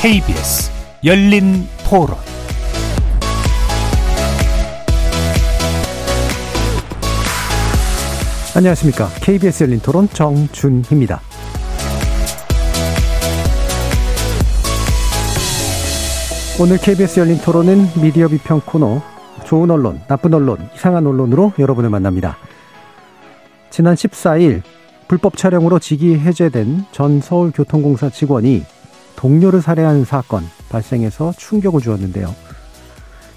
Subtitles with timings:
[0.00, 0.70] KBS
[1.04, 2.16] 열린 토론
[8.56, 9.08] 안녕하십니까.
[9.20, 11.20] KBS 열린 토론 정준희입니다.
[16.60, 19.02] 오늘 KBS 열린 토론은 미디어 비평 코너
[19.44, 22.38] 좋은 언론, 나쁜 언론, 이상한 언론으로 여러분을 만납니다.
[23.70, 24.62] 지난 14일
[25.08, 28.64] 불법 촬영으로 직위 해제된 전 서울교통공사 직원이
[29.18, 32.32] 동료를 살해한 사건 발생해서 충격을 주었는데요.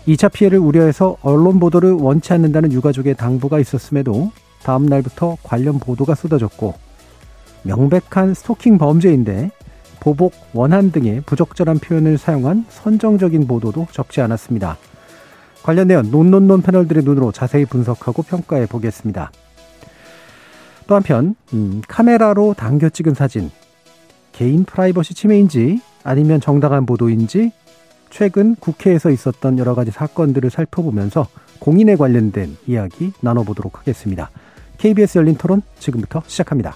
[0.07, 4.31] 2차 피해를 우려해서 언론 보도를 원치 않는다는 유가족의 당부가 있었음에도
[4.61, 6.75] 다음 날부터 관련 보도가 쏟아졌고
[7.63, 9.49] 명백한 스토킹 범죄인데
[9.99, 14.77] 보복, 원한 등의 부적절한 표현을 사용한 선정적인 보도도 적지 않았습니다.
[15.63, 19.31] 관련 내용 논논논 패널들의 눈으로 자세히 분석하고 평가해 보겠습니다.
[20.85, 23.49] 또 한편 음, 카메라로 당겨 찍은 사진
[24.31, 27.51] 개인 프라이버시 침해인지 아니면 정당한 보도인지
[28.09, 31.27] 최근 국회에서 있었던 여러 가지 사건들을 살펴보면서
[31.59, 34.29] 공인에 관련된 이야기 나눠보도록 하겠습니다.
[34.77, 36.75] KBS 열린 토론 지금부터 시작합니다.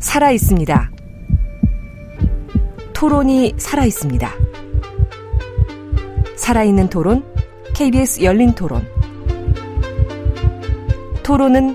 [0.00, 0.90] 살아 있습니다.
[2.92, 4.30] 토론이 살아 있습니다.
[6.36, 7.24] 살아있는 토론,
[7.74, 8.86] KBS 열린 토론.
[11.22, 11.74] 토론은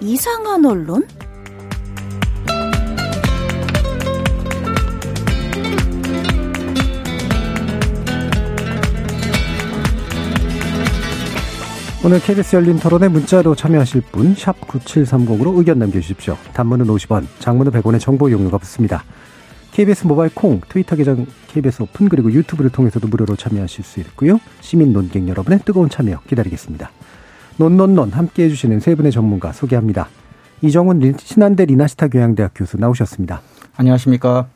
[0.00, 1.06] 이상한 언론?
[12.04, 16.38] 오늘 KBS 열린 토론에 문자로 참여하실 분샵 9730으로 의견 남겨주십시오.
[16.54, 19.02] 단문은 50원, 장문은 100원의 정보 이용료가 붙습니다.
[19.72, 24.38] KBS 모바일 콩, 트위터 계정 KBS 오픈 그리고 유튜브를 통해서도 무료로 참여하실 수 있고요.
[24.60, 26.90] 시민 논객 여러분의 뜨거운 참여 기다리겠습니다.
[27.58, 30.08] 논논논 함께 해주시는 세 분의 전문가 소개합니다.
[30.62, 33.40] 이정훈 신한대 리나시타 교양대학 교수 나오셨습니다.
[33.76, 34.46] 안녕하십니까.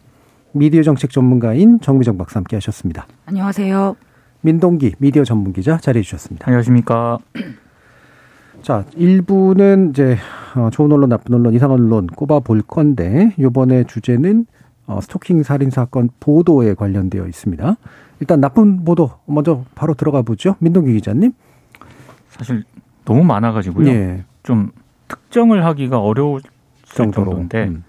[0.53, 3.07] 미디어 정책 전문가인 정미정 박사 함께 하셨습니다.
[3.27, 3.97] 안녕하세요.
[4.43, 6.47] 민동기 미디어 전문 기자 자리해 주셨습니다.
[6.47, 7.19] 안녕하십니까.
[8.62, 10.17] 자, 1부는 이제
[10.55, 14.47] 어, 좋은 언론, 나쁜 언론, 이상한 언론 꼽아 볼 건데 요번에 주제는
[14.87, 17.77] 어, 스토킹 살인 사건 보도에 관련되어 있습니다.
[18.21, 20.55] 일단 나쁜 보도 먼저 바로 들어가 보죠.
[20.61, 21.33] 민동기 기자님.
[22.29, 22.65] 사실
[23.05, 23.89] 너무 많아가지고요.
[23.89, 24.25] 예.
[24.43, 24.71] 좀
[25.09, 26.41] 특정을 하기가 어려울
[26.85, 27.27] 정도로.
[27.33, 27.85] 정도인데 음.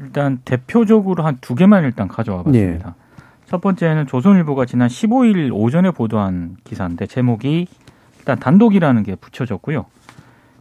[0.00, 2.88] 일단 대표적으로 한 두 개만 일단 가져와 봤습니다.
[2.88, 3.06] 예.
[3.46, 7.66] 첫 번째는 조선일보가 지난 15일 오전에 보도한 기사인데 제목이
[8.18, 9.86] 일단 단독이라는 게 붙여졌고요.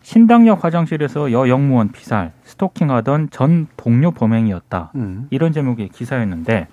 [0.03, 4.91] 신당역 화장실에서 여 영무원 피살, 스토킹하던 전 동료 범행이었다.
[4.95, 5.27] 음.
[5.31, 6.67] 이런 제목의 기사였는데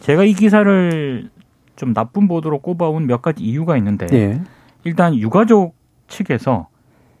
[0.00, 1.28] 제가 이 기사를
[1.76, 4.40] 좀 나쁜 보도로 꼽아온 몇 가지 이유가 있는데 예.
[4.84, 5.73] 일단 유가족
[6.08, 6.68] 측에서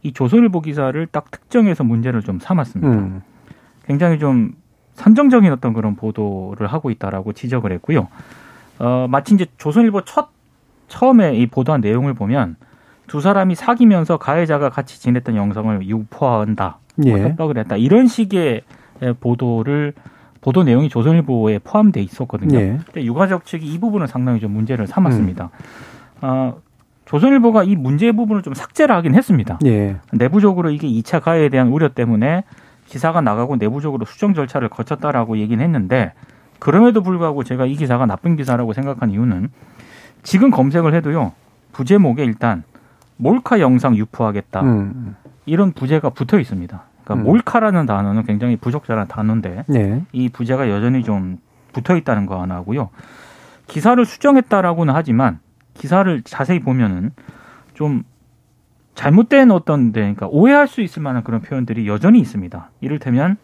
[0.02, 2.92] 이 조선일보 기사를 딱 특정해서 문제를 좀 삼았습니다.
[2.92, 3.22] 음.
[3.86, 4.52] 굉장히 좀
[4.94, 8.08] 선정적인 어떤 그런 보도를 하고 있다라고 지적을 했고요.
[8.78, 10.28] 어, 마치 이제 조선일보 첫
[10.88, 12.56] 처음에 이 보도한 내용을 보면
[13.06, 17.24] 두 사람이 사귀면서 가해자가 같이 지냈던 영상을 유포한다, 뭐 예.
[17.24, 18.62] 협박을 했다 이런 식의
[19.20, 19.94] 보도를
[20.40, 22.58] 보도 내용이 조선일보에 포함돼 있었거든요.
[22.58, 22.78] 예.
[22.84, 25.44] 근데 유가족 측이 이 부분을 상당히 좀 문제를 삼았습니다.
[25.44, 25.48] 음.
[26.20, 26.56] 어,
[27.14, 29.60] 조선일보가 이 문제 부분을 좀 삭제를 하긴 했습니다.
[29.66, 29.98] 예.
[30.12, 32.42] 내부적으로 이게 2차 가해에 대한 우려 때문에
[32.86, 36.12] 기사가 나가고 내부적으로 수정 절차를 거쳤다라고 얘기는 했는데
[36.58, 39.48] 그럼에도 불구하고 제가 이 기사가 나쁜 기사라고 생각한 이유는
[40.24, 41.32] 지금 검색을 해도요
[41.72, 42.64] 부제목에 일단
[43.16, 45.14] 몰카 영상 유포하겠다 음.
[45.46, 46.82] 이런 부제가 붙어 있습니다.
[47.04, 47.30] 그러니까 음.
[47.30, 50.02] 몰카라는 단어는 굉장히 부적절한 단어인데 네.
[50.10, 51.38] 이 부제가 여전히 좀
[51.72, 52.90] 붙어 있다는 거 하나고요.
[53.68, 55.43] 기사를 수정했다라고는 하지만
[55.74, 57.10] 기사를 자세히 보면은
[57.74, 58.04] 좀
[58.94, 62.70] 잘못된 어떤 데, 그러니까 오해할 수 있을 만한 그런 표현들이 여전히 있습니다.
[62.80, 63.36] 이를테면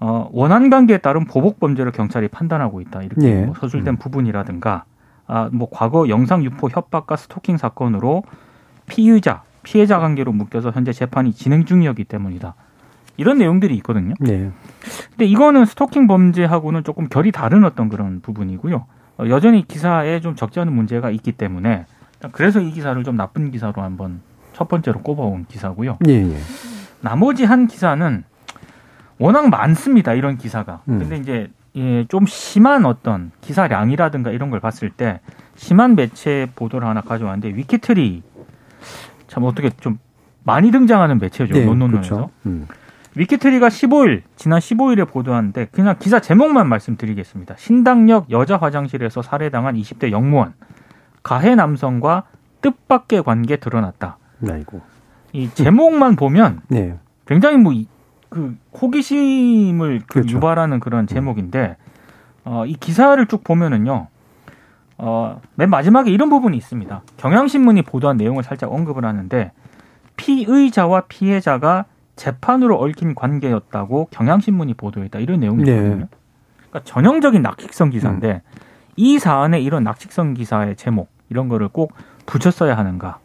[0.00, 3.02] 어, 원한 관계에 따른 보복 범죄를 경찰이 판단하고 있다.
[3.02, 3.44] 이렇게 예.
[3.46, 3.96] 뭐 서술된 음.
[3.96, 4.84] 부분이라든가
[5.26, 8.22] 아, 뭐 과거 영상 유포 협박과 스토킹 사건으로
[8.86, 12.54] 피의자, 피해자 관계로 묶여서 현재 재판이 진행 중이었기 때문이다.
[13.16, 14.14] 이런 내용들이 있거든요.
[14.20, 14.50] 네.
[15.10, 18.86] 근데 이거는 스토킹 범죄하고는 조금 결이 다른 어떤 그런 부분이고요.
[19.18, 21.86] 어, 여전히 기사에 좀 적지 않은 문제가 있기 때문에
[22.32, 24.20] 그래서 이 기사를 좀 나쁜 기사로 한번
[24.52, 25.98] 첫 번째로 꼽아온 기사고요.
[26.08, 26.36] 예, 예.
[27.00, 28.24] 나머지 한 기사는
[29.18, 30.14] 워낙 많습니다.
[30.14, 30.82] 이런 기사가.
[30.88, 30.98] 음.
[30.98, 35.20] 근데 이제 예, 좀 심한 어떤 기사량이라든가 이런 걸 봤을 때
[35.56, 38.22] 심한 매체 보도를 하나 가져왔는데 위키트리
[39.28, 39.98] 참 어떻게 좀
[40.42, 41.54] 많이 등장하는 매체죠.
[41.54, 42.14] 네, 논논논에서.
[42.14, 42.30] 그렇죠.
[42.46, 42.66] 음.
[43.16, 47.56] 위키트리가 15일 지난 15일에 보도하는데 그냥 기사 제목만 말씀드리겠습니다.
[47.58, 50.54] 신당역 여자 화장실에서 살해당한 20대 영무원
[51.22, 52.24] 가해 남성과
[52.60, 54.18] 뜻밖의 관계 드러났다.
[54.48, 54.80] 아이고.
[55.32, 56.98] 이 제목만 보면 네.
[57.26, 57.72] 굉장히 뭐
[58.28, 60.36] 그 호기심을 그 그렇죠.
[60.36, 61.06] 유발하는 그런 음.
[61.06, 61.76] 제목인데
[62.44, 64.08] 어, 이 기사를 쭉 보면은요.
[64.98, 67.02] 어, 맨 마지막에 이런 부분이 있습니다.
[67.16, 69.52] 경향신문이 보도한 내용을 살짝 언급을 하는데
[70.16, 71.84] 피의자와 피해자가
[72.16, 75.76] 재판으로 얽힌 관계였다고 경향신문이 보도했다 이런 내용이 네.
[75.80, 75.88] 네.
[76.70, 78.60] 그러니까 전형적인 낙식성 기사인데 음.
[78.96, 81.92] 이 사안에 이런 낙식성 기사의 제목 이런 거를 꼭
[82.24, 83.18] 붙였어야 하는가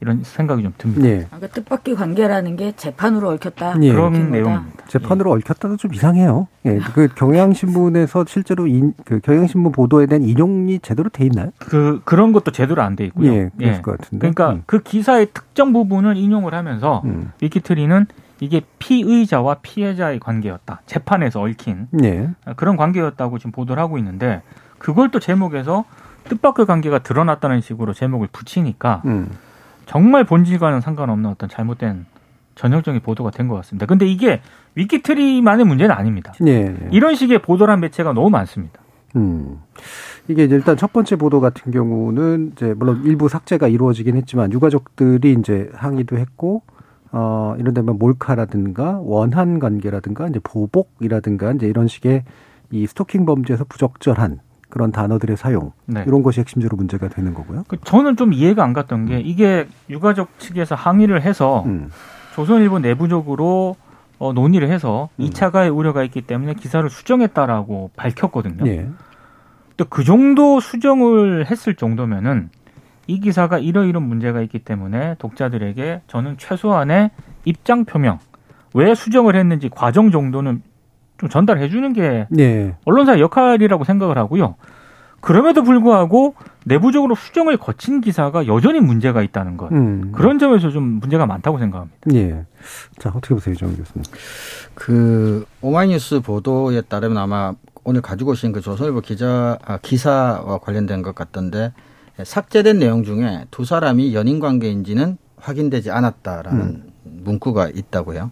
[0.00, 1.02] 이런 생각이 좀 듭니다.
[1.02, 1.26] 네.
[1.30, 3.78] 그러니까 뜻밖의 관계라는 게 재판으로 얽혔다.
[3.78, 3.92] 네.
[3.92, 4.84] 그런 내용입니다.
[4.88, 5.34] 재판으로 예.
[5.36, 6.48] 얽혔다도 좀 이상해요.
[6.66, 6.80] 예.
[6.92, 11.52] 그 경향신문에서 실제로 인, 그 경향신문 보도에 대한 인용이 제대로 돼 있나요?
[11.58, 13.32] 그 그런 것도 제대로 안 돼 있고요.
[13.32, 13.80] 예, 그럴 예.
[13.80, 14.18] 것 같은데.
[14.18, 14.62] 그러니까 음.
[14.66, 17.30] 그 기사의 특정 부분을 인용을 하면서 음.
[17.40, 18.06] 위키트리는
[18.42, 20.82] 이게 피의자와 피해자의 관계였다.
[20.86, 22.28] 재판에서 얽힌 네.
[22.56, 24.42] 그런 관계였다고 지금 보도를 하고 있는데
[24.78, 25.84] 그걸 또 제목에서
[26.24, 29.30] 뜻밖의 관계가 드러났다는 식으로 제목을 붙이니까 음.
[29.86, 32.04] 정말 본질과는 상관없는 어떤 잘못된
[32.56, 33.86] 전형적인 보도가 된 것 같습니다.
[33.86, 34.40] 근데 이게
[34.74, 36.32] 위키트리만의 문제는 아닙니다.
[36.40, 36.88] 네, 네.
[36.90, 38.80] 이런 식의 보도란 매체가 너무 많습니다.
[39.14, 39.60] 음.
[40.26, 45.70] 이게 일단 첫 번째 보도 같은 경우는 이제 물론 일부 삭제가 이루어지긴 했지만 유가족들이 이제
[45.74, 46.62] 항의도 했고
[47.12, 52.24] 어, 이런 데면 몰카라든가 원한 관계라든가 이제 보복이라든가 이제 이런 식의
[52.70, 56.02] 이 스토킹 범죄에서 부적절한 그런 단어들의 사용 네.
[56.06, 57.64] 이런 것이 핵심적으로 문제가 되는 거고요.
[57.68, 61.90] 그 저는 좀 이해가 안 갔던 게 이게 유가족 측에서 항의를 해서 음.
[62.34, 63.76] 조선일보 내부적으로
[64.18, 65.26] 어, 논의를 해서 음.
[65.26, 68.66] 2차 가해 우려가 있기 때문에 기사를 수정했다라고 밝혔거든요.
[68.66, 68.88] 예.
[69.76, 72.48] 또그 정도 수정을 했을 정도면은
[73.06, 77.10] 이 기사가 이러이런 문제가 있기 때문에 독자들에게 저는 최소한의
[77.44, 78.18] 입장 표명,
[78.74, 80.62] 왜 수정을 했는지 과정 정도는
[81.18, 82.74] 좀 전달해 주는 게 네.
[82.84, 84.56] 언론사의 역할이라고 생각을 하고요.
[85.20, 86.34] 그럼에도 불구하고
[86.64, 89.70] 내부적으로 수정을 거친 기사가 여전히 문제가 있다는 것.
[89.70, 90.10] 음.
[90.12, 91.98] 그런 점에서 좀 문제가 많다고 생각합니다.
[92.14, 92.44] 예.
[92.98, 94.02] 자, 어떻게 보세요, 정 교수님?
[94.74, 97.52] 그 오마이뉴스 보도에 따르면 아마
[97.84, 101.72] 오늘 가지고 오신 그 조선일보 기자 아, 기사와 관련된 것 같던데
[102.22, 106.92] 삭제된 내용 중에 두 사람이 연인 관계인지는 확인되지 않았다라는 음.
[107.04, 108.30] 문구가 있다고요.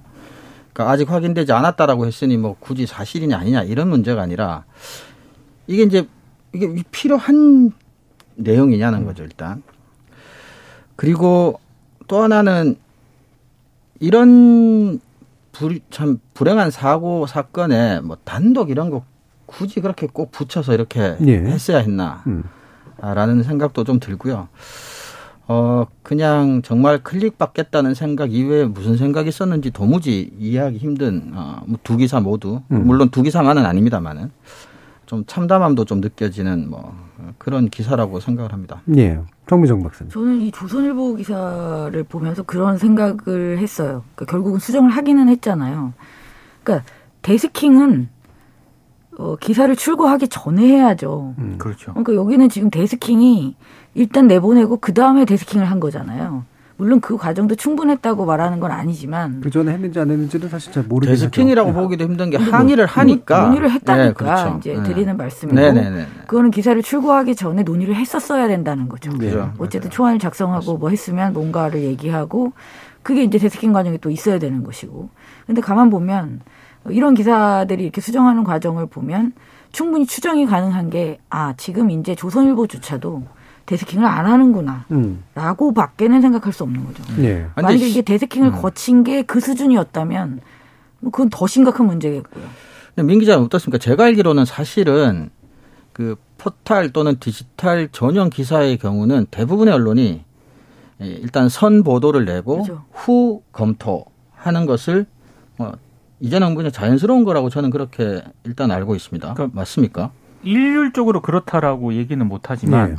[0.72, 4.64] 그러니까 아직 확인되지 않았다라고 했으니 뭐 굳이 사실이냐 아니냐 이런 문제가 아니라
[5.66, 6.06] 이게 이제
[6.52, 7.72] 이게 필요한
[8.36, 9.62] 내용이냐는 거죠 일단.
[10.96, 11.58] 그리고
[12.06, 12.76] 또 하나는
[14.00, 15.00] 이런
[15.52, 19.04] 불, 참 불행한 사고 사건에 뭐 단독 이런 거
[19.46, 21.38] 굳이 그렇게 꼭 붙여서 이렇게 예.
[21.38, 22.22] 했어야 했나.
[22.26, 22.44] 음.
[23.00, 24.48] 라는 생각도 좀 들고요.
[25.48, 31.96] 어, 그냥 정말 클릭 받겠다는 생각 이외에 무슨 생각이 있었는지 도무지 이해하기 힘든, 어, 뭐두
[31.96, 32.62] 기사 모두.
[32.70, 32.86] 음.
[32.86, 34.30] 물론 두 기사만은 아닙니다만은.
[35.10, 36.94] 좀 참담함도 좀 느껴지는 뭐
[37.36, 38.80] 그런 기사라고 생각을 합니다.
[38.96, 39.18] 예.
[39.48, 40.08] 정미정 박사님.
[40.12, 44.04] 저는 이 조선일보 기사를 보면서 그런 생각을 했어요.
[44.14, 45.94] 그러니까 결국은 수정을 하기는 했잖아요.
[46.62, 46.86] 그러니까
[47.22, 48.08] 데스킹은
[49.20, 51.34] 어, 기사를 출고하기 전에 해야죠.
[51.38, 51.92] 음, 그렇죠.
[51.92, 53.54] 그러니까 여기는 지금 데스킹이
[53.94, 56.44] 일단 내보내고 그 다음에 데스킹을 한 거잖아요.
[56.78, 61.28] 물론 그 과정도 충분했다고 말하는 건 아니지만 그 전에 했는지 안 했는지는 사실 잘 모르겠어요.
[61.28, 64.56] 데스킹이라고 보기도 힘든 게 항의를 하니까 논의를 했다니까 네, 그렇죠.
[64.58, 64.82] 이제 네.
[64.84, 69.12] 드리는 말씀이고 네, 네, 네, 그거는 기사를 출고하기 전에 논의를 했었어야 된다는 거죠.
[69.12, 69.52] 그렇죠.
[69.58, 70.80] 어쨌든 초안을 작성하고 맞습니다.
[70.80, 72.54] 뭐 했으면 뭔가를 얘기하고
[73.02, 75.10] 그게 이제 데스킹 과정이 또 있어야 되는 것이고.
[75.46, 76.40] 근데 가만 보면
[76.88, 79.32] 이런 기사들이 이렇게 수정하는 과정을 보면
[79.72, 83.22] 충분히 추정이 가능한 게, 아, 지금 이제 조선일보조차도
[83.66, 84.84] 데스킹을 안 하는구나.
[84.90, 85.22] 음.
[85.34, 87.02] 라고 밖에는 생각할 수 없는 거죠.
[87.16, 87.46] 네.
[87.54, 88.60] 만약에 이게 데스킹을 음.
[88.60, 90.40] 거친 게 그 수준이었다면,
[91.00, 92.44] 뭐 그건 더 심각한 문제겠고요.
[92.96, 93.78] 민 기자는 어떻습니까?
[93.78, 95.30] 제가 알기로는 사실은
[95.92, 100.24] 그 포탈 또는 디지털 전용 기사의 경우는 대부분의 언론이
[100.98, 102.84] 일단 선 보도를 내고 그렇죠.
[102.92, 105.06] 후 검토하는 것을
[105.58, 105.72] 어,
[106.20, 109.34] 이제는 그냥 자연스러운 거라고 저는 그렇게 일단 알고 있습니다.
[109.34, 110.12] 그러니까 맞습니까?
[110.42, 112.96] 일률적으로 그렇다라고 얘기는 못하지만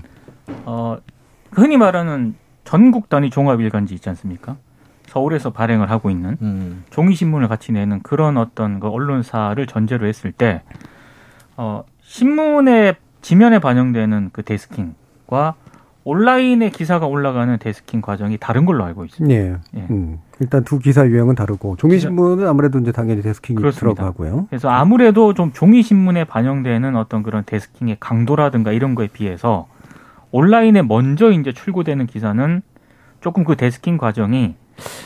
[0.48, 0.54] 네.
[0.66, 0.98] 어,
[1.52, 4.58] 흔히 말하는 전국 단위 종합 일간지 있지 않습니까?
[5.08, 6.84] 서울에서 발행을 하고 있는 음.
[6.90, 10.64] 종이 신문을 같이 내는 그런 어떤 그 언론사를 전제로 했을 때
[11.58, 15.56] 어, 신문의 지면에 반영되는 그 데스킹과
[16.04, 19.36] 온라인에 기사가 올라가는 데스킹 과정이 다른 걸로 알고 있습니다.
[19.36, 19.56] 예.
[19.76, 19.88] 예.
[19.92, 24.02] 음, 일단 두 기사 유형은 다르고 종이 신문은 아무래도 이제 당연히 데스킹이 그렇습니다.
[24.02, 24.48] 들어가고요.
[24.50, 29.68] 그래서 아무래도 좀 종이 신문에 반영되는 어떤 그런 데스킹의 강도라든가 이런 거에 비해서
[30.32, 32.62] 온라인에 먼저 이제 출고되는 기사는
[33.20, 34.56] 조금 그 desking 과정이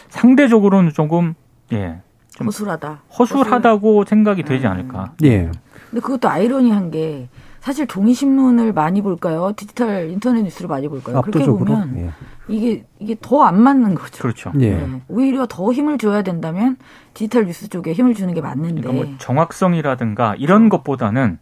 [0.09, 1.33] 상대적으로는 조금
[1.73, 1.99] 예.
[2.29, 3.01] 좀 허술하다.
[3.19, 4.09] 허술하다고 허술.
[4.09, 5.13] 생각이 되지 않을까.
[5.23, 5.51] 예.
[5.89, 7.27] 근데 그것도 아이러니한 게
[7.65, 9.51] 사실 종이 신문을 많이 볼까요?
[9.55, 11.17] 디지털 인터넷 뉴스를 많이 볼까요?
[11.17, 11.65] 압도적으로?
[11.65, 12.11] 그렇게 보면 예.
[12.47, 14.21] 이게 이게 더 안 맞는 거죠.
[14.21, 14.51] 그렇죠.
[14.59, 14.75] 예.
[14.75, 15.01] 네.
[15.07, 16.77] 오히려 더 힘을 줘야 된다면
[17.15, 18.81] 디지털 뉴스 쪽에 힘을 주는 게 맞는데.
[18.81, 21.39] 그러니까 뭐 정확성이라든가 이런 것보다는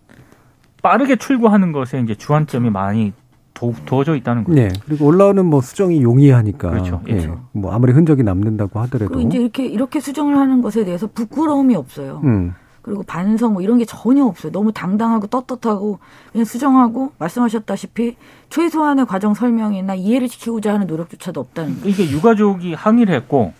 [0.81, 3.11] 빠르게 출고하는 것에 이제 주안점이 많이
[3.53, 4.55] 도, 두어져 있다는 거죠.
[4.55, 4.69] 네.
[4.85, 6.69] 그리고 올라오는 뭐 수정이 용이하니까.
[6.69, 7.01] 그렇죠.
[7.09, 7.15] 예.
[7.15, 7.41] 그렇죠.
[7.51, 9.13] 뭐 아무리 흔적이 남는다고 하더라도.
[9.13, 12.21] 그리고 이제 이렇게 이렇게 수정을 하는 것에 대해서 부끄러움이 없어요.
[12.23, 12.53] 음.
[12.83, 14.51] 그리고 반성 뭐 이런 게 전혀 없어요.
[14.51, 15.99] 너무 당당하고 떳떳하고
[16.31, 18.17] 그냥 수정하고 말씀하셨다시피
[18.49, 21.89] 최소한의 과정 설명이나 이해를 지키고자 하는 노력조차도 없다는 거죠.
[21.89, 23.53] 이게 유가족이 항의를 했고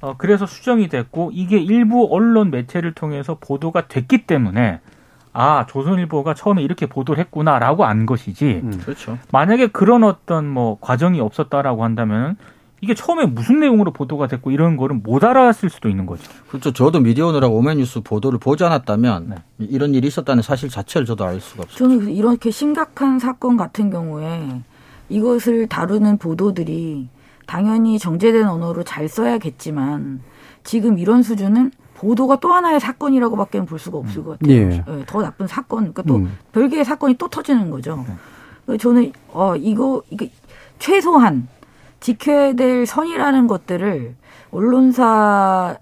[0.00, 4.80] 어, 그래서 수정이 됐고 이게 일부 언론 매체를 통해서 보도가 됐기 때문에
[5.34, 8.62] 아 조선일보가 처음에 이렇게 보도를 했구나라고 안 것이지.
[8.64, 9.18] 음, 그렇죠.
[9.32, 12.36] 만약에 그런 어떤 뭐 과정이 없었다라고 한다면
[12.82, 16.28] 이게 처음에 무슨 내용으로 보도가 됐고 이런 거를 못 알았을 수도 있는 거죠.
[16.48, 16.72] 그렇죠.
[16.72, 19.36] 저도 미디어 오느라고 오메뉴스 보도를 보지 않았다면 네.
[19.60, 21.78] 이런 일이 있었다는 사실 자체를 저도 알 수가 없어요.
[21.78, 24.62] 저는 이렇게 심각한 사건 같은 경우에
[25.08, 27.08] 이것을 다루는 보도들이
[27.46, 30.20] 당연히 정제된 언어로 잘 써야겠지만
[30.64, 34.56] 지금 이런 수준은 보도가 또 하나의 사건이라고밖에 볼 수가 없을 것 같아요.
[34.56, 34.64] 예.
[34.64, 36.36] 네, 더 나쁜 사건, 그러니까 또 음.
[36.50, 38.04] 별개의 사건이 또 터지는 거죠.
[38.66, 38.76] 네.
[38.76, 40.32] 저는 어 이거 이게
[40.80, 41.46] 최소한
[42.02, 44.14] 지켜야 될 선이라는 것들을
[44.50, 45.78] 언론사에서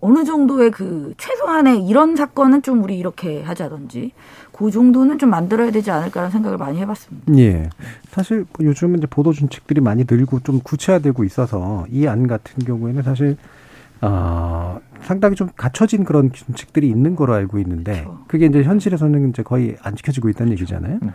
[0.00, 4.12] 어느 정도의 그 최소한의 이런 사건은 좀 우리 이렇게 하자든지
[4.52, 7.32] 그 정도는 좀 만들어야 되지 않을까라는 생각을 많이 해봤습니다.
[7.38, 7.70] 예.
[8.10, 13.36] 사실 요즘은 이제 보도 준칙들이 많이 늘고 좀 구체화되고 있어서 이 안 같은 경우에는 사실
[14.02, 18.18] 어, 상당히 좀 갖춰진 그런 준칙들이 있는 거로 알고 있는데 그렇죠.
[18.26, 20.74] 그게 이제 현실에서는 이제 거의 안 지켜지고 있다는 그렇죠.
[20.74, 20.98] 얘기잖아요.
[21.02, 21.10] 네.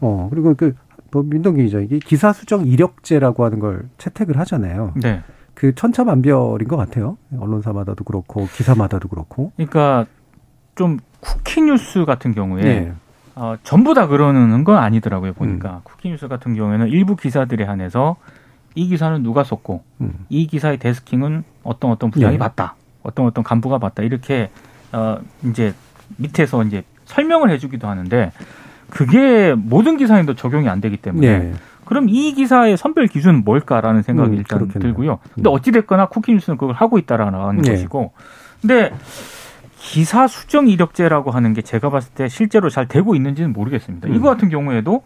[0.00, 0.74] 어 그리고 그
[1.10, 4.92] 뭐 민동기 기자 이게 기사 수정 이력제라고 하는 걸 채택을 하잖아요.
[4.96, 5.22] 네.
[5.54, 7.16] 그 천차만별인 것 같아요.
[7.36, 9.52] 언론사마다도 그렇고 기사마다도 그렇고.
[9.56, 10.06] 그러니까
[10.74, 12.92] 좀 쿠키 뉴스 같은 경우에 네.
[13.34, 15.32] 어, 전부 다 그러는 건 아니더라고요.
[15.32, 15.80] 보니까 음.
[15.82, 18.16] 쿠키 뉴스 같은 경우에는 일부 기사들에 한해서
[18.74, 20.26] 이 기사는 누가 썼고 음.
[20.28, 22.38] 이 기사의 데스킹은 어떤 어떤 부장이 네.
[22.38, 22.76] 봤다.
[23.02, 24.02] 어떤 어떤 간부가 봤다.
[24.02, 24.50] 이렇게
[24.92, 25.74] 어 이제
[26.18, 28.32] 밑에서 이제 설명을 해주기도 하는데
[28.90, 31.52] 그게 모든 기사에도 적용이 안 되기 때문에 네.
[31.84, 34.92] 그럼 이 기사의 선별 기준은 뭘까라는 생각이 음, 일단 그렇겠네요.
[34.92, 35.18] 들고요.
[35.34, 35.54] 근데 음.
[35.54, 37.70] 어찌 됐거나 쿠키뉴스는 그걸 하고 있다라는 네.
[37.70, 38.12] 것이고,
[38.60, 38.92] 근데
[39.78, 44.08] 기사 수정 이력제라고 하는 게 제가 봤을 때 실제로 잘 되고 있는지는 모르겠습니다.
[44.08, 44.14] 음.
[44.14, 45.02] 이거 같은 경우에도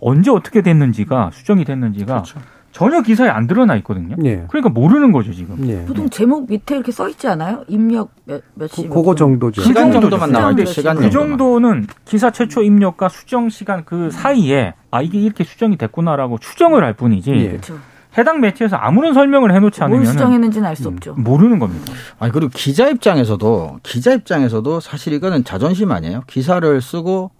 [0.00, 2.38] 언제 어떻게 됐는지가 수정이 됐는지가 그렇죠.
[2.72, 4.14] 전혀 기사에 안 드러나 있거든요.
[4.24, 4.44] 예.
[4.48, 5.56] 그러니까 모르는 거죠 지금.
[5.68, 5.84] 예.
[5.86, 7.64] 보통 제목 밑에 이렇게 써 있지 않아요?
[7.66, 9.62] 입력 몇, 몇 시 그, 그거 정도죠.
[9.62, 15.02] 시간 정도만 나와 있는데 시간 그 정도는 기사 최초 입력과 수정 시간 그 사이에 아
[15.02, 17.30] 이게 이렇게 수정이 됐구나라고 추정을 할 뿐이지.
[17.32, 17.48] 예.
[17.48, 17.78] 그렇죠.
[18.18, 21.14] 해당 매체에서 아무런 설명을 해놓지 않으면 뭘 수정했는지는 알 수 없죠.
[21.14, 21.92] 모르는 겁니다.
[22.18, 26.22] 아니 그리고 기자 입장에서도 기자 입장에서도 사실 이거는 자존심 아니에요.
[26.28, 27.30] 기사를 쓰고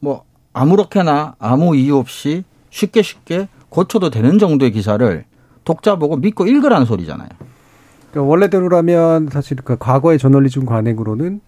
[0.00, 5.24] 뭐 아무렇게나 아무 이유 없이 쉽게 쉽게 고쳐도 되는 정도의 기사를
[5.64, 7.28] 독자 보고 믿고 읽으라는 소리잖아요.
[8.10, 11.40] 그러니까 원래대로라면 사실 그 과거의 저널리즘 관행으로는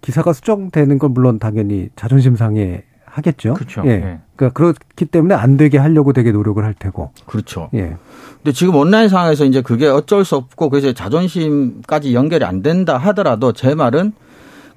[0.00, 3.54] 기사가 수정되는 건 물론 당연히 자존심 상해 하겠죠.
[3.54, 3.82] 그렇죠.
[3.86, 3.90] 예.
[3.90, 4.18] 예.
[4.36, 7.12] 그러니까 그렇기 때문에 안 되게 하려고 되게 노력을 할 테고.
[7.26, 7.70] 그렇죠.
[7.74, 7.96] 예.
[8.36, 13.52] 근데 지금 온라인 상황에서 이제 그게 어쩔 수 없고 그래서 자존심까지 연결이 안 된다 하더라도
[13.52, 14.12] 제 말은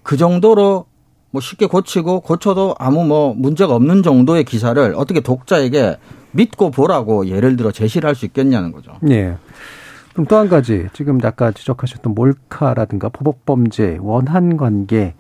[0.04, 0.86] 그 정도로
[1.32, 5.98] 뭐 쉽게 고치고 고쳐도 아무 뭐 문제가 없는 정도의 기사를 어떻게 독자에게
[6.32, 8.94] 믿고 보라고 예를 들어 제시를 할 수 있겠냐는 거죠.
[9.02, 9.36] 네.
[10.14, 15.14] 그럼 또 한 가지 지금 아까 지적하셨던 몰카라든가 보복범죄, 원한관계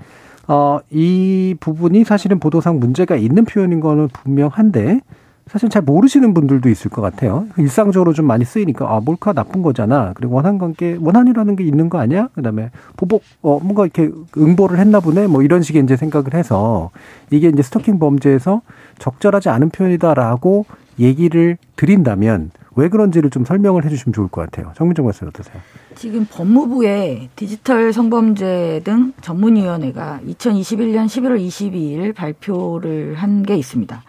[0.48, 5.00] 어, 이 부분이 사실은 보도상 문제가 있는 표현인 거는 분명한데
[5.48, 7.46] 사실 잘 모르시는 분들도 있을 것 같아요.
[7.58, 10.14] 일상적으로 좀 많이 쓰이니까 아 몰카 나쁜 거잖아.
[10.16, 12.30] 그리고 원한 관계 원한이라는 게 있는 거 아니야?
[12.36, 15.28] 그다음에 보복 어 뭔가 이렇게 응보를 했나 보네.
[15.28, 16.92] 뭐 이런 식의 이제 생각을 해서
[17.32, 18.62] 이게 이제 스토킹 범죄에서
[19.00, 20.66] 적절하지 않은 표현이다라고
[21.00, 24.72] 얘기를 드린다면 왜 그런지를 좀 설명을 해주시면 좋을 것 같아요.
[24.78, 25.58] 정민정 박사 어떠세요?
[25.96, 34.02] 지금 법무부의 디지털 성범죄 등 전문위원회가 2021년 11월 22일 발표를 한 게 있습니다.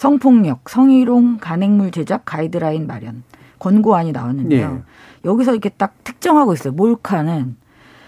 [0.00, 3.22] 성폭력, 성희롱, 간행물 제작 가이드라인 마련
[3.58, 4.72] 권고안이 나왔는데요.
[4.72, 4.82] 네.
[5.26, 6.72] 여기서 이렇게 딱 특정하고 있어요.
[6.72, 7.56] 몰카는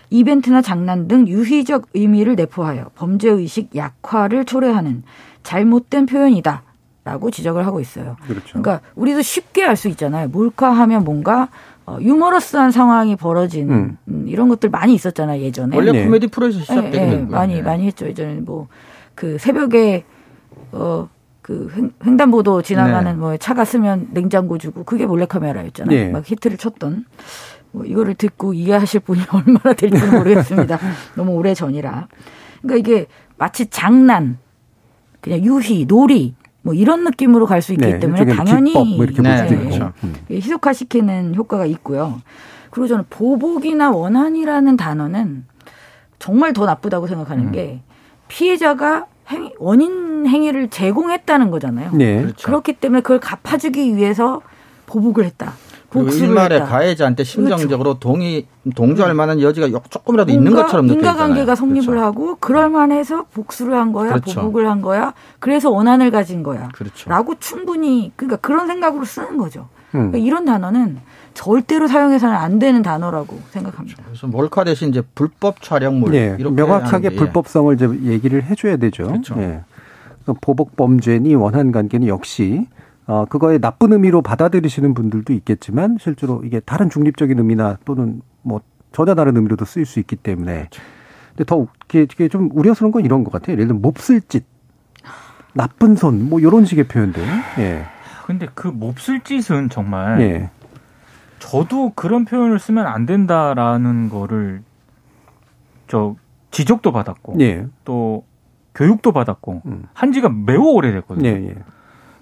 [0.09, 5.03] 이벤트나 장난 등 유희적 의미를 내포하여 범죄 의식 약화를 초래하는
[5.43, 6.63] 잘못된 표현이다.
[7.05, 8.17] 라고 지적을 하고 있어요.
[8.27, 8.63] 그렇죠.
[8.63, 10.29] 그러니까 우리도 쉽게 알 수 있잖아요.
[10.29, 11.49] 몰카하면 뭔가
[11.85, 13.99] 어, 유머러스한 상황이 벌어지는 음.
[14.09, 15.77] 음, 이런 것들 많이 있었잖아요 예전에.
[15.77, 16.05] 원래 네.
[16.07, 17.63] 코미디 프로에서 시작된 네, 네, 많이 네.
[17.63, 18.69] 많이 했죠 예전에 뭐
[19.15, 20.05] 그 새벽에
[20.73, 21.09] 어
[21.43, 21.69] 그
[22.05, 23.17] 횡 단보도 지나가는 네.
[23.17, 25.99] 뭐 차가 쓰면 냉장고 주고 그게 몰래카메라였잖아요.
[25.99, 26.09] 네.
[26.11, 27.05] 막 히트를 쳤던.
[27.73, 30.79] 뭐 이거를 듣고 이해하실 분이 얼마나 될지 모르겠습니다.
[31.17, 32.07] 너무 오래 전이라.
[32.61, 33.07] 그러니까 이게
[33.39, 34.39] 마치 장난,
[35.21, 39.47] 그냥 유희, 놀이 뭐 이런 느낌으로 갈 수 있기 네, 때문에 당연히 뭐 이렇게 네,
[39.49, 39.93] 그렇죠.
[40.05, 40.15] 음.
[40.31, 42.21] 희속화시키는 효과가 있고요.
[42.71, 45.45] 그리고 저는 보복이나 원한이라는 단어는
[46.21, 47.53] 정말 더 나쁘다고 생각하는 음.
[47.53, 47.81] 게
[48.29, 51.91] 피해자가 행, 원인 행위를 제공했다는 거잖아요.
[51.93, 52.23] 네.
[52.23, 52.47] 그렇죠.
[52.47, 54.41] 그렇기 때문에 그걸 갚아주기 위해서
[54.87, 55.55] 보복을 했다.
[55.95, 58.01] 일말의 가해자한테 심정적으로 그렇죠.
[58.01, 61.13] 동의 동조할 만한 여지가 조금이라도 있는 것처럼 느껴지잖아요.
[61.13, 62.05] 인과관계가 성립을 그렇죠.
[62.05, 64.41] 하고 그럴 만해서 복수를 한 거야, 그렇죠.
[64.41, 65.13] 보복을 한 거야.
[65.39, 66.69] 그래서 원한을 가진 거야.
[66.73, 67.11] 그렇죠.
[67.11, 69.69] 라고 충분히 그러니까 그런 생각으로 쓰는 거죠.
[69.95, 70.11] 음.
[70.11, 70.99] 그러니까 이런 단어는
[71.35, 74.03] 절대로 사용해서는 안 되는 단어라고 생각합니다.
[74.05, 77.17] 그래서 몰카 대신 이제 불법 촬영물 네, 이렇게 명확하게 하는데, 예.
[77.17, 79.07] 불법성을 이제 얘기를 해줘야 되죠.
[79.07, 79.35] 그렇죠.
[79.39, 79.61] 예.
[80.41, 82.67] 보복 범죄니 원한 관계니 역시
[83.07, 88.61] 어, 그거에 나쁜 의미로 받아들이시는 분들도 있겠지만 실제로 이게 다른 중립적인 의미나 또는 뭐
[88.93, 90.55] 전혀 다른 의미로도 쓰일 수 있기 때문에.
[90.55, 90.83] 그렇죠.
[91.31, 93.55] 근데 더 이게, 이게 좀 우려스러운 건 이런 것 같아요.
[93.55, 94.45] 예를 들면 몹쓸 짓,
[95.55, 97.23] 나쁜 손, 뭐 이런 식의 표현들.
[97.59, 97.85] 예.
[98.27, 100.51] 근데 그 몹쓸 짓은 정말 예.
[101.43, 104.63] 저도 그런 표현을 쓰면 안 된다라는 거를
[105.89, 106.15] 저
[106.53, 107.67] 지적도 받았고 예.
[107.85, 108.25] 또
[108.75, 109.83] 교육도 받았고 음.
[109.93, 111.29] 한 지가 매우 오래됐거든요.
[111.29, 111.55] 예, 예.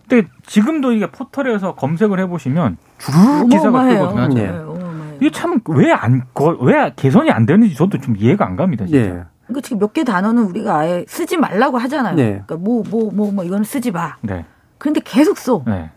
[0.08, 4.28] 근데 지금도 이게 포털에서 검색을 해보시면 주르륵 기사가 뜨거든요.
[4.34, 5.16] 네.
[5.20, 6.22] 이게 참 왜 안
[6.60, 8.86] 왜 개선이 안 되는지 저도 좀 이해가 안 갑니다.
[8.86, 9.00] 진짜.
[9.14, 9.22] 네.
[9.46, 12.16] 그러니까 지금 몇 개 단어는 우리가 아예 쓰지 말라고 하잖아요.
[12.16, 12.42] 네.
[12.46, 14.16] 그러니까 뭐 뭐 뭐뭐 뭐, 이거는 쓰지 마.
[14.23, 14.45] 네.
[14.78, 15.62] 그런데 계속 써.
[15.66, 15.90] 네.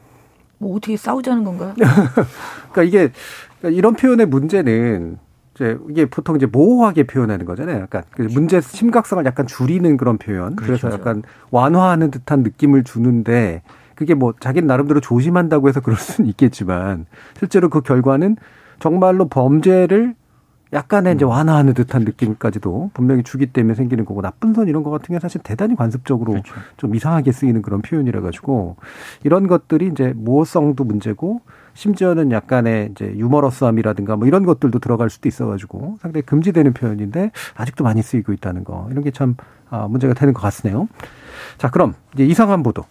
[0.64, 1.74] 뭐 어떻게 싸우자는 건가요?
[2.72, 3.12] 그러니까 이게
[3.60, 5.18] 그러니까 이런 표현의 문제는
[5.56, 7.82] 이제 이게 보통 이제 모호하게 표현하는 거잖아요.
[7.82, 10.56] 약간 그 문제 심각성을 약간 줄이는 그런 표현.
[10.56, 10.88] 그렇죠.
[10.88, 11.22] 그래서 약간
[11.52, 13.62] 완화하는 듯한 느낌을 주는데
[13.96, 17.06] 그게 뭐 자기는 나름대로 조심한다고 해서 그럴 수는 있겠지만
[17.38, 18.38] 실제로 그 결과는
[18.80, 20.16] 정말로 범죄를
[20.74, 21.30] 약간의 이제 음.
[21.30, 25.42] 완화하는 듯한 느낌까지도 분명히 주기 때문에 생기는 거고 나쁜 선 이런 거 같은 경우 사실
[25.44, 26.54] 대단히 관습적으로 그렇죠.
[26.78, 28.76] 좀 이상하게 쓰이는 그런 표현이라 가지고
[29.24, 31.42] 이런 것들이 이제 모호성도 문제고
[31.76, 38.02] 심지어는 약간의 이제 유머러스함이라든가 뭐 이런 것들도 들어갈 수도 있어가지고 상당히 금지되는 표현인데 아직도 많이
[38.02, 39.36] 쓰이고 있다는 거 이런 게참
[39.70, 40.88] 아, 문제가 되는 것 같으네요.
[41.58, 42.86] 자 그럼 이제 이상한 보도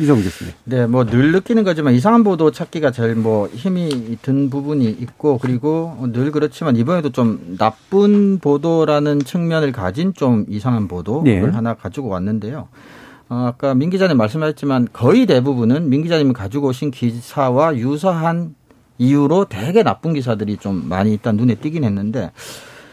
[0.00, 0.52] 이정 교수님.
[0.64, 5.96] 네, 뭐 늘 느끼는 거지만 이상한 보도 찾기가 제일 뭐 힘이 든 부분이 있고 그리고
[6.12, 11.48] 늘 그렇지만 이번에도 좀 나쁜 보도라는 측면을 가진 좀 이상한 보도를 네.
[11.48, 12.68] 하나 가지고 왔는데요.
[13.28, 18.54] 어, 아까 민 기자님 말씀하셨지만 거의 대부분은 민 기자님이 가지고 오신 기사와 유사한
[18.98, 22.32] 이유로 되게 나쁜 기사들이 좀 많이 일단 눈에 띄긴 했는데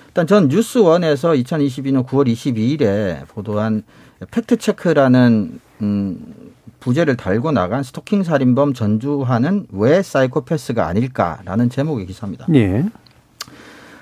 [0.08, 3.84] 일단 전 뉴스원에서 2022년 9월 22일에 보도한
[4.32, 6.34] 팩트체크라는 음,
[6.82, 12.48] 부제를 달고 나간 스토킹 살인범 전주환은 왜 사이코패스가 아닐까라는 제목의 기사입니다.
[12.56, 12.86] 예.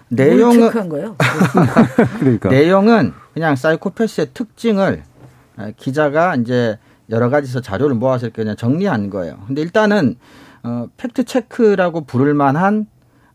[0.07, 1.15] 내용은 거예요?
[2.19, 2.49] 그러니까.
[2.49, 5.03] 내용은 그냥 사이코패스의 특징을
[5.77, 9.37] 기자가 이제 여러 가지서 자료를 모아서 그냥 정리한 거예요.
[9.45, 10.15] 근데 일단은
[10.63, 12.87] 어 fact check라고 부를 만한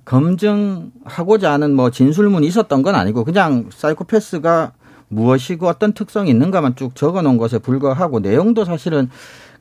[0.05, 4.73] 검증하고자 하는 뭐 진술문이 있었던 건 아니고 그냥 사이코패스가
[5.09, 9.11] 무엇이고 어떤 특성이 있는가만 쭉 적어 놓은 것에 불과하고 내용도 사실은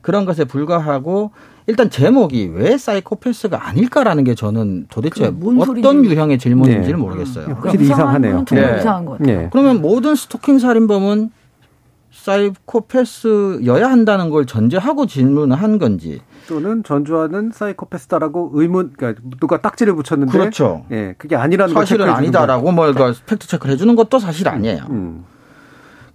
[0.00, 1.30] 그런 것에 불과하고
[1.66, 5.88] 일단 제목이 왜 사이코패스가 아닐까라는 게 저는 도대체 어떤 소리지?
[5.88, 7.02] 유형의 질문인지를 네.
[7.02, 7.46] 모르겠어요.
[7.46, 8.44] 음, 확실히 이상하네요.
[8.44, 8.76] 네.
[8.80, 9.40] 이상한 것 같아요.
[9.40, 9.48] 네.
[9.50, 11.30] 그러면 모든 스토킹 살인범은
[12.10, 20.32] 사이코패스여야 한다는 걸 전제하고 질문을 한 건지 또는 전주환은 사이코패스다라고 의문 그러니까 누가 딱지를 붙였는데
[20.32, 20.84] 그렇죠.
[20.90, 22.92] 예, 그게 아니라는 사실은 아니다라고 뭐
[23.26, 24.84] 팩트 체크를 해주는 것도 사실 아니에요.
[24.90, 25.24] 음.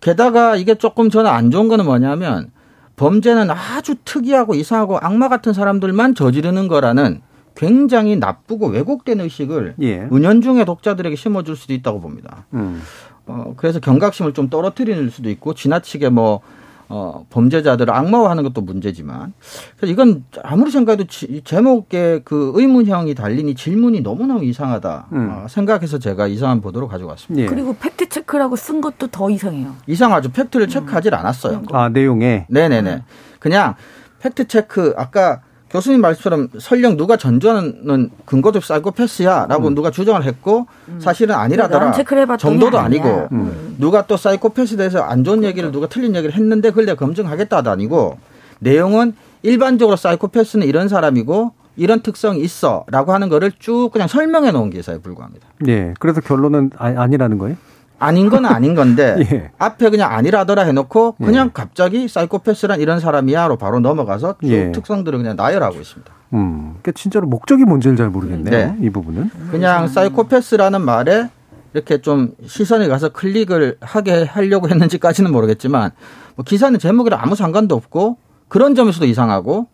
[0.01, 2.51] 게다가 이게 조금 저는 안 좋은 거는 뭐냐면
[2.95, 7.21] 범죄는 아주 특이하고 이상하고 악마 같은 사람들만 저지르는 거라는
[7.55, 10.07] 굉장히 나쁘고 왜곡된 의식을 예.
[10.11, 12.45] 은연중에 독자들에게 심어줄 수도 있다고 봅니다.
[12.53, 12.81] 음.
[13.25, 16.41] 어, 그래서 경각심을 좀 떨어뜨리는 수도 있고 지나치게 뭐
[16.89, 19.33] 어, 범죄자들을 악마화하는 것도 문제지만
[19.77, 25.29] 그래서 이건 아무리 생각해도 지, 제목에 그 의문형이 달린 이 질문이 너무너무 이상하다 음.
[25.29, 27.43] 어, 생각해서 제가 이상한 보도로 가져왔습니다.
[27.43, 27.47] 예.
[27.47, 29.75] 그리고 fact check라고 쓴 것도 더 이상해요.
[29.85, 30.31] 이상하죠.
[30.31, 30.69] fact를 음.
[30.69, 31.63] 체크하지 않았어요.
[31.71, 32.47] 아 내용에.
[32.49, 33.03] 네네네.
[33.39, 33.75] 그냥
[34.19, 39.75] fact check 아까 교수님 말씀처럼 설령 누가 전주환은 근거도 사이코패스야라고 음.
[39.75, 40.99] 누가 주장을 했고 음.
[40.99, 41.91] 사실은 아니라더라
[42.37, 43.75] 정도도 아니고 음.
[43.77, 48.17] 누가 또 사이코패스에 대해서 안 좋은 얘기를 누가 틀린 얘기를 했는데 그걸 내가 검증하겠다도 아니고
[48.59, 54.97] 내용은 일반적으로 사이코패스는 이런 사람이고 이런 특성이 있어라고 하는 거를 쭉 그냥 설명해 놓은 기사에
[54.97, 55.47] 불과합니다.
[55.67, 55.93] 예.
[55.99, 57.55] 그래서 결론은 아, 니라는 거예요?
[57.99, 59.51] 아닌 건 아닌 건데 예.
[59.59, 61.51] 앞에 그냥 아니라더라 해놓고 그냥 예.
[61.53, 64.71] 갑자기 사이코패스란 이런 사람이야로 바로 넘어가서 쭉 예.
[64.71, 66.11] 특성들을 그냥 나열하고 있습니다.
[66.33, 68.51] 음, 그러니까 진짜로 목적이 뭔지를 잘 모르겠네요.
[68.51, 68.75] 네.
[68.81, 71.29] 이 부분은 그냥 사이코패스라는 말에
[71.73, 75.91] 이렇게 좀 시선이 가서 클릭을 하게 하려고 했는지까지는 모르겠지만
[76.35, 79.67] 뭐 기사는 제목이랑 아무 상관도 없고 그런 점에서도 이상하고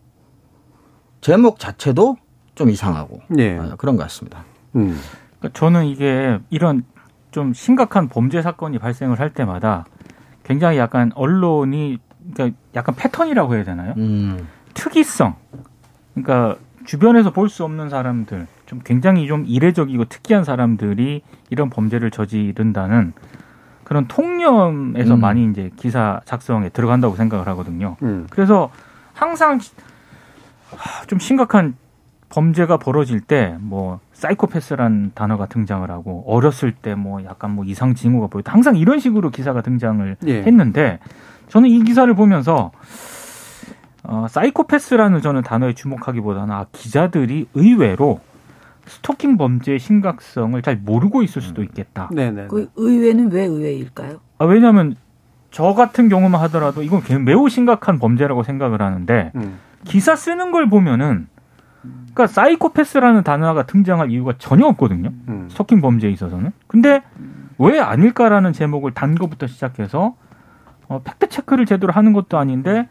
[1.20, 2.16] 제목 자체도
[2.54, 3.60] 좀 이상하고 예.
[3.78, 4.44] 그런 것 같습니다.
[4.74, 4.98] 음.
[5.38, 6.84] 그러니까 저는 이게 이런
[7.36, 9.84] 좀 심각한 범죄 사건이 발생을 할 때마다
[10.42, 11.98] 굉장히 약간 언론이
[12.32, 13.92] 그러니까 약간 패턴이라고 해야 되나요?
[13.98, 14.48] 음.
[14.72, 15.34] 특이성.
[16.14, 21.20] 그러니까 주변에서 볼 수 없는 사람들, 좀 굉장히 좀 이례적이고 특이한 사람들이
[21.50, 23.12] 이런 범죄를 저지른다는
[23.84, 25.20] 그런 통념에서 음.
[25.20, 27.98] 많이 이제 기사 작성에 들어간다고 생각을 하거든요.
[28.02, 28.26] 음.
[28.30, 28.70] 그래서
[29.12, 29.60] 항상
[31.06, 31.76] 좀 심각한
[32.30, 38.28] 범죄가 벌어질 때 뭐 사이코패스란 단어가 등장을 하고 어렸을 때 뭐 약간 뭐 이상 징후가
[38.28, 38.52] 보였다.
[38.52, 40.42] 항상 이런 식으로 기사가 등장을 예.
[40.42, 40.98] 했는데
[41.48, 42.72] 저는 이 기사를 보면서
[44.02, 48.20] 어, 사이코패스라는 저는 단어에 주목하기보다는 아, 기자들이 의외로
[48.86, 52.08] 스토킹 범죄의 심각성을 잘 모르고 있을 수도 있겠다.
[52.14, 52.46] 네네.
[52.48, 54.20] 그 의외는 왜 의외일까요?
[54.38, 54.94] 아, 왜냐하면
[55.50, 59.58] 저 같은 경우만 하더라도 이건 매우 심각한 범죄라고 생각을 하는데 음.
[59.84, 61.26] 기사 쓰는 걸 보면은
[62.14, 65.10] 그러니까 사이코패스라는 단어가 등장할 이유가 전혀 없거든요.
[65.28, 65.48] 음.
[65.50, 66.52] 스토킹 범죄에 있어서는.
[66.66, 67.02] 근데
[67.58, 70.14] 왜 아닐까라는 제목을 단 것부터 시작해서
[70.88, 72.88] 어, fact check를 제대로 하는 것도 아닌데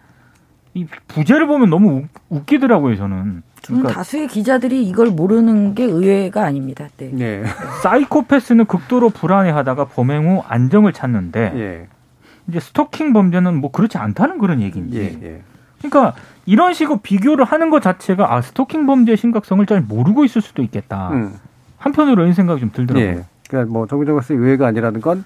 [0.73, 3.43] 이 부제를 보면 너무 웃, 기더라고요 저는.
[3.65, 6.87] 그러니까 다수의 기자들이 이걸 모르는 게 의외가 아닙니다.
[6.97, 7.09] 네.
[7.11, 7.43] 네.
[7.81, 11.87] 사이코패스는 극도로 불안해하다가 범행 후 안정을 찾는데 예.
[12.47, 14.99] 이제 스토킹 범죄는 뭐 그렇지 않다는 그런 얘기인지.
[14.99, 15.41] 예, 예.
[15.79, 16.13] 그러니까
[16.45, 21.09] 이런 식으로 비교를 하는 것 자체가 아 스토킹 범죄의 심각성을 잘 모르고 있을 수도 있겠다.
[21.09, 21.33] 음.
[21.77, 23.09] 한편으로 이런 생각이 좀 들더라고요.
[23.09, 23.25] 예.
[23.49, 25.23] 그러니까 뭐 정규정 씨 의외가 아니라는 건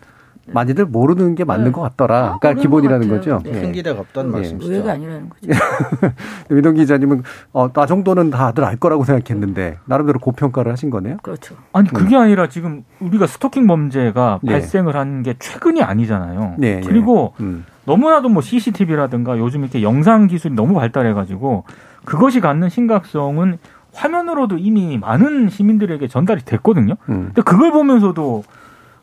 [0.53, 1.71] 많이들 모르는 게 맞는 네.
[1.71, 2.17] 것 같더라.
[2.17, 3.39] 아, 그러니까 기본이라는 거죠.
[3.43, 3.51] 네.
[3.51, 4.37] 큰 기대가 없다는 네.
[4.37, 4.73] 말씀이시죠.
[4.73, 5.47] 의외가 아니라는 거죠.
[6.49, 11.17] 민동 기자님은 어, 나 정도는 다들 알 거라고 생각했는데 나름대로 고평가를 하신 거네요.
[11.21, 11.55] 그렇죠.
[11.73, 12.21] 아니 그게 음.
[12.21, 14.51] 아니라 지금 우리가 스토킹 범죄가 네.
[14.53, 16.53] 발생을 한 게 최근이 아니잖아요.
[16.59, 17.65] 네, 그리고 음.
[17.85, 21.65] 너무나도 뭐 CCTV라든가 요즘 이렇게 영상 기술이 너무 발달해가지고
[22.05, 23.57] 그것이 갖는 심각성은
[23.93, 26.93] 화면으로도 이미 많은 시민들에게 전달이 됐거든요.
[27.09, 27.31] 음.
[27.33, 28.43] 근데 그걸 보면서도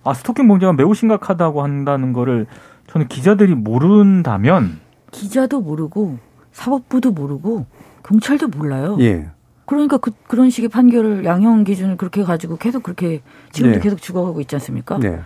[0.07, 2.47] 아 스토킹 범죄가 매우 심각하다고 한다는 거를
[2.87, 4.79] 저는 기자들이 모른다면
[5.11, 6.19] 기자도 모르고
[6.53, 7.67] 사법부도 모르고
[8.05, 8.97] 경찰도 몰라요.
[9.01, 9.29] 예.
[9.65, 13.81] 그러니까 그, 그런 식의 판결을 양형 기준을 그렇게 가지고 계속 그렇게 지금도 예.
[13.81, 14.99] 계속 죽어가고 있지 않습니까?
[14.99, 15.21] 네.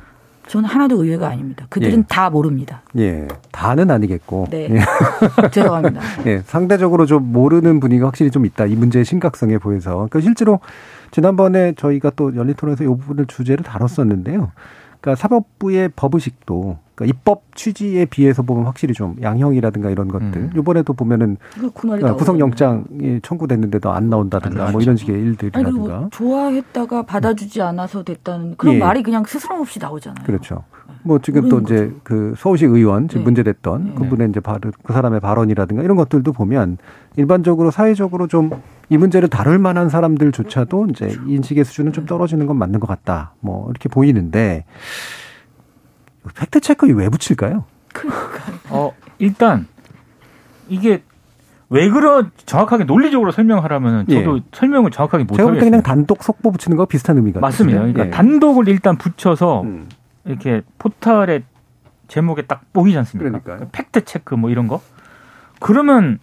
[0.50, 1.66] 저는 하나도 의외가 아닙니다.
[1.68, 2.04] 그들은 예.
[2.08, 2.82] 다 모릅니다.
[2.98, 3.28] 예.
[3.52, 4.48] 다는 아니겠고.
[4.50, 4.68] 네.
[4.68, 4.80] 예.
[5.52, 6.00] 죄송합니다.
[6.26, 6.42] 예.
[6.44, 8.66] 상대적으로 좀 모르는 분위기가 확실히 좀 있다.
[8.66, 9.94] 이 문제의 심각성에 보여서.
[9.94, 10.58] 그러니까 실제로
[11.12, 14.50] 지난번에 저희가 또 열린 토론에서 이 부분을 주제를 다뤘었는데요.
[15.00, 20.50] 그러니까 사법부의 법의식도 그러니까 입법 취지에 비해서 보면 확실히 좀 양형이라든가 이런 것들 음.
[20.56, 27.60] 이번에도 보면은 그 구속영장이 청구됐는데도 안 나온다든가 안 뭐 이런 식의 일들이라든가 뭐 좋아했다가 받아주지
[27.62, 28.78] 않아서 됐다는 그런 예.
[28.78, 30.24] 말이 그냥 스스럼 없이 나오잖아요.
[30.24, 30.62] 그렇죠.
[31.02, 32.00] 뭐 지금 또 이제 거죠.
[32.04, 33.24] 그 서울시 의원 지금 네.
[33.24, 33.94] 문제됐던 네.
[33.94, 34.40] 그분의 이제
[34.82, 36.76] 그 사람의 발언이라든가 이런 것들도 보면
[37.16, 38.50] 일반적으로 사회적으로 좀
[38.90, 43.34] 이 문제를 다룰 만한 사람들조차도 이제 인식의 수준은 좀 떨어지는 건 맞는 것 같다.
[43.38, 44.64] 뭐 이렇게 보이는데
[46.34, 47.64] 팩트 체크를 왜 붙일까요?
[48.70, 49.66] 어 일단
[50.68, 51.02] 이게
[51.68, 54.42] 왜 그런 정확하게 논리적으로 설명하라면 저도 예.
[54.52, 55.54] 설명을 정확하게 못 하겠어요.
[55.54, 57.78] 제가 그냥 단독 속보 붙이는 거 비슷한 의미가 맞습니다.
[57.78, 58.10] 그러니까 예.
[58.10, 59.88] 단독을 일단 붙여서 음.
[60.24, 61.44] 이렇게 포털에
[62.08, 63.38] 제목에 딱 보이지 않습니까?
[63.38, 63.68] 그러니까요.
[63.70, 64.82] fact check 뭐 이런 거.
[65.60, 66.18] 그러면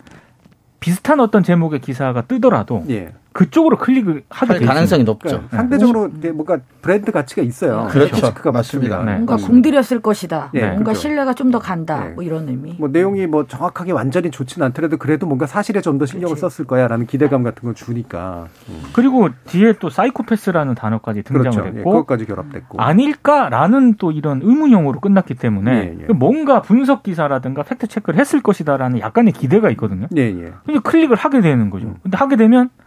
[0.81, 3.13] 비슷한 어떤 제목의 기사가 뜨더라도 예.
[3.37, 5.27] 그쪽으로 클릭을 하게 될 가능성이 높죠.
[5.29, 7.87] 그러니까 상대적으로 이게 뭔가 브랜드 가치가 있어요.
[7.91, 8.33] 그렇죠.
[8.33, 9.03] 그가 맞습니다.
[9.03, 9.13] 네.
[9.13, 10.49] 뭔가 공들였을 것이다.
[10.53, 10.61] 네.
[10.61, 11.01] 뭔가 그렇죠.
[11.01, 12.03] 신뢰가 좀 더 간다.
[12.03, 12.09] 네.
[12.15, 12.75] 뭐 이런 의미.
[12.79, 16.57] 뭐 내용이 뭐 정확하게 완전히 좋지는 않더라도 그래도 뭔가 사실에 좀 더 신경을 그렇지.
[16.57, 18.47] 썼을 거야라는 기대감 같은 걸 주니까.
[18.69, 18.81] 음.
[18.93, 21.65] 그리고 뒤에 또 사이코패스라는 단어까지 등장을 그렇죠.
[21.67, 26.13] 했고 예, 그것까지 결합됐고 아닐까라는 또 이런 의문형으로 끝났기 때문에 예, 예.
[26.13, 30.07] 뭔가 분석 기사라든가 fact check를 했을 것이다라는 약간의 기대가 있거든요.
[30.17, 30.53] 예, 예.
[30.65, 31.85] 근데 클릭을 하게 되는 거죠.
[31.87, 31.95] 음.
[32.01, 32.86] 근데 하게 되면 좀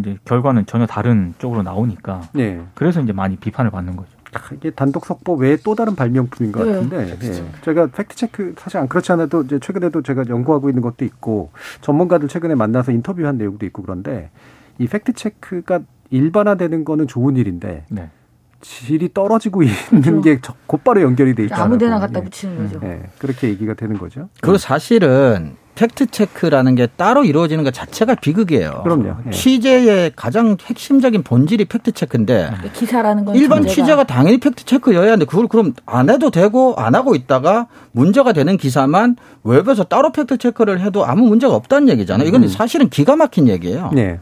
[0.00, 2.60] 이제 결과는 전혀 다른 쪽으로 나오니까 네.
[2.74, 4.08] 그래서 이제 많이 비판을 받는 거죠.
[4.34, 6.72] 아, 이게 단독 속보 외에 또 다른 발명품인 것 네.
[6.72, 7.18] 같은데 네.
[7.18, 7.52] 네.
[7.62, 11.50] 제가 fact check 사실 안 그렇지 않아도 이제 최근에도 제가 연구하고 있는 것도 있고
[11.82, 14.30] 전문가들 최근에 만나서 인터뷰한 내용도 있고 그런데
[14.78, 18.10] 이 fact check가 일반화되는 거는 좋은 일인데 네.
[18.60, 20.22] 질이 떨어지고 있는 그렇죠.
[20.22, 21.62] 게 곧바로 연결이 돼 있다.
[21.62, 22.80] 아무데나 갖다 붙이는 거죠.
[22.80, 24.28] 네, 그렇게 얘기가 되는 거죠.
[24.40, 28.82] 그리고 사실은 fact check라는 게 따로 이루어지는 것 자체가 비극이에요.
[28.84, 29.16] 그럼요.
[29.26, 29.30] 예.
[29.30, 33.74] 취재의 가장 핵심적인 본질이 fact check인데 기사라는 건 일반 존재가.
[33.74, 38.56] 취재가 당연히 fact check여야 하는데 그걸 그럼 안 해도 되고 안 하고 있다가 문제가 되는
[38.56, 42.26] 기사만 웹에서 따로 fact check를 해도 아무 문제가 없다는 얘기잖아요.
[42.28, 42.48] 이건 음.
[42.48, 43.90] 사실은 기가 막힌 얘기예요.
[43.92, 44.20] 네.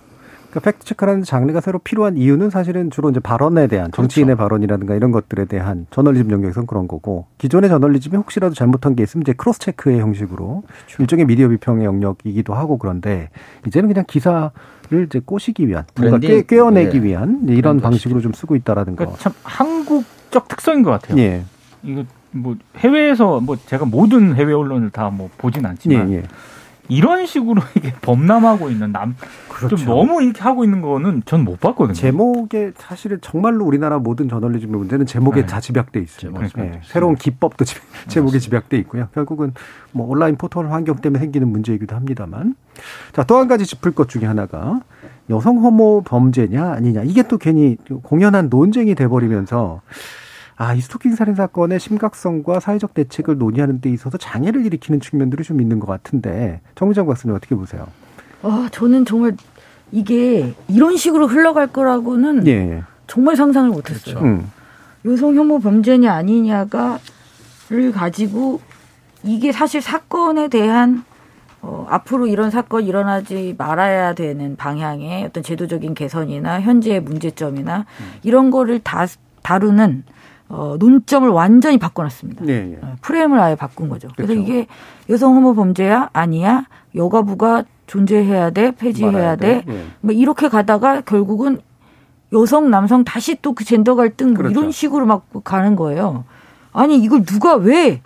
[0.53, 4.03] 그러니까 fact check라는 장르가 새로 필요한 이유는 사실은 주로 이제 발언에 대한 그렇죠.
[4.03, 4.49] 정치인의 그렇죠.
[4.49, 9.33] 발언이라든가 이런 것들에 대한 저널리즘 영역에서는 그런 거고 기존의 저널리즘이 혹시라도 잘못한 게 있으면 이제
[9.33, 11.03] cross check의 형식으로 그렇죠.
[11.03, 13.31] 일종의 미디어 비평의 영역이기도 하고 그런데
[13.67, 14.51] 이제는 그냥 기사를
[15.07, 17.07] 이제 꼬시기 위한 뭔가 꿰, 꿰어내기 네.
[17.07, 19.23] 위한 이런 방식으로 좀 쓰고 있다라는 그러니까 거.
[19.23, 21.19] 참 한국적 특성인 것 같아요.
[21.19, 21.45] 예.
[21.83, 26.23] 이거 뭐 해외에서 뭐 제가 모든 해외 언론을 다 뭐 보진 않지만 예, 예.
[26.93, 29.17] 이런 식으로 이게 범람하고 있는 남,
[29.49, 29.77] 그렇죠.
[29.77, 31.95] 좀 너무 이렇게 하고 있는 거는 전 못 봤거든요.
[31.95, 35.47] 제목에 사실은 정말로 우리나라 모든 저널리즘의 문제는 제목에 네.
[35.47, 36.33] 다 집약돼 있어요.
[36.57, 36.81] 네.
[36.85, 37.79] 새로운 기법도 집,
[38.09, 39.09] 제목에 집약돼 있고요.
[39.15, 39.53] 결국은
[39.93, 42.55] 뭐 온라인 포털 환경 때문에 생기는 문제이기도 합니다만.
[43.13, 44.81] 자, 또 한 가지 짚을 것 중에 하나가
[45.31, 47.03] 여성 혐오 범죄냐 아니냐.
[47.05, 49.81] 이게 또 괜히 공연한 논쟁이 돼 버리면서
[50.57, 55.61] 아, 이 스토킹 살인 사건의 심각성과 사회적 대책을 논의하는 데 있어서 장애를 일으키는 측면들이 좀
[55.61, 57.87] 있는 것 같은데 정미정 박사님 어떻게 보세요?
[58.43, 59.37] 아, 저는 정말
[59.91, 62.83] 이게 이런 식으로 흘러갈 거라고는 예.
[63.07, 64.15] 정말 상상을 못했어요.
[64.15, 64.25] 그렇죠.
[64.25, 64.51] 음.
[65.05, 67.01] 여성 혐오 범죄냐 아니냐가를
[67.93, 68.61] 가지고
[69.25, 71.05] 이게 사실 사건에 대한
[71.61, 78.13] 어, 앞으로 이런 사건 일어나지 말아야 되는 방향의 어떤 제도적인 개선이나 현재의 문제점이나 음.
[78.23, 79.07] 이런 거를 다
[79.43, 80.05] 다루는
[80.53, 82.45] 어, 논점을 완전히 바꿔놨습니다.
[82.45, 82.79] 네, 네.
[83.01, 84.09] 프레임을 아예 바꾼 거죠.
[84.15, 84.43] 그래서 그렇죠.
[84.51, 84.67] 이게
[85.09, 89.63] 여성 혐오 범죄야 아니야 여가부가 존재해야 돼 폐지해야 돼.
[89.67, 89.85] 네.
[90.03, 91.61] 뭐 이렇게 가다가 결국은
[92.35, 94.61] 여성 남성 다시 또 그 젠더 갈등 뭐 그렇죠.
[94.61, 96.25] 이런 식으로 막 가는 거예요.
[96.73, 98.03] 아니 이걸 누가 왜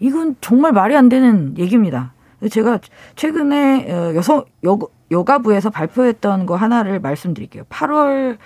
[0.00, 2.12] 이건 정말 말이 안 되는 얘기입니다.
[2.50, 2.78] 제가
[3.16, 4.78] 최근에 어, 여성 여,
[5.10, 7.64] 여가부에서 발표했던 거 하나를 말씀드릴게요.
[7.70, 8.36] 8월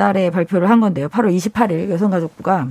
[0.00, 1.08] 달에 발표를 한 건데요.
[1.08, 2.68] 8월 28일 여성가족부가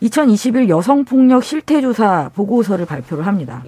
[0.00, 3.62] 2021 여성폭력 실태조사 보고서를 발표를 합니다.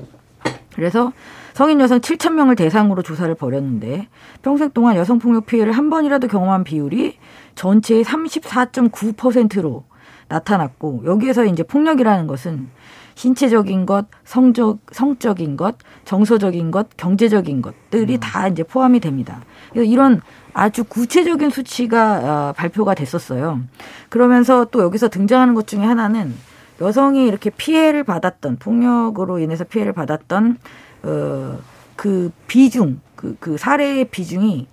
[0.74, 1.12] 그래서
[1.52, 4.08] 성인 여성 7천 명을 대상으로 조사를 벌였는데
[4.40, 7.18] 평생 동안 여성폭력 피해를 한 번이라도 경험한 비율이
[7.54, 9.84] 전체의 34.9%로
[10.28, 12.68] 나타났고 여기에서 이제 폭력이라는 것은
[13.14, 18.20] 신체적인 것, 성적, 성적인 것, 정서적인 것, 경제적인 것들이 음.
[18.20, 19.42] 다 이제 포함이 됩니다.
[19.70, 20.22] 그래서 이런
[20.54, 23.60] 아주 구체적인 수치가 어, 발표가 됐었어요.
[24.08, 26.34] 그러면서 또 여기서 등장하는 것 중에 하나는
[26.80, 30.58] 여성이 이렇게 피해를 받았던 폭력으로 인해서 피해를 받았던
[31.02, 31.58] 어,
[31.96, 34.66] 그 비중, 그, 그 사례의 비중이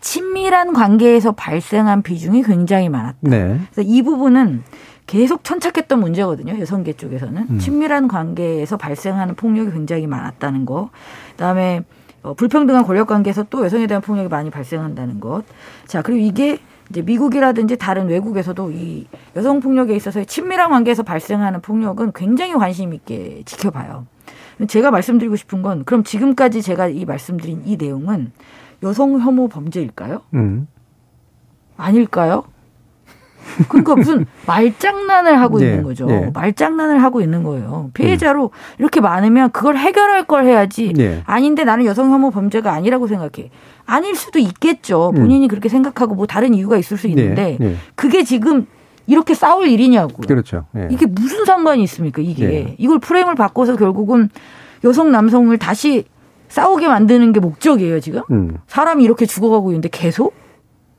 [0.00, 3.18] 친밀한 관계에서 발생한 비중이 굉장히 많았다.
[3.22, 3.60] 네.
[3.72, 4.62] 그래서 이 부분은
[5.06, 6.58] 계속 천착했던 문제거든요.
[6.60, 7.58] 여성계 쪽에서는 음.
[7.58, 10.90] 친밀한 관계에서 발생하는 폭력이 굉장히 많았다는 거.
[11.32, 11.82] 그다음에
[12.26, 15.44] 어, 불평등한 권력 관계에서 또 여성에 대한 폭력이 많이 발생한다는 것.
[15.86, 16.58] 자, 그리고 이게
[16.90, 23.42] 이제 미국이라든지 다른 외국에서도 이 여성 폭력에 있어서 친밀한 관계에서 발생하는 폭력은 굉장히 관심 있게
[23.44, 24.06] 지켜봐요.
[24.66, 28.32] 제가 말씀드리고 싶은 건 그럼 지금까지 제가 이 말씀드린 이 내용은
[28.82, 30.22] 여성 혐오 범죄일까요?
[30.34, 30.66] 음.
[31.76, 32.44] 아닐까요?
[33.68, 36.06] 그러니까 무슨 말장난을 하고 네, 있는 거죠.
[36.06, 36.30] 네.
[36.32, 37.90] 말장난을 하고 있는 거예요.
[37.94, 38.50] 피해자로 음.
[38.78, 40.92] 이렇게 많으면 그걸 해결할 걸 해야지.
[40.92, 41.22] 네.
[41.26, 43.50] 아닌데 나는 여성 혐오 범죄가 아니라고 생각해.
[43.86, 45.10] 아닐 수도 있겠죠.
[45.14, 45.20] 음.
[45.22, 45.48] 본인이 음.
[45.48, 47.76] 그렇게 생각하고 뭐 다른 이유가 있을 수 있는데 네, 네.
[47.94, 48.66] 그게 지금
[49.06, 50.22] 이렇게 싸울 일이냐고.
[50.26, 50.64] 그렇죠.
[50.72, 50.88] 네.
[50.90, 52.20] 이게 무슨 상관이 있습니까?
[52.22, 54.30] 이게 이걸 프레임을 바꿔서 결국은
[54.84, 56.04] 여성 남성을 다시
[56.48, 58.22] 싸우게 만드는 게 목적이에요 지금.
[58.30, 58.58] 음.
[58.66, 60.34] 사람이 이렇게 죽어가고 있는데 계속.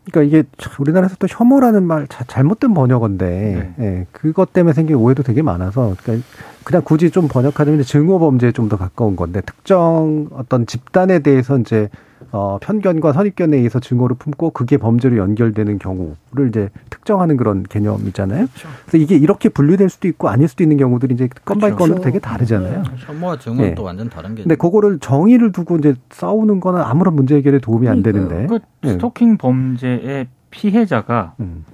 [0.09, 0.47] 그러니까 이게
[0.79, 3.85] 우리나라에서 또 혐오라는 말 잘못된 번역어인데 네.
[3.85, 6.25] 예, 그것 때문에 생긴 오해도 되게 많아서 그러니까
[6.63, 11.89] 그냥 굳이 좀 번역하자면 증오 범죄에 좀 더 가까운 건데 특정 어떤 집단에 대해서 이제
[12.31, 18.47] 어, 편견과 선입견에 의해서 증오를 품고 그게 범죄로 연결되는 경우를 이제 특정하는 그런 개념이잖아요.
[18.47, 18.67] 그렇죠.
[18.85, 21.93] 그래서 이게 이렇게 분류될 수도 있고 아닐 수도 있는 경우들이 이제 건 by 그렇죠.
[21.93, 22.83] 건으로 되게 다르잖아요.
[22.83, 22.89] 네.
[22.97, 23.75] 혐오와 증오는 네.
[23.75, 24.43] 또 완전 다른 게.
[24.43, 28.47] 근데 그거를 정의를 두고 이제 싸우는 거는 아무런 문제 해결에 도움이 안 되는데.
[28.47, 28.93] 그 네.
[28.93, 31.65] 스토킹 범죄의 피해자가 음.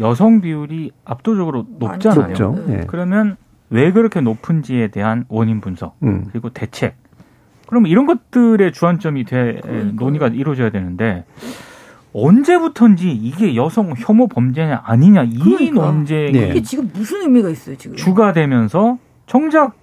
[0.00, 2.28] 여성 비율이 압도적으로 높잖아요.
[2.28, 2.64] 높죠.
[2.66, 2.84] 네.
[2.86, 3.36] 그러면
[3.70, 6.24] 왜 그렇게 높은지에 대한 원인 분석 음.
[6.30, 6.94] 그리고 대책.
[7.68, 10.04] 그럼 이런 것들의 주안점이 돼 그러니까.
[10.04, 11.24] 논의가 이루어져야 되는데
[12.14, 15.82] 언제부턴지 이게 여성 혐오 범죄냐 아니냐 이 그러니까.
[15.82, 16.62] 논쟁이 네.
[16.62, 19.74] 지금 무슨 의미가 있어요 지금 주가 되면서 정작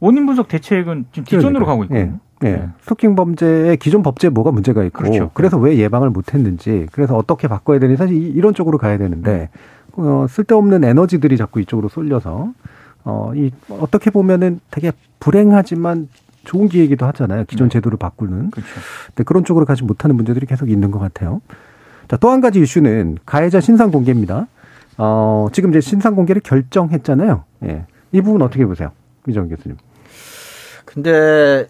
[0.00, 2.18] 원인 분석 대책은 지금 뒷전으로 가고 있거든요.
[2.40, 2.52] 네.
[2.52, 2.68] 네.
[2.80, 5.30] 스토킹 범죄의 기존 법제에 뭐가 문제가 있고 그렇죠.
[5.34, 9.50] 그래서 왜 예방을 못 했는지 그래서 어떻게 바꿔야 되는지 사실 이런 쪽으로 가야 되는데
[9.92, 12.54] 어, 쓸데없는 에너지들이 자꾸 이쪽으로 쏠려서
[13.04, 16.08] 어, 이, 어떻게 보면은 되게 불행하지만
[16.44, 17.44] 좋은 기회이기도 하잖아요.
[17.44, 17.74] 기존 네.
[17.74, 18.50] 제도를 바꾸는.
[18.50, 18.70] 그렇죠.
[19.06, 21.40] 근데 그런 쪽으로 가지 못하는 문제들이 계속 있는 것 같아요.
[22.08, 24.46] 자, 또 한 가지 이슈는 가해자 신상 공개입니다.
[24.98, 27.44] 어, 지금 이제 신상 공개를 결정했잖아요.
[27.64, 27.86] 예.
[28.12, 28.90] 이 부분 어떻게 보세요?
[29.28, 29.76] 이정 교수님.
[30.84, 31.68] 근데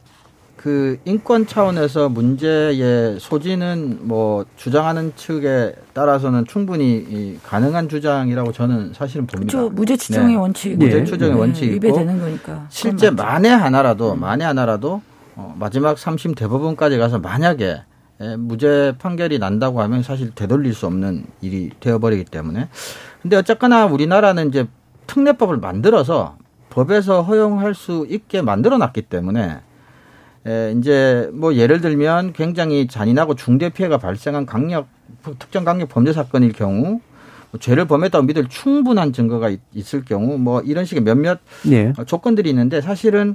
[0.60, 9.56] 그 인권 차원에서 문제의 소지는 뭐 주장하는 측에 따라서는 충분히 가능한 주장이라고 저는 사실은 봅니다.
[9.56, 9.74] 그렇죠.
[9.74, 10.36] 무죄 추정의 네.
[10.36, 10.76] 원칙.
[10.76, 11.04] 무죄 예.
[11.04, 11.40] 추정의 네.
[11.40, 12.66] 원칙이 위배되는 거니까.
[12.68, 14.20] 실제 만에 하나라도 음.
[14.20, 15.00] 만에 하나라도
[15.34, 17.80] 어, 마지막 3심 대법원까지 가서 만약에
[18.20, 22.68] 예, 무죄 판결이 난다고 하면 사실 되돌릴 수 없는 일이 되어버리기 때문에.
[23.22, 24.66] 근데 어쨌거나 우리나라는 이제
[25.06, 26.36] 특례법을 만들어서
[26.68, 29.60] 법에서 허용할 수 있게 만들어 놨기 때문에
[30.46, 34.88] 에, 이제 뭐 예를 들면 굉장히 잔인하고 중대 피해가 발생한 강력
[35.38, 37.00] 특정 강력 범죄 사건일 경우
[37.50, 41.92] 뭐 죄를 범했다고 믿을 충분한 증거가 있, 을 경우 뭐 이런 식의 몇몇 예.
[42.06, 43.34] 조건들이 있는데 사실은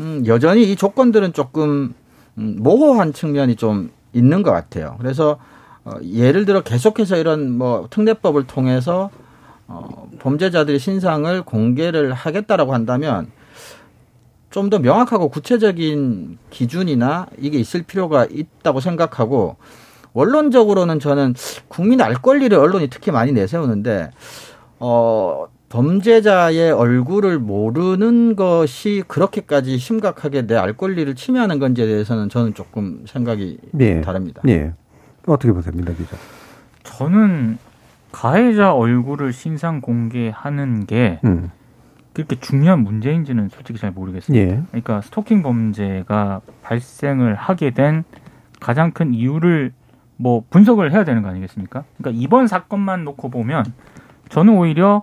[0.00, 1.94] 음, 여전히 이 조건들은 조금
[2.38, 4.96] 음, 모호한 측면이 좀 있는 것 같아요.
[4.98, 5.38] 그래서
[5.84, 9.10] 어, 예를 들어 계속해서 이런 뭐 특례법을 통해서
[9.68, 13.30] 어, 범죄자들의 신상을 공개를 하겠다라고 한다면
[14.56, 19.56] 좀 더 명확하고 구체적인 기준이나 이게 있을 필요가 있다고 생각하고
[20.14, 21.34] 원론적으로는 저는
[21.68, 24.12] 국민 알 권리를 언론이 특히 많이 내세우는데
[24.80, 33.04] 어 범죄자의 얼굴을 모르는 것이 그렇게까지 심각하게 내 알 권리를 침해하는 건지에 대해서는 저는 조금
[33.06, 34.00] 생각이 네.
[34.00, 34.40] 다릅니다.
[34.42, 34.72] 네.
[35.26, 36.16] 어떻게 보세요, 민다 기자?
[36.82, 37.58] 저는
[38.10, 41.50] 가해자 얼굴을 신상 공개하는 게 음.
[42.16, 44.34] 그렇게 중요한 문제인지는 솔직히 잘 모르겠어요.
[44.38, 44.62] 예.
[44.68, 48.04] 그러니까 스토킹 범죄가 발생을 하게 된
[48.58, 49.74] 가장 큰 이유를
[50.16, 51.84] 뭐 분석을 해야 되는 거 아니겠습니까?
[51.98, 53.66] 그러니까 이번 사건만 놓고 보면
[54.30, 55.02] 저는 오히려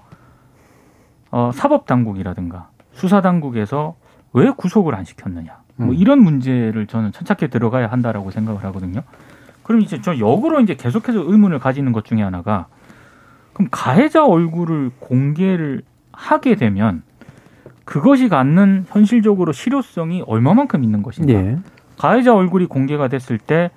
[1.30, 3.95] 어, 사법 당국이라든가 수사 당국에서
[4.34, 5.93] 왜 구속을 안 시켰느냐 뭐 음.
[5.93, 9.04] 이런 문제를 저는 천착해 들어가야 한다라고 생각을 하거든요.
[9.62, 12.65] 그럼 이제 저 역으로 이제 계속해서 의문을 가지는 것 중에 하나가
[13.54, 17.04] 그럼 가해자 얼굴을 공개를 하게 되면
[17.86, 21.34] 그것이 갖는 현실적으로 실효성이 얼마만큼 있는 것인가.
[21.34, 21.58] 네.
[21.97, 23.71] 가해자 얼굴이 공개가 됐을 때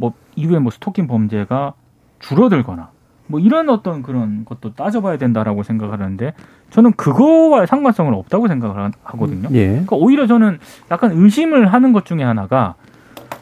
[0.00, 1.72] 뭐 이후에 뭐 스토킹 범죄가
[2.20, 2.90] 줄어들거나
[3.26, 6.34] 뭐 이런 어떤 그런 것도 따져봐야 된다라고 생각을 하는데
[6.70, 9.48] 저는 그거와 상관성은 없다고 생각을 하거든요.
[9.52, 9.66] 예.
[9.70, 10.60] 그러니까 오히려 저는
[10.92, 12.76] 약간 의심을 하는 것 중에 하나가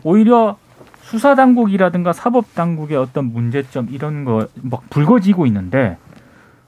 [0.03, 0.57] 오히려
[1.03, 5.99] 수사 당국이라든가 사법 당국의 어떤 문제점 이런 거 막 불거지고 있는데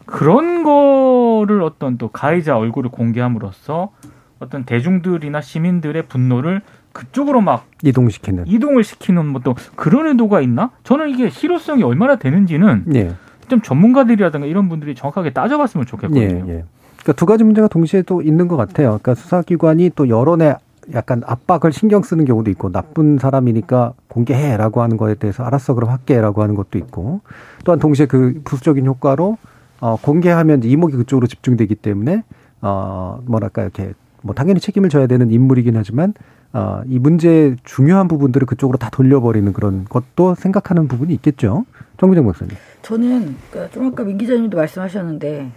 [0.09, 3.91] 그런 거를 어떤 또 가해자 얼굴을 공개함으로써
[4.39, 10.71] 어떤 대중들이나 시민들의 분노를 그쪽으로 막 이동시키는 이동을 시키는 뭐 또 그런 의도가 있나?
[10.83, 13.15] 저는 이게 실효성이 얼마나 되는지는 예.
[13.49, 16.23] 좀 전문가들이라든가 이런 분들이 정확하게 따져봤으면 좋겠거든요.
[16.23, 16.65] 예, 예.
[16.97, 18.99] 그러니까 두 가지 문제가 동시에 또 있는 것 같아요.
[19.01, 20.55] 그러니까 수사기관이 또 여론에
[20.95, 26.43] 약간 압박을 신경 쓰는 경우도 있고 나쁜 사람이니까 공개해라고 하는 거에 대해서 알았어 그럼 할게라고
[26.43, 27.21] 하는 것도 있고
[27.65, 29.37] 또한 동시에 그 부수적인 효과로
[29.81, 32.25] 어, 공개하면 이목이 그쪽으로 집중되기 때문에
[32.61, 36.15] 어, 뭐랄까 이렇게 뭐 당연히 책임을 져야 되는 인물이긴 하지만
[36.53, 41.67] 어, 이 문제의 중요한 부분들을 그쪽으로 다 돌려버리는 그런 것도 생각하는 부분이 있겠죠.
[41.99, 42.57] 정부장 박사님.
[42.83, 45.51] 저는 그러니까 좀 아까 민 기자님도 말씀하셨는데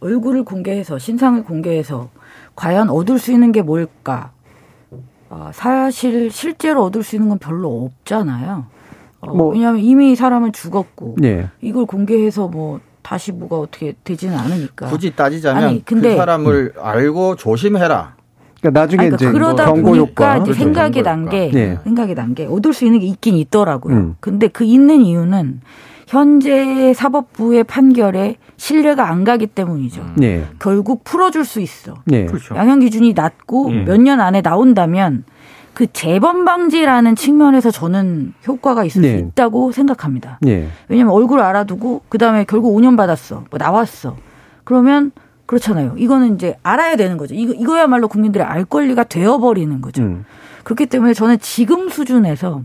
[0.00, 2.08] 얼굴을 공개해서 신상을 공개해서
[2.56, 4.32] 과연 얻을 수 있는 게 뭘까?
[5.30, 8.66] 어, 사실 실제로 얻을 수 있는 건 별로 없잖아요.
[9.20, 11.48] 어, 뭐, 왜냐하면 이미 사람은 죽었고 네.
[11.60, 14.86] 이걸 공개해서 뭐 다시 뭐가 어떻게 되지는 않으니까.
[14.88, 16.82] 굳이 따지자면 아니, 근데, 그 사람을 음.
[16.84, 18.16] 알고 조심해라.
[18.60, 20.58] 그러니까 나중에 아니, 그러니까 이제 그러다 경고 효과 이제 그렇죠.
[20.60, 21.78] 생각이 난 게, 네.
[21.84, 23.96] 생각이 난 게 얻을 수 있는 게 있긴 있더라고요.
[23.96, 24.16] 음.
[24.20, 25.62] 근데 그 있는 이유는
[26.06, 30.02] 현재 사법부의 판결에 신뢰가 안 가기 때문이죠.
[30.02, 30.12] 음.
[30.16, 30.44] 네.
[30.58, 31.94] 결국 풀어줄 수 있어.
[32.04, 32.26] 네.
[32.26, 32.56] 그렇죠.
[32.56, 33.84] 양형 기준이 낮고 네.
[33.84, 35.24] 몇년 안에 나온다면
[35.78, 39.12] 그 재범 방지라는 측면에서 저는 효과가 있을 네.
[39.12, 40.40] 수 있다고 생각합니다.
[40.42, 40.66] 네.
[40.88, 44.16] 왜냐하면 얼굴 알아두고 그 다음에 결국 5년 받았어, 뭐 나왔어.
[44.64, 45.12] 그러면
[45.46, 45.94] 그렇잖아요.
[45.96, 47.36] 이거는 이제 알아야 되는 거죠.
[47.36, 50.02] 이거 이거야말로 국민들의 알 권리가 되어 버리는 거죠.
[50.02, 50.24] 음.
[50.64, 52.62] 그렇기 때문에 저는 지금 수준에서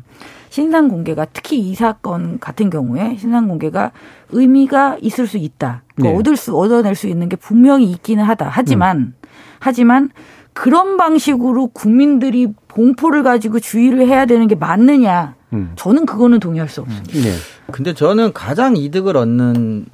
[0.50, 3.92] 신상 공개가 특히 이 사건 같은 경우에 신상 공개가
[4.32, 5.84] 의미가 있을 수 있다.
[5.94, 6.20] 그러니까 네.
[6.20, 8.50] 얻을 수 얻어낼 수 있는 게 분명히 있기는 하다.
[8.52, 9.14] 하지만 음.
[9.60, 10.10] 하지만
[10.54, 15.36] 그런 방식으로 국민들이 공포를 가지고 주의를 해야 되는 게 맞느냐?
[15.54, 15.74] 음.
[15.76, 17.12] 저는 그거는 동의할 수 없습니다.
[17.12, 17.36] 네.
[17.72, 19.86] 근데 저는 가장 이득을 얻는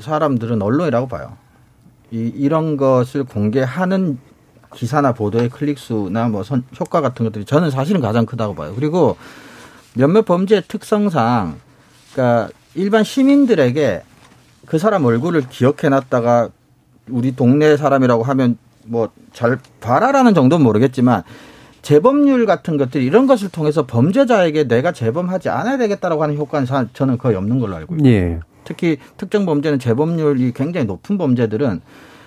[0.00, 1.36] 사람들은 언론이라고 봐요.
[2.10, 4.18] 이, 이런 것을 공개하는
[4.74, 8.72] 기사나 보도의 클릭 수나 뭐 선, 효과 같은 것들이 저는 사실은 가장 크다고 봐요.
[8.74, 9.16] 그리고
[9.94, 11.56] 몇몇 범죄 특성상
[12.12, 14.02] 그러니까 일반 시민들에게
[14.66, 16.50] 그 사람 얼굴을 기억해 놨다가
[17.08, 21.22] 우리 동네 사람이라고 하면 뭐 잘 봐라라는 정도는 모르겠지만
[21.82, 27.36] 재범률 같은 것들 이런 것을 통해서 범죄자에게 내가 재범하지 않아야 되겠다라고 하는 효과는 저는 거의
[27.36, 28.16] 없는 걸로 알고 있습니다.
[28.16, 28.40] 예.
[28.64, 31.82] 특히 특정 범죄는 재범률이 굉장히 높은 범죄들은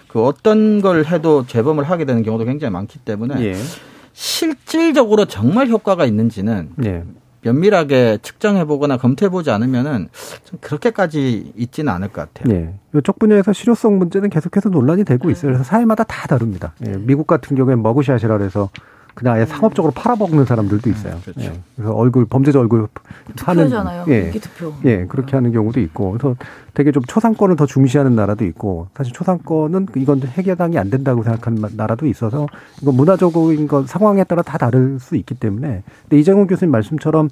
[0.10, 3.56] 그 어떤 걸 해도 재범을 하게 되는 경우도 굉장히 많기 때문에 예.
[4.14, 7.04] 실질적으로 정말 효과가 있는지는 예.
[7.48, 10.10] 면밀하게 측정해 보거나 검토해 보지 않으면은
[10.44, 12.54] 좀 그렇게까지 있지는 않을 것 같아요.
[12.54, 12.74] 네.
[12.96, 15.52] 이쪽 분야에서 실효성 문제는 계속해서 논란이 되고 있어요.
[15.52, 16.74] 그래서 사회마다 다 다릅니다.
[16.86, 16.98] 예.
[16.98, 18.70] 미국 같은 경우에는 머그샷이라 그래서
[19.18, 21.16] 그냥 아예 상업적으로 팔아먹는 사람들도 있어요.
[21.16, 21.42] 음, 그렇죠.
[21.42, 21.60] 예.
[21.76, 22.88] 그래서 얼굴 범죄자 얼굴
[23.40, 24.30] 하는 잖아요 예.
[24.30, 24.72] 투표.
[24.86, 26.36] 예, 그렇게 하는 경우도 있고 그래서
[26.76, 32.06] 되게 좀 초상권을 더 중시하는 나라도 있고 사실 초상권은 이건 해결당이 안 된다고 생각하는 나라도
[32.06, 32.46] 있어서
[32.80, 37.30] 이건 문화적인 것 상황에 따라 다 다를 수 있기 때문에 근데 이정훈 교수님 말씀처럼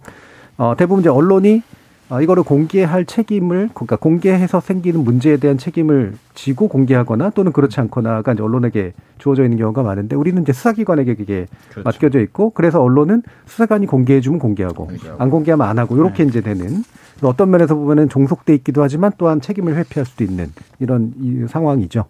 [0.58, 1.85] 어 대부분 이제 언론이 아,
[2.22, 8.44] 이거를 공개할 책임을 그러니까 공개해서 생기는 문제에 대한 책임을 지고 공개하거나 또는 그렇지 않거나가 이제
[8.44, 11.84] 언론에게 주어져 있는 경우가 많은데 우리는 이제 수사기관에게 그게 그렇죠.
[11.84, 16.30] 맡겨져 있고 그래서 언론은 수사관이 공개해 주면 공개하고, 공개하고, 안 공개하면 안 하고 이렇게 네.
[16.30, 16.84] 이제 되는
[17.24, 22.06] 어떤 면에서 보면은 종속돼 있기도 하지만 또한 책임을 회피할 수도 있는 이런 이 상황이죠.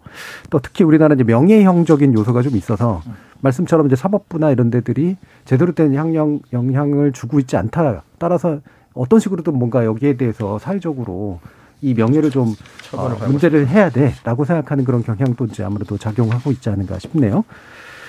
[0.50, 3.00] 또 특히 우리나라 이제 명예형적인 요소가 좀 있어서
[3.40, 8.02] 말씀처럼 이제 사법부나 이런 데들이 제대로 된 향령 영향을 주고 있지 않다.
[8.18, 8.60] 따라서
[8.96, 11.40] 어떤 식으로든 뭔가 여기에 대해서 사회적으로
[11.82, 12.54] 이 명예를 좀
[12.92, 17.44] 어, 문제를 해야 돼라고 생각하는 그런 경향도 이제 아무래도 작용하고 있지 않은가 싶네요.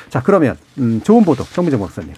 [0.10, 2.14] 자 그러면 음, 좋은 보도 정미정 박사님.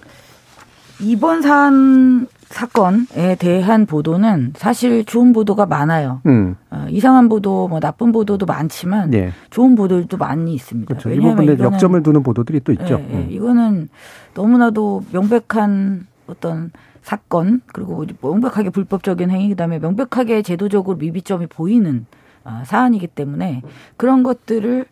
[1.00, 6.20] 이번 산 사건에 대한 보도는 사실 좋은 보도가 많아요.
[6.26, 6.56] 음.
[6.70, 9.32] 어, 이상한 보도, 뭐 나쁜 보도도 많지만 예.
[9.50, 10.88] 좋은 보도도 많이 있습니다.
[10.88, 11.08] 그렇죠.
[11.08, 12.98] 왜냐하면 이 부분에 역점을 두는 보도들이 또 있죠.
[12.98, 13.14] 예, 예.
[13.14, 13.28] 음.
[13.30, 13.88] 이거는
[14.34, 16.72] 너무나도 명백한 어떤
[17.02, 22.06] 사건 그리고 명백하게 불법적인 행위 그다음에 명백하게 제도적으로 미비점이 보이는
[22.44, 23.62] 아, 사안이기 때문에
[23.96, 24.86] 그런 것들을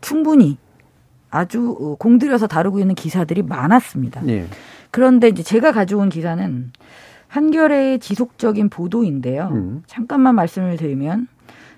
[0.00, 0.58] 충분히
[1.30, 4.22] 아주 어, 공들여서 다루고 있는 기사들이 많았습니다.
[4.22, 4.46] 네.
[4.90, 6.72] 그런데 이제 제가 가져온 기사는
[7.28, 9.50] 한겨레의 지속적인 보도인데요.
[9.52, 9.82] 음.
[9.86, 11.28] 잠깐만 말씀을 드리면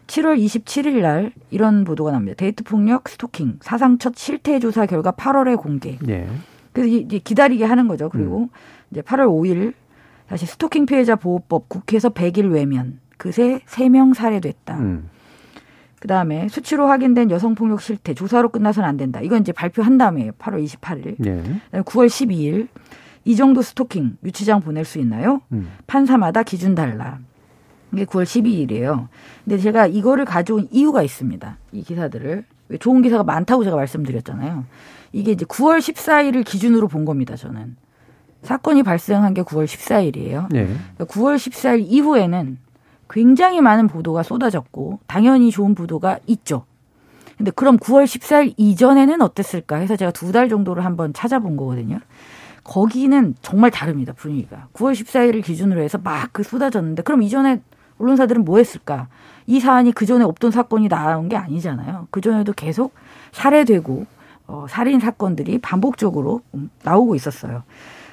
[0.06, 2.36] 7월 27일 날 이런 보도가 납니다.
[2.38, 5.98] 데이트 폭력 스토킹 사상 첫 실태 조사 결과 8월에 공개.
[6.00, 6.26] 네.
[6.72, 8.08] 그래서 이제 기다리게 하는 거죠.
[8.08, 8.48] 그리고 음.
[8.90, 9.74] 이제 8월 5일
[10.28, 14.78] 다시 스토킹 피해자 보호법 국회에서 100일 외면 그새 3명 살해됐다.
[14.78, 15.10] 음.
[16.00, 19.20] 그 다음에 수치로 확인된 여성폭력 실태 조사로 끝나서는 안 된다.
[19.20, 21.14] 이건 이제 발표한 다음에 8월 28일.
[21.18, 21.42] 네.
[21.72, 22.66] 9월 12일
[23.24, 25.42] 이 정도 스토킹 유치장 보낼 수 있나요?
[25.52, 25.70] 음.
[25.86, 27.20] 판사마다 기준 달라.
[27.92, 29.08] 이게 9월 12일이에요.
[29.44, 31.56] 근데 제가 이거를 가져온 이유가 있습니다.
[31.72, 32.44] 이 기사들을.
[32.80, 34.64] 좋은 기사가 많다고 제가 말씀드렸잖아요.
[35.12, 37.76] 이게 이제 9월 14일을 기준으로 본 겁니다, 저는.
[38.42, 40.48] 사건이 발생한 게 9월 14일이에요.
[40.50, 40.66] 네.
[40.98, 42.58] 9월 그러니까 14일 이후에는
[43.10, 46.64] 굉장히 많은 보도가 쏟아졌고 당연히 좋은 보도가 있죠.
[47.36, 52.00] 근데 그럼 9월 14일 이전에는 어땠을까 해서 제가 두 달 정도를 한번 찾아본 거거든요.
[52.64, 54.68] 거기는 정말 다릅니다, 분위기가.
[54.72, 57.60] 9월 14일을 기준으로 해서 막 그 쏟아졌는데 그럼 이전에
[57.98, 59.08] 언론사들은 뭐 했을까?
[59.46, 62.08] 이 사안이 그 전에 없던 사건이 나온 게 아니잖아요.
[62.10, 62.94] 그 전에도 계속
[63.32, 64.06] 살해되고
[64.46, 66.42] 어, 살인 사건들이 반복적으로
[66.82, 67.62] 나오고 있었어요.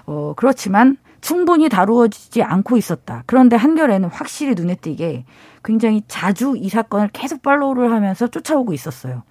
[0.05, 3.23] 어, 그렇지만 충분히 다루어지지 않고 있었다.
[3.25, 5.25] 그런데 한겨레는 확실히 눈에 띄게
[5.63, 9.23] 굉장히 자주 이 사건을 계속 팔로우를 하면서 쫓아오고 있었어요.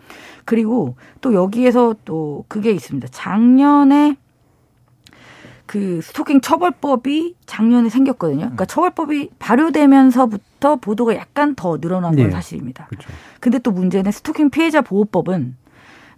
[0.44, 3.08] 그리고 또 여기에서 또 그게 있습니다.
[3.10, 4.16] 작년에
[5.66, 8.38] 그 스토킹 처벌법이 작년에 생겼거든요.
[8.38, 12.30] 그러니까 처벌법이 발효되면서부터 보도가 약간 더 늘어난 건 네.
[12.30, 12.86] 사실입니다.
[12.86, 13.10] 그렇죠.
[13.40, 15.56] 근데 또 문제는 스토킹 피해자 보호법은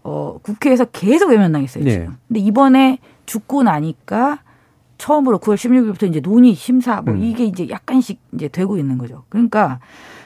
[0.03, 1.84] 어 국회에서 계속 외면당했어요.
[1.84, 1.90] 네.
[1.90, 2.16] 지금.
[2.28, 4.40] 근데 이번에 죽고 나니까
[4.98, 7.22] 처음으로 9월 16일부터 이제 논의 심사 뭐 음.
[7.22, 9.24] 이게 이제 약간씩 이제 되고 있는 거죠.
[9.28, 9.80] 그러니까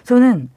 [0.04, 0.50] 저는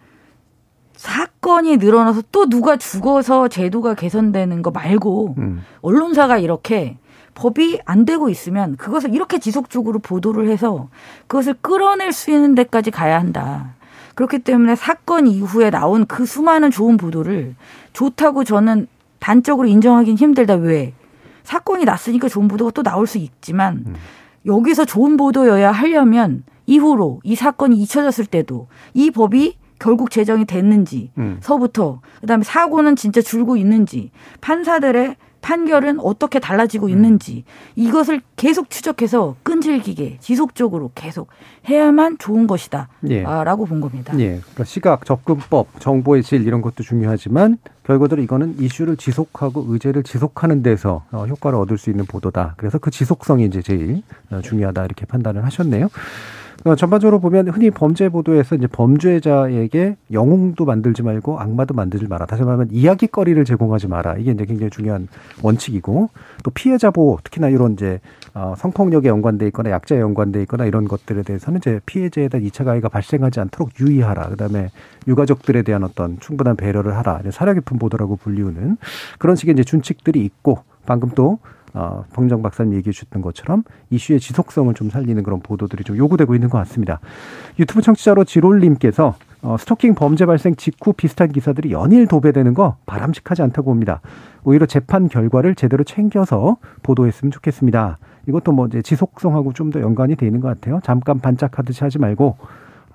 [0.96, 5.64] 사건이 늘어나서 또 누가 죽어서 제도가 개선되는 거 말고 음.
[5.82, 6.98] 언론사가 이렇게
[7.36, 10.90] 법이 안 되고 있으면 그것을 이렇게 지속적으로 보도를 해서
[11.28, 13.76] 그것을 끌어낼 수 있는 데까지 가야 한다.
[14.16, 17.56] 그렇기 때문에 사건 이후에 나온 그 수많은 좋은 보도를
[17.94, 18.88] 좋다고 저는
[19.20, 20.56] 단적으로 인정하기는 힘들다.
[20.56, 20.94] 왜?
[21.44, 23.96] 사건이 났으니까 좋은 보도가 또 나올 수 있지만 음.
[24.46, 31.38] 여기서 좋은 보도여야 하려면 이후로 이 사건이 잊혀졌을 때도 이 법이 결국 제정이 됐는지 음.
[31.42, 34.12] 서부터 그다음에 사고는 진짜 줄고 있는지
[34.42, 36.92] 판사들의 판결은 어떻게 달라지고 음.
[36.92, 37.44] 있는지
[37.76, 41.30] 이것을 계속 추적해서 끈질기게 지속적으로 계속
[41.68, 42.90] 해야만 좋은 것이다.
[43.10, 43.24] 예.
[43.24, 44.14] 라고 본 겁니다.
[44.20, 44.40] 예.
[44.40, 51.04] 그러니까 시각, 접근법, 정보의 질 이런 것도 중요하지만 결과적으로 이거는 이슈를 지속하고 의제를 지속하는 데서
[51.12, 52.56] 어, 효과를 얻을 수 있는 보도다.
[52.58, 55.88] 그래서 그 지속성이 이제 제일 어, 중요하다 이렇게 판단을 하셨네요.
[56.68, 62.26] 어, 전반적으로 보면 흔히 범죄 보도에서 이제 범죄자에게 영웅도 만들지 말고 악마도 만들지 마라.
[62.26, 64.18] 다시 말하면 이야기거리를 제공하지 마라.
[64.18, 65.08] 이게 이제 굉장히 중요한
[65.42, 66.10] 원칙이고
[66.44, 68.02] 또 피해자 보호 특히나 이런 이제
[68.34, 72.90] 어, 성폭력에 연관돼 있거나 약자에 연관돼 있거나 이런 것들에 대해서는 이제 피해자에 대한 이차 가해가
[72.90, 74.28] 발생하지 않도록 유의하라.
[74.30, 74.70] 그다음에
[75.08, 77.22] 유가족들에 대한 어떤 충분한 배려를 하라.
[77.32, 78.76] 사려 깊은 보도라고 불리우는
[79.20, 81.40] 그런 식의 이제 준칙들이 있고 방금 또
[81.78, 86.50] 어, 봉정 박사님 얘기해 주셨던 것처럼 이슈의 지속성을 좀 살리는 그런 보도들이 좀 요구되고 있는
[86.50, 87.00] 것 같습니다.
[87.60, 93.70] 유튜브 청취자로 지롤님께서 어, 스토킹 범죄 발생 직후 비슷한 기사들이 연일 도배되는 거 바람직하지 않다고
[93.70, 94.02] 봅니다.
[94.44, 98.00] 오히려 재판 결과를 제대로 챙겨서 보도했으면 좋겠습니다.
[98.28, 100.80] 이것도 뭐 이제 지속성하고 좀 더 연관이 돼 있는 것 같아요.
[100.84, 102.38] 잠깐 반짝하듯이 하지 말고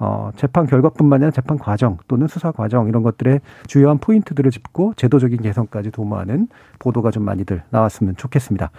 [0.05, 5.41] 어, 재판 결과뿐만 아니라 재판 과정 또는 수사 과정 이런 것들의 주요한 포인트들을 짚고 제도적인
[5.41, 6.49] 개선까지 도모하는
[6.81, 8.73] 보도가 좀 많이들 나왔으면 좋겠습니다.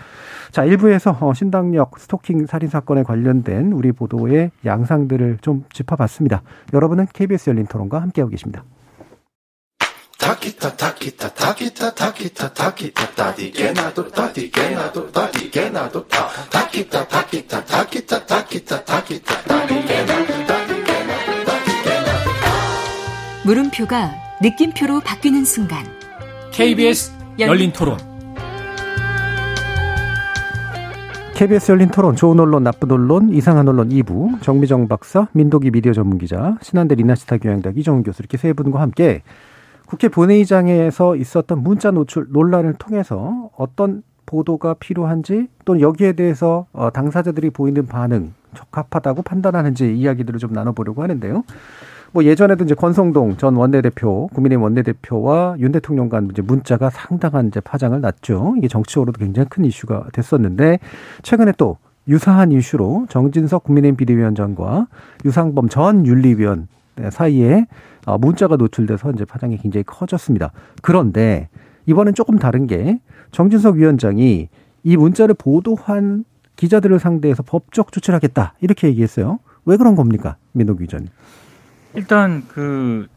[0.52, 6.42] 자, 1부에서 어, 신당역 스토킹 살인 사건에 관련된 우리 보도의 양상들을 좀 짚어봤습니다.
[6.74, 8.66] 여러분은 KBS 열린 토론과 함께하고 계십니다.
[23.46, 25.84] 물음표가 느낌표로 바뀌는 순간.
[26.54, 27.98] KBS 열린 토론.
[31.36, 34.42] KBS 열린 토론 좋은 언론 나쁜 언론 이상한 언론 2부.
[34.42, 39.24] 정미정 박사 민도기 미디어 전문기자 신한대 리나시타 교양대학 이정훈 교수 이렇게 세 분과 함께
[39.88, 47.50] 국회 본회의장에서 있었던 문자 노출 논란을 통해서 어떤 보도가 필요한지 또는 여기에 대해서 어, 당사자들이
[47.50, 51.44] 보이는 반응 적합하다고 판단하는지 이야기들을 좀 나눠보려고 하는데요.
[52.14, 57.60] 뭐 예전에도 이제 권성동 전 원내대표, 국민의힘 원내대표와 윤 대통령 간 이제 문자가 상당한 이제
[57.60, 58.54] 파장을 났죠.
[58.58, 60.78] 이게 정치적으로도 굉장히 큰 이슈가 됐었는데
[61.24, 64.88] 최근에 또 유사한 이슈로 정진석 국민의힘 비대위원장과
[65.26, 66.68] 유상범 전 윤리위원
[67.10, 67.66] 사이에
[68.06, 70.52] 어, 문자가 노출돼서 이제 파장이 굉장히 커졌습니다.
[70.84, 71.50] 그런데
[71.88, 73.00] 이번엔 조금 다른 게
[73.32, 74.50] 정진석 위원장이
[74.84, 76.26] 이 문자를 보도한
[76.58, 79.40] 기자들을 상대해서 법적 조치를 하겠다 이렇게 얘기했어요.
[79.66, 81.08] 왜 그런 겁니까, 민노 기자님?
[81.96, 83.08] 일단 그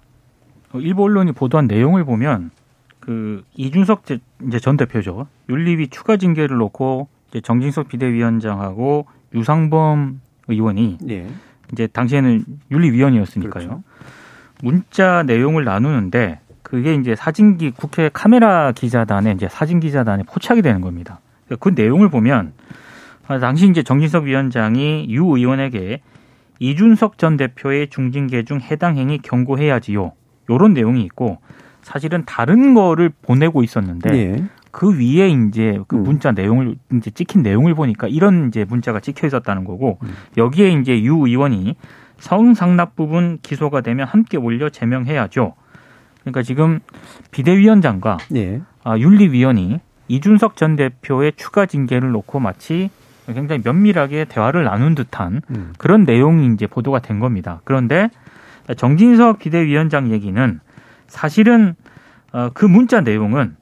[0.74, 2.50] 일부 언론이 보도한 내용을 보면
[3.00, 4.04] 그 이준석
[4.46, 5.26] 이제 전 대표죠.
[5.48, 11.28] 윤리위 추가 징계를 놓고 이제 정진석 비대위원장하고 유상범 의원이 네.
[11.72, 13.66] 이제 당시에는 윤리위원이었으니까요.
[13.66, 13.82] 그렇죠.
[14.62, 21.20] 문자 내용을 나누는데 그게 이제 사진기 국회 카메라 기자단에 이제 사진 기자단에 포착이 되는 겁니다.
[21.60, 22.52] 그 내용을 보면
[23.40, 26.00] 당시 이제 정진석 위원장이 유 의원에게
[26.58, 30.12] 이준석 전 대표의 중징계 중 해당 행위 경고해야지요.
[30.50, 31.38] 요런 내용이 있고
[31.82, 34.44] 사실은 다른 거를 보내고 있었는데 예.
[34.70, 36.02] 그 위에 이제 그 음.
[36.02, 36.34] 문자 음.
[36.34, 40.08] 내용을 이제 찍힌 내용을 보니까 이런 이제 문자가 찍혀 있었다는 거고 음.
[40.36, 41.76] 여기에 이제 유 의원이
[42.18, 45.54] 성상납 부분 기소가 되면 함께 올려 제명해야죠.
[46.20, 46.80] 그러니까 지금
[47.30, 48.60] 비대위원장과 예.
[48.82, 52.90] 아, 윤리위원이 이준석 전 대표의 추가 징계를 놓고 마치
[53.34, 55.72] 굉장히 면밀하게 대화를 나눈 듯한 음.
[55.78, 57.60] 그런 내용이 이제 보도가 된 겁니다.
[57.64, 58.10] 그런데
[58.76, 60.60] 정진석 비대위원장 얘기는
[61.06, 61.74] 사실은
[62.32, 63.56] 어, 그 문자 내용은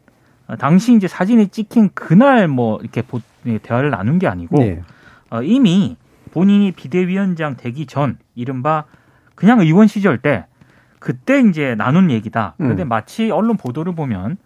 [0.58, 3.02] 당시 이제 사진이 찍힌 그날 뭐 이렇게
[3.46, 4.82] 예, 대화를 나눈 게 아니고 네.
[5.30, 5.96] 어, 이미
[6.32, 8.84] 본인이 비대위원장 되기 전 이른바
[9.34, 10.46] 그냥 의원 시절 때
[10.98, 12.54] 그때 이제 나눈 얘기다.
[12.56, 12.88] 그런데 음.
[12.88, 14.38] 마치 언론 보도를 보면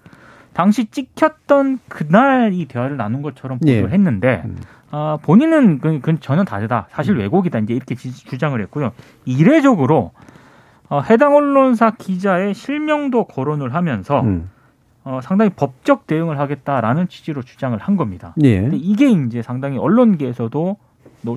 [0.53, 3.93] 당시 찍혔던 그날 이 대화를 나눈 것처럼 보도를 예.
[3.93, 4.57] 했는데 음.
[4.91, 6.87] 어, 본인은 그, 그 전혀 다르다.
[6.91, 7.21] 사실 음.
[7.21, 7.59] 왜곡이다.
[7.61, 8.93] 이제 이렇게 주장을 했고요.
[9.25, 10.13] 이례적으로
[10.89, 14.51] 어, 해당 언론사 기자의 실명도 거론을 하면서 음.
[15.05, 18.35] 어, 상당히 법적 대응을 하겠다라는 취지로 주장을 한 겁니다.
[18.43, 18.61] 예.
[18.61, 20.77] 근데 이게 이제 상당히 언론계에서도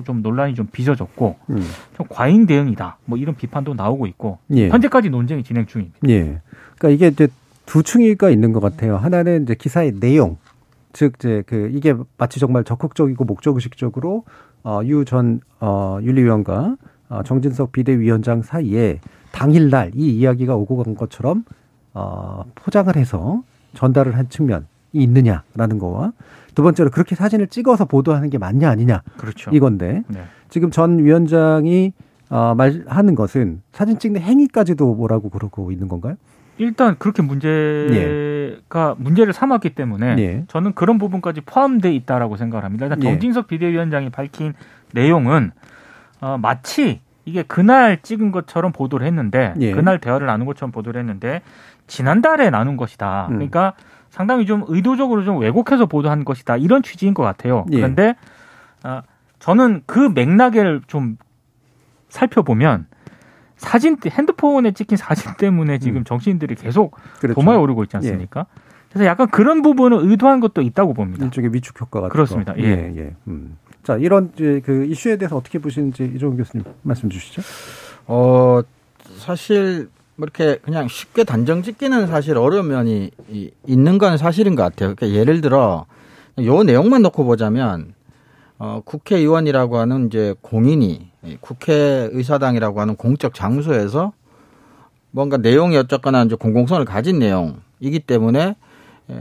[0.04, 1.62] 좀 논란이 좀 빚어졌고 음.
[1.96, 2.98] 좀 과잉 대응이다.
[3.04, 4.68] 뭐 이런 비판도 나오고 있고 예.
[4.68, 5.98] 현재까지 논쟁이 진행 중입니다.
[6.08, 6.40] 예.
[6.76, 7.28] 그러니까 이게 이제
[7.66, 8.96] 두 층위가 있는 것 같아요.
[8.96, 10.36] 하나는 이제 기사의 내용,
[10.92, 14.24] 즉 이제 그 이게 마치 정말 적극적이고 목적의식적으로
[14.62, 16.76] 어유전 어, 윤리위원과
[17.08, 19.00] 어, 정진석 비대위원장 사이에
[19.32, 21.44] 당일날 이 이야기가 오고 간 것처럼
[21.94, 23.42] 어, 포장을 해서
[23.74, 26.12] 전달을 한 측면이 있느냐라는 거와
[26.54, 29.50] 두 번째로 그렇게 사진을 찍어서 보도하는 게 맞냐 아니냐 그렇죠.
[29.52, 30.22] 이건데 네.
[30.48, 31.92] 지금 전 위원장이
[32.28, 36.16] 어, 말하는 것은 사진 찍는 행위까지도 뭐라고 그러고 있는 건가요?
[36.62, 38.56] 일단 그렇게 문제가 예.
[38.96, 40.44] 문제를 삼았기 때문에 예.
[40.48, 42.86] 저는 그런 부분까지 포함돼 있다라고 생각을 합니다.
[42.86, 43.08] 일단 예.
[43.08, 44.54] 정진석 비대위원장이 밝힌
[44.92, 45.50] 내용은
[46.20, 49.72] 어, 마치 이게 그날 찍은 것처럼 보도를 했는데 예.
[49.72, 51.42] 그날 대화를 나눈 것처럼 보도를 했는데
[51.86, 53.26] 지난달에 나눈 것이다.
[53.30, 53.34] 음.
[53.34, 53.74] 그러니까
[54.10, 56.56] 상당히 좀 의도적으로 좀 왜곡해서 보도한 것이다.
[56.56, 57.66] 이런 취지인 것 같아요.
[57.72, 57.76] 예.
[57.76, 58.14] 그런데
[58.84, 59.02] 어,
[59.38, 61.16] 저는 그 맥락을 좀
[62.08, 62.86] 살펴보면
[63.62, 66.04] 사진 핸드폰에 찍힌 사진 때문에 지금 음.
[66.04, 67.34] 정치인들이 계속 그렇죠.
[67.34, 68.40] 도마에 오르고 있지 않습니까?
[68.48, 68.62] 예.
[68.90, 71.24] 그래서 약간 그런 부분을 의도한 것도 있다고 봅니다.
[71.24, 72.54] 일종의 위축 효과가 그렇습니다.
[72.58, 72.92] 예, 예.
[72.98, 73.14] 예.
[73.28, 73.56] 음.
[73.82, 77.42] 자 이런 그 이슈에 대해서 어떻게 보시는지 이종훈 교수님 말씀 주시죠.
[78.06, 78.60] 어
[79.16, 83.10] 사실 뭐 이렇게 그냥 쉽게 단정 짓기는 사실 어려운 면이
[83.66, 84.94] 있는 건 사실인 것 같아요.
[84.94, 85.86] 그러니까 예를 들어
[86.40, 87.94] 요 내용만 놓고 보자면
[88.64, 91.10] 어 국회의원이라고 하는 이제 공인이
[91.40, 94.12] 국회의사당이라고 하는 공적 장소에서
[95.10, 98.54] 뭔가 내용이 어쨌거나 이제 공공성을 가진 내용이기 때문에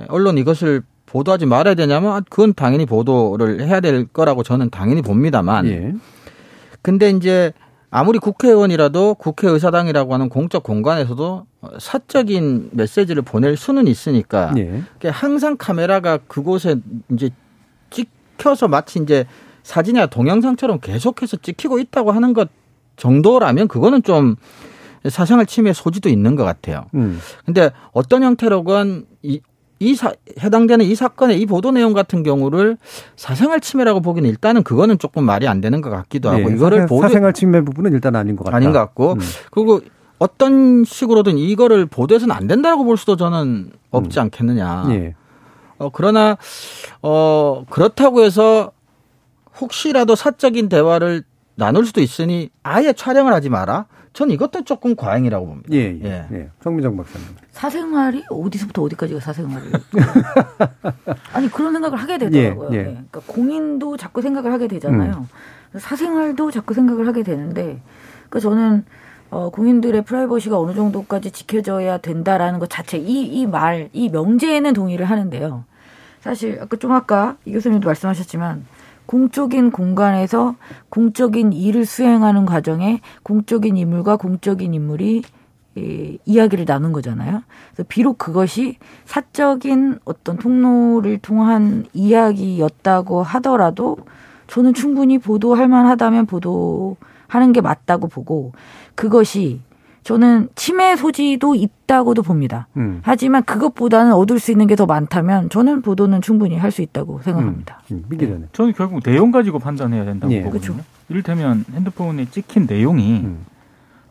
[0.09, 5.65] 언론 이것을 보도하지 말아야 되냐면 아, 그건 당연히 보도를 해야 될 거라고 저는 당연히 봅니다만.
[5.65, 5.93] 예.
[6.83, 7.51] 근데 이제
[7.89, 11.47] 아무리 국회의원이라도 국회의사당이라고 하는 공적 공간에서도
[11.79, 14.83] 사적인 메시지를 보낼 수는 있으니까 예.
[15.09, 16.75] 항상 카메라가 그곳에
[17.11, 17.31] 이제
[18.37, 19.25] 찍혀서 마치 이제
[19.63, 22.49] 사진이나 동영상처럼 계속해서 찍히고 있다고 하는 것
[22.97, 24.35] 정도라면 그거는 좀
[25.07, 26.85] 사생활 침해 소지도 있는 것 같아요.
[26.93, 27.19] 음.
[27.45, 29.41] 근데 어떤 형태로건 이,
[29.79, 32.77] 이 사, 해당되는 이 사건의 이 보도 내용 같은 경우를
[33.15, 37.01] 사생활 침해라고 보기는 일단은 그거는 조금 말이 안 되는 것 같기도 하고 네, 이거를 보도
[37.01, 38.57] 사생활 침해 부분은 일단 아닌 것 같다.
[38.57, 39.19] 아닌 것 같고 음.
[39.49, 39.81] 그리고
[40.19, 44.21] 어떤 식으로든 이거를 보도해서는 안 된다고 볼 수도 저는 없지 음.
[44.23, 44.85] 않겠느냐.
[44.87, 45.15] 네.
[45.81, 46.37] 어, 그러나
[47.01, 48.71] 어 그렇다고 해서
[49.59, 51.23] 혹시라도 사적인 대화를
[51.55, 53.85] 나눌 수도 있으니 아예 촬영을 하지 마라.
[54.13, 55.69] 전 이것도 조금 과잉이라고 봅니다.
[55.71, 56.01] 예, 예.
[56.03, 56.27] 예.
[56.33, 56.49] 예.
[56.61, 57.27] 성민정 박사님.
[57.51, 59.71] 사생활이 어디서부터 어디까지가 사생활이에요?
[61.33, 62.69] 아니 그런 생각을 하게 되더라고요.
[62.73, 62.79] 예, 예.
[62.79, 62.83] 예.
[62.83, 65.27] 그러니까 공인도 자꾸 생각을 하게 되잖아요.
[65.73, 65.79] 음.
[65.79, 67.81] 사생활도 자꾸 생각을 하게 되는데,
[68.29, 68.83] 그러니까 저는
[69.29, 75.05] 어, 공인들의 프라이버시가 어느 정도까지 지켜져야 된다라는 것 자체, 이, 이 말, 이 명제에는 동의를
[75.05, 75.63] 하는데요.
[76.21, 78.65] 사실, 아까 좀 아까 이 교수님도 말씀하셨지만,
[79.05, 80.55] 공적인 공간에서
[80.89, 85.23] 공적인 일을 수행하는 과정에 공적인 인물과 공적인 인물이
[85.75, 87.43] 이, 이야기를 나눈 거잖아요.
[87.73, 93.97] 그래서 비록 그것이 사적인 어떤 통로를 통한 이야기였다고 하더라도
[94.47, 98.51] 저는 충분히 보도할 만하다면 보도하는 게 맞다고 보고
[98.95, 99.61] 그것이
[100.03, 102.67] 저는 치매 소지도 있다고도 봅니다.
[102.75, 103.01] 음.
[103.03, 107.81] 하지만 그것보다는 얻을 수 있는 게 더 많다면 저는 보도는 충분히 할 수 있다고 생각합니다.
[107.91, 108.05] 음.
[108.09, 108.17] 음.
[108.17, 108.47] 네.
[108.53, 110.41] 저는 결국 내용 가지고 판단해야 된다고 예.
[110.41, 110.73] 보거든요.
[110.73, 110.85] 그렇죠.
[111.09, 113.45] 이를테면 핸드폰에 찍힌 내용이 음.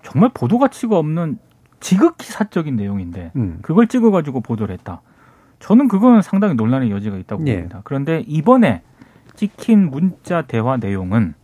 [0.03, 1.39] 정말 보도 가치가 없는
[1.81, 3.59] 지극히 사적인 내용인데 음.
[3.63, 5.01] 그걸 찍어가지고 보도를 했다.
[5.59, 7.57] 저는 그건 상당히 논란의 여지가 있다고 예.
[7.57, 7.81] 봅니다.
[7.85, 8.83] 그런데 이번에
[9.35, 11.35] 찍힌 문자 대화 내용은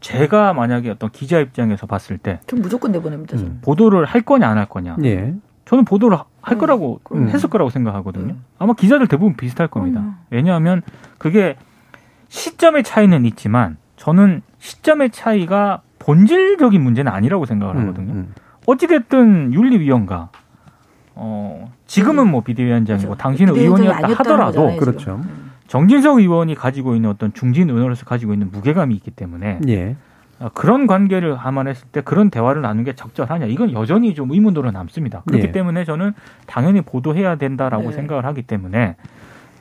[0.00, 3.36] 제가 만약에 어떤 기자 입장에서 봤을 때, 좀 무조건 내보냅니다.
[3.36, 4.96] 음, 보도를 할 거냐 안 할 거냐.
[5.04, 5.34] 예.
[5.64, 7.28] 저는 보도를 할 음, 거라고 음.
[7.28, 8.34] 했을 거라고 생각하거든요.
[8.34, 8.44] 음.
[8.58, 10.16] 아마 기자들 대부분 비슷할 겁니다.
[10.30, 10.82] 왜냐하면
[11.18, 11.56] 그게
[12.28, 18.12] 시점의 차이는 있지만 저는 시점의 차이가 본질적인 문제는 아니라고 생각을 음, 하거든요.
[18.14, 18.34] 음.
[18.66, 20.30] 어찌됐든 윤리위원과
[21.16, 23.20] 어, 지금은 뭐 비대위원장이고 그렇죠.
[23.22, 25.20] 당신은 의원이었다 하더라도 그렇죠.
[25.68, 29.96] 정진석 의원이 가지고 있는 어떤 중진 의원으로서 가지고 있는 무게감이 있기 때문에 예.
[30.40, 35.22] 어, 그런 관계를 감안했을 때 그런 대화를 나누는 게 적절하냐 이건 여전히 좀 의문으로 남습니다.
[35.26, 35.52] 그렇기 예.
[35.52, 36.14] 때문에 저는
[36.46, 37.92] 당연히 보도해야 된다라고 네.
[37.92, 38.96] 생각을 하기 때문에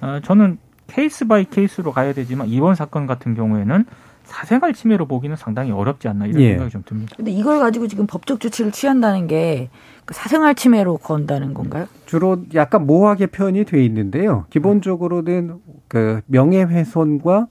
[0.02, 0.58] 어, 저는
[0.88, 3.86] case by case로 가야 되지만 이번 사건 같은 경우에는
[4.24, 6.50] 사생활 침해로 보기는 상당히 어렵지 않나 이런 예.
[6.52, 7.16] 생각이 좀 듭니다.
[7.18, 9.70] 근데 이걸 가지고 지금 법적 조치를 취한다는 게그
[10.12, 11.88] 사생활 침해로 건다는 건가요?
[12.06, 14.46] 주로 약간 모호하게 표현이 돼 있는데요.
[14.50, 15.56] 기본적으로는
[15.88, 17.48] 그 명예훼손과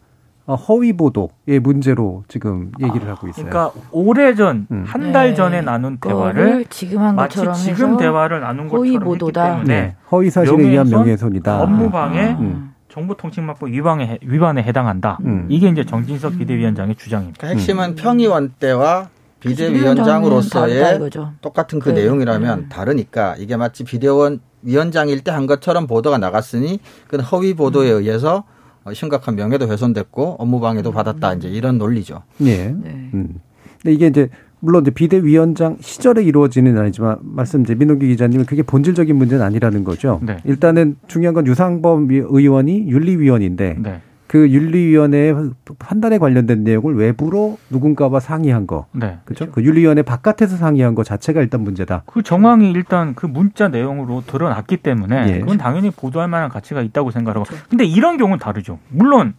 [0.48, 3.46] 어, 허위 보도의 문제로 지금 얘기를 아, 하고 있어요.
[3.46, 4.84] 그러니까 오래전 음.
[4.86, 5.34] 한달 네.
[5.34, 9.44] 전에 나눈 대화를 지금 한 마치 지금 대화를 나눈 것처럼 허위 보도다.
[9.44, 9.96] 했기 때문에 네.
[10.12, 11.62] 허위 사실에 의한 명예훼손이다.
[11.62, 12.72] 업무방해 음.
[12.88, 15.18] 정보통신망법 위반에, 위반에 해당한다.
[15.24, 15.46] 음.
[15.48, 17.38] 이게 이제 정진석 비대위원장의 주장입니다.
[17.38, 17.94] 그러니까 핵심은 음.
[17.96, 19.08] 평의원 때와
[19.40, 21.00] 비대위원장으로서의
[21.40, 22.02] 똑같은 그 네.
[22.02, 22.68] 내용이라면 네.
[22.68, 27.98] 다르니까 이게 마치 비대위원 위원장일 때 한 것처럼 보도가 나갔으니 그 허위 보도에 음.
[27.98, 28.44] 의해서
[28.92, 32.22] 심각한 명예도 훼손됐고 업무방해도 받았다 이제 이런 논리죠.
[32.42, 32.68] 예.
[32.68, 33.10] 네.
[33.14, 33.40] 음.
[33.82, 34.28] 근데 이게 이제
[34.60, 40.20] 물론 이제 비대위원장 시절에 이루어지는 아니지만 말씀 이제 민동기 기자님은 그게 본질적인 문제는 아니라는 거죠.
[40.22, 40.38] 네.
[40.44, 44.00] 일단은 중요한 건 유상범 의원이 윤리위원인데 네.
[44.26, 45.34] 그 윤리위원회
[45.78, 49.18] 판단에 관련된 내용을 외부로 누군가와 상의한 거, 네.
[49.24, 49.50] 그렇죠?
[49.52, 52.02] 그 윤리위원회 바깥에서 상의한 거 자체가 일단 문제다.
[52.06, 55.40] 그 정황이 일단 그 문자 내용으로 드러났기 때문에 예.
[55.40, 57.44] 그건 당연히 보도할 만한 가치가 있다고 생각하고.
[57.44, 57.64] 그렇죠.
[57.68, 58.80] 근데 이런 경우는 다르죠.
[58.88, 59.34] 물론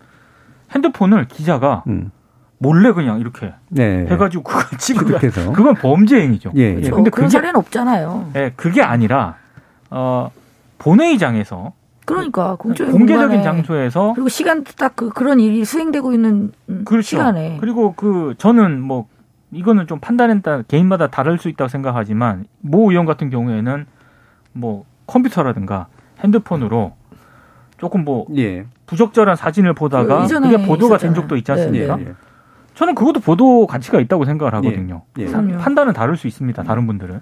[0.73, 2.11] 핸드폰을 기자가 음.
[2.59, 4.05] 몰래 그냥 이렇게 네.
[4.09, 5.19] 해가지고 그걸 찍으면
[5.53, 6.51] 그건 범죄 행위죠.
[6.55, 6.75] 예.
[6.75, 6.95] 그렇죠.
[6.95, 8.31] 근데 그런 사례는 없잖아요.
[8.35, 9.35] 예, 그게 아니라
[9.89, 10.31] 어
[10.79, 11.73] 본회의장에서
[12.07, 16.53] 그러니까 공적인 공개적인 장소에서 그리고 시간 딱그 그런 일이 수행되고 있는
[16.85, 17.01] 그렇죠.
[17.01, 19.07] 시간에 그리고 그 저는 뭐
[19.51, 23.85] 이거는 좀 판단에 따라 개인마다 다를 수 있다고 생각하지만 모 의원 같은 경우에는
[24.53, 25.87] 뭐 컴퓨터라든가
[26.23, 26.93] 핸드폰으로
[27.77, 28.65] 조금 뭐 예.
[28.85, 30.97] 부적절한 사진을 보다가 그 그게 보도가 있었잖아요.
[30.99, 31.97] 된 적도 있지 않습니까?
[31.97, 32.13] 네, 네.
[32.73, 35.01] 저는 그것도 보도 가치가 있다고 생각을 하거든요.
[35.19, 35.23] 예.
[35.23, 35.57] 예.
[35.57, 36.63] 판단은 다를 수 있습니다.
[36.63, 37.19] 다른 분들은.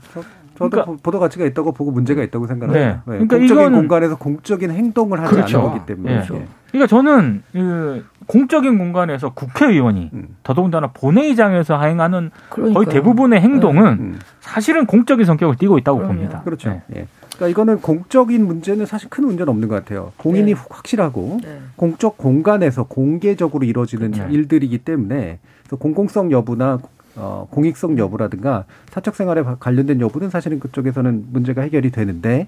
[0.58, 2.74] 저, 도 그러니까, 보도 가치가 있다고 보고 문제가 있다고 생각해요.
[2.74, 2.86] 네.
[2.94, 3.00] 네.
[3.06, 5.60] 그러니까 공적인 이건, 공간에서 공적인 행동을 하지 그렇죠.
[5.60, 6.16] 않은 거기 때문에.
[6.16, 6.46] 예.
[6.72, 10.36] 그러니까 저는 그 공적인 공간에서 국회의원이 음.
[10.44, 12.74] 더더군다나 본회의장에서 하행하는 그러니까요.
[12.74, 14.04] 거의 대부분의 행동은 네.
[14.04, 14.20] 음.
[14.40, 16.14] 사실은 공적인 성격을 띠고 있다고 그럼요.
[16.14, 16.42] 봅니다.
[16.44, 16.70] 그렇죠.
[16.70, 16.82] 네.
[16.96, 17.08] 예.
[17.36, 20.14] 그러니까 이거는 공적인 문제는 사실 큰 문제는 없는 것 같아요.
[20.18, 20.60] 공인이 네.
[20.70, 21.60] 확실하고 네.
[21.76, 24.32] 공적 공간에서 공개적으로 이루어지는 그렇죠.
[24.34, 25.40] 일들이기 때문에
[25.80, 26.80] 공공성 여부나
[27.16, 32.48] 어, 공익성 여부라든가 사적 생활에 관련된 여부는 사실은 그쪽에서는 문제가 해결이 되는데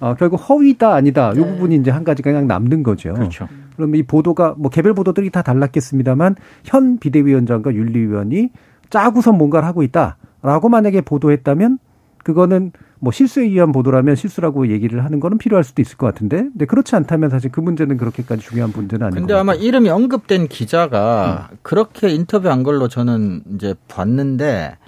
[0.00, 1.46] 어, 결국 허위다 아니다 이 네.
[1.46, 3.14] 부분이 이제 한 가지가 그냥 남는 거죠.
[3.14, 3.48] 그렇죠.
[3.76, 8.50] 그럼 이 보도가 뭐 개별 보도들이 다 달랐겠습니다만 현 비대위원장과 윤리위원이
[8.90, 11.78] 짜고선 뭔가를 하고 있다라고 만약에 보도했다면
[12.22, 12.72] 그거는
[13.04, 16.96] 뭐 실수에 의한 보도라면 실수라고 얘기를 하는 거는 필요할 수도 있을 것 같은데, 근데 그렇지
[16.96, 19.20] 않다면 사실 그 문제는 그렇게까지 중요한 문제는 아니고.
[19.20, 21.58] 근데 아마 이름이 언급된 기자가 음.
[21.62, 24.78] 그렇게 인터뷰한 걸로 저는 이제 봤는데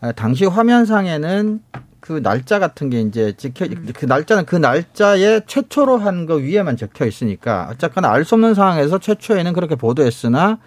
[0.00, 1.60] 아, 당시 화면상에는
[2.00, 7.06] 그 날짜 같은 게 이제 찍혀 그 날짜는 그 날짜에 최초로 한 거 위에만 적혀
[7.06, 10.58] 있으니까 어쨌거나 알 수 없는 상황에서 최초에는 그렇게 보도했으나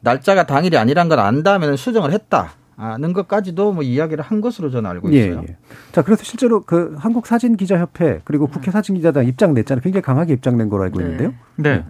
[0.00, 2.52] 날짜가 당일이 아니란 걸 안다면 수정을 했다.
[2.98, 5.42] 는 것까지도 뭐 이야기를 한 것으로 저는 알고 예, 있어요.
[5.46, 5.56] 예, 예.
[5.92, 9.82] 자, 그래서 실제로 그 한국 사진 기자 협회 그리고 국회 사진 기자단 입장 냈잖아요.
[9.82, 11.04] 굉장히 강하게 입장낸 거로 알고 네.
[11.04, 11.34] 있는데요.
[11.56, 11.84] 네.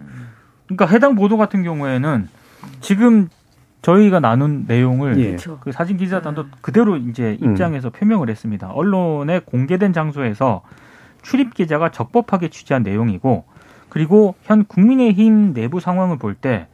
[0.67, 2.27] 그러니까 해당 보도 같은 경우에는
[2.81, 3.29] 지금
[3.81, 5.37] 저희가 나눈 내용을 예.
[5.61, 7.51] 그 사진 기자단도 그대로 이제 음.
[7.51, 7.91] 입장에서 음.
[7.91, 8.69] 표명을 했습니다.
[8.71, 10.61] 언론에 공개된 장소에서
[11.21, 13.45] 출입 기자가 적법하게 취재한 내용이고
[13.89, 16.67] 그리고 현 국민의힘 내부 상황을 볼 때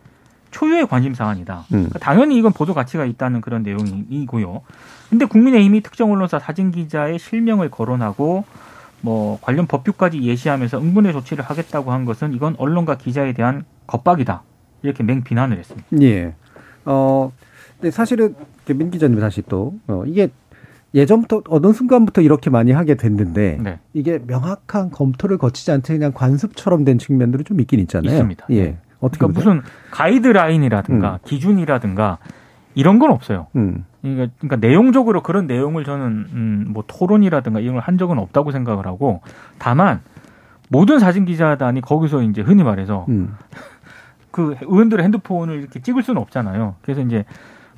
[0.51, 1.65] 초유의 관심 사안이다.
[1.71, 1.89] 음.
[1.89, 4.61] 그러니까 당연히 이건 보도 가치가 있다는 그런 내용이고요.
[5.09, 8.45] 근데 국민의힘이 특정 언론사 사진 기자의 실명을 거론하고
[9.01, 14.43] 뭐 관련 법규까지 예시하면서 응분의 조치를 하겠다고 한 것은 이건 언론과 기자에 대한 겁박이다.
[14.81, 15.87] 이렇게 맹 비난을 했습니다.
[16.01, 16.33] 예.
[16.85, 17.31] 어,
[17.79, 18.35] 근데 사실은
[18.67, 20.29] 민 기자님 다시 또 어, 이게
[20.93, 23.79] 예전부터 어느 순간부터 이렇게 많이 하게 됐는데 네.
[23.93, 28.11] 이게 명확한 검토를 거치지 않고 그냥 관습처럼 된 측면들이 좀 있긴 있잖아요.
[28.11, 28.45] 있습니다.
[28.51, 28.77] 예.
[28.99, 29.05] 네.
[29.05, 31.17] 어떻게 그러니까 무슨 가이드라인이라든가 음.
[31.25, 32.17] 기준이라든가
[32.75, 33.47] 이런 건 없어요.
[33.55, 33.85] 음.
[34.01, 38.85] 그러니까, 그러니까, 내용적으로 그런 내용을 저는 음, 뭐 토론이라든가 이런 걸 한 적은 없다고 생각을
[38.85, 39.21] 하고
[39.57, 40.01] 다만
[40.69, 43.35] 모든 사진 기자단이 거기서 이제 흔히 말해서 음.
[44.31, 46.75] 그 의원들의 핸드폰을 이렇게 찍을 수는 없잖아요.
[46.81, 47.25] 그래서 이제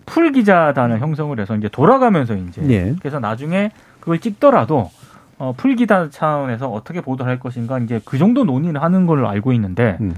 [0.05, 2.95] 풀 기자단을 형성을 해서 이제 돌아가면서 이제 예.
[2.99, 4.89] 그래서 나중에 그걸 찍더라도
[5.37, 9.53] 어, 풀 기자 차원에서 어떻게 보도할 를 것인가 이제 그 정도 논의를 하는 걸로 알고
[9.53, 10.13] 있는데 음.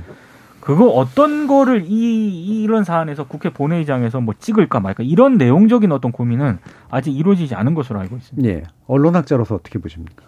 [0.61, 6.59] 그거 어떤 거를 이 이런 사안에서 국회 본회의장에서 뭐 찍을까 말까 이런 내용적인 어떤 고민은
[6.89, 8.49] 아직 이루어지지 않은 것으로 알고 있습니다.
[8.49, 8.63] 예.
[8.87, 10.25] 언론학자로서 어떻게 보십니까?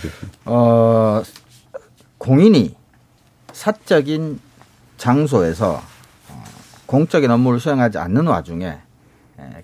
[0.00, 0.26] 교수.
[0.46, 1.22] 어,
[2.18, 2.74] 공인이
[3.52, 4.40] 사적인
[4.96, 5.74] 장소에서
[6.30, 6.44] 어,
[6.86, 8.78] 공적인 업무를 수행하지 않는 와중에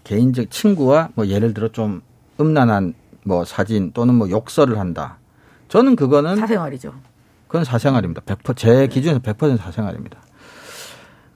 [0.04, 2.02] 개인적 친구와 뭐 예를 들어 좀
[2.38, 2.94] 음란한
[3.24, 5.18] 뭐 사진 또는 뭐 욕설을 한다.
[5.68, 6.92] 저는 그거는 사생활이죠.
[7.53, 8.22] 그건 사생활입니다.
[8.22, 10.16] 100%제 기준에서 100% 사생활입니다.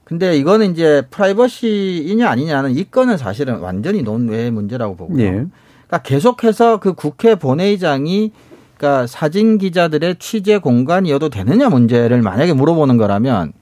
[0.03, 5.23] 근데 이거는 이제 프라이버시이냐 아니냐는 이 건은 사실은 완전히 논외의 문제라고 보고요.
[5.23, 5.29] 예.
[5.29, 8.31] 그러니까 계속해서 그 국회 본회의장이
[8.77, 13.53] 그러니까 사진 기자들의 취재 공간이어도 되느냐 문제를 만약에 물어보는 거라면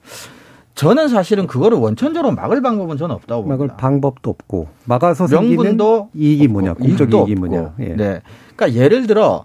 [0.74, 3.64] 저는 사실은 그거를 원천적으로 막을 방법은 저는 없다고 봅니다.
[3.64, 7.74] 막을 방법도 없고 막아서 명분도 이익이 뭐냐, 공적 이익이 뭐냐.
[7.80, 7.96] 예.
[7.96, 8.22] 네.
[8.54, 9.44] 그러니까 예를 들어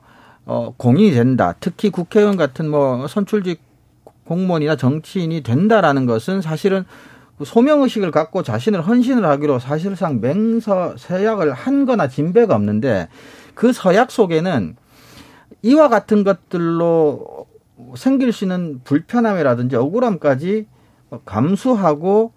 [0.54, 1.56] 어, 공인이 된다.
[1.62, 3.62] 특히 국회의원 같은 뭐 선출직
[4.26, 6.84] 공무원이나 정치인이 된다라는 것은 사실은
[7.38, 13.08] 그 소명의식을 갖고 자신을 헌신을 하기로 사실상 맹서 서약을 한 거나 진배가 없는데
[13.54, 14.76] 그 서약 속에는
[15.62, 17.46] 이와 같은 것들로
[17.96, 20.68] 생길 수 있는 불편함이라든지 억울함까지
[21.24, 22.34] 감수하고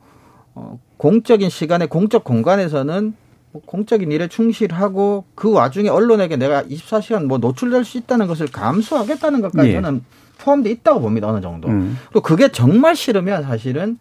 [0.54, 3.14] 어, 공적인 시간에 공적 공간에서는
[3.54, 9.42] 뭐 공적인 일에 충실하고 그 와중에 언론에게 내가 24시간 뭐 노출될 수 있다는 것을 감수하겠다는
[9.42, 9.72] 것까지 예.
[9.74, 10.04] 저는
[10.38, 11.68] 포함돼 있다고 봅니다 어느 정도.
[11.68, 11.96] 음.
[12.12, 13.96] 또 그게 정말 싫으면 사실은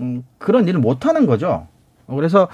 [0.00, 1.66] 음, 그런 일을 못 하는 거죠.
[2.06, 2.46] 그래서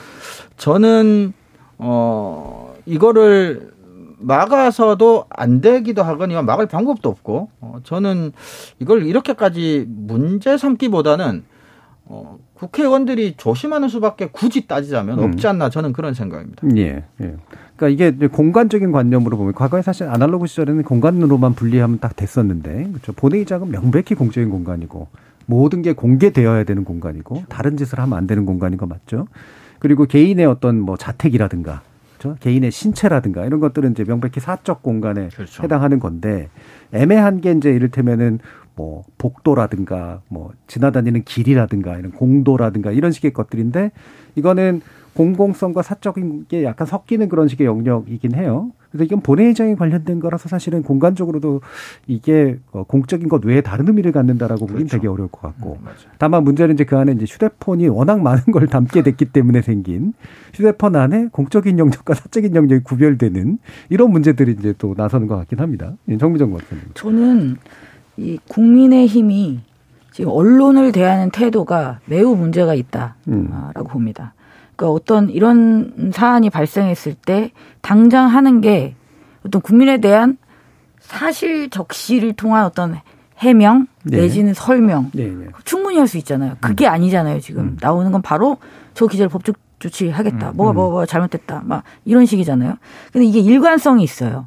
[0.56, 1.34] 저는
[1.76, 3.72] 어 이거를
[4.18, 8.32] 막아서도 안 되기도 하거니와 막을 방법도 없고 어, 저는
[8.78, 11.44] 이걸 이렇게까지 문제 삼기보다는
[12.06, 15.24] 어, 국회의원들이 조심하는 수밖에 굳이 따지자면 음.
[15.24, 16.66] 없지 않나 저는 그런 생각입니다.
[16.76, 17.04] 예.
[17.22, 17.34] 예.
[17.76, 23.12] 그러니까 이게 공간적인 관념으로 보면 과거에 사실 아날로그 시절에는 공간으로만 분리하면 딱 됐었는데 그렇죠.
[23.14, 25.08] 본회의장은 명백히 공적인 공간이고
[25.46, 27.48] 모든 게 공개되어야 되는 공간이고 그렇죠.
[27.48, 29.26] 다른 짓을 하면 안 되는 공간인 거 맞죠?
[29.78, 31.80] 그리고 개인의 어떤 뭐 자택이라든가
[32.18, 32.36] 그렇죠?
[32.40, 35.62] 개인의 신체라든가 이런 것들은 이제 명백히 사적 공간에 그렇죠.
[35.62, 36.50] 해당하는 건데
[36.92, 38.40] 애매한 게 이제 이를테면은
[38.76, 43.92] 뭐 복도라든가 뭐 지나다니는 길이라든가 이런 공도라든가 이런 식의 것들인데
[44.34, 44.80] 이거는
[45.14, 48.70] 공공성과 사적인 게 약간 섞이는 그런 식의 영역이긴 해요.
[48.90, 51.60] 그래서 이건 본회의장에 관련된 거라서 사실은 공간적으로도
[52.06, 54.96] 이게 어, 공적인 것 외에 다른 의미를 갖는다라고 보기는 그렇죠.
[54.96, 55.78] 되게 어려울 것 같고.
[55.80, 55.86] 음,
[56.18, 60.12] 다만 문제는 이제 그 안에 이제 휴대폰이 워낙 많은 걸 담게 됐기 때문에 생긴
[60.54, 63.58] 휴대폰 안에 공적인 영역과 사적인 영역이 구별되는
[63.90, 65.94] 이런 문제들이 이제 또 나서는 것 같긴 합니다.
[66.08, 66.84] 예, 정미정 박사님.
[66.94, 67.56] 저는
[68.20, 69.60] 이 국민의 힘이
[70.12, 73.50] 지금 언론을 대하는 태도가 매우 문제가 있다라고 음.
[73.88, 74.34] 봅니다.
[74.76, 78.94] 그러니까 어떤 이런 사안이 발생했을 때 당장 하는 게
[79.46, 80.36] 어떤 국민에 대한
[81.00, 82.98] 사실 적시를 통한 어떤
[83.38, 84.18] 해명 네.
[84.18, 85.46] 내지는 설명 네, 네.
[85.64, 86.56] 충분히 할 수 있잖아요.
[86.60, 86.92] 그게 음.
[86.92, 87.40] 아니잖아요.
[87.40, 87.78] 지금 음.
[87.80, 88.58] 나오는 건 바로
[88.92, 90.50] 저 기자를 법적 조치하겠다.
[90.50, 90.56] 음.
[90.56, 91.62] 뭐가 뭐가 뭐 잘못됐다.
[91.64, 92.76] 막 이런 식이잖아요.
[93.12, 94.46] 근데 이게 일관성이 있어요.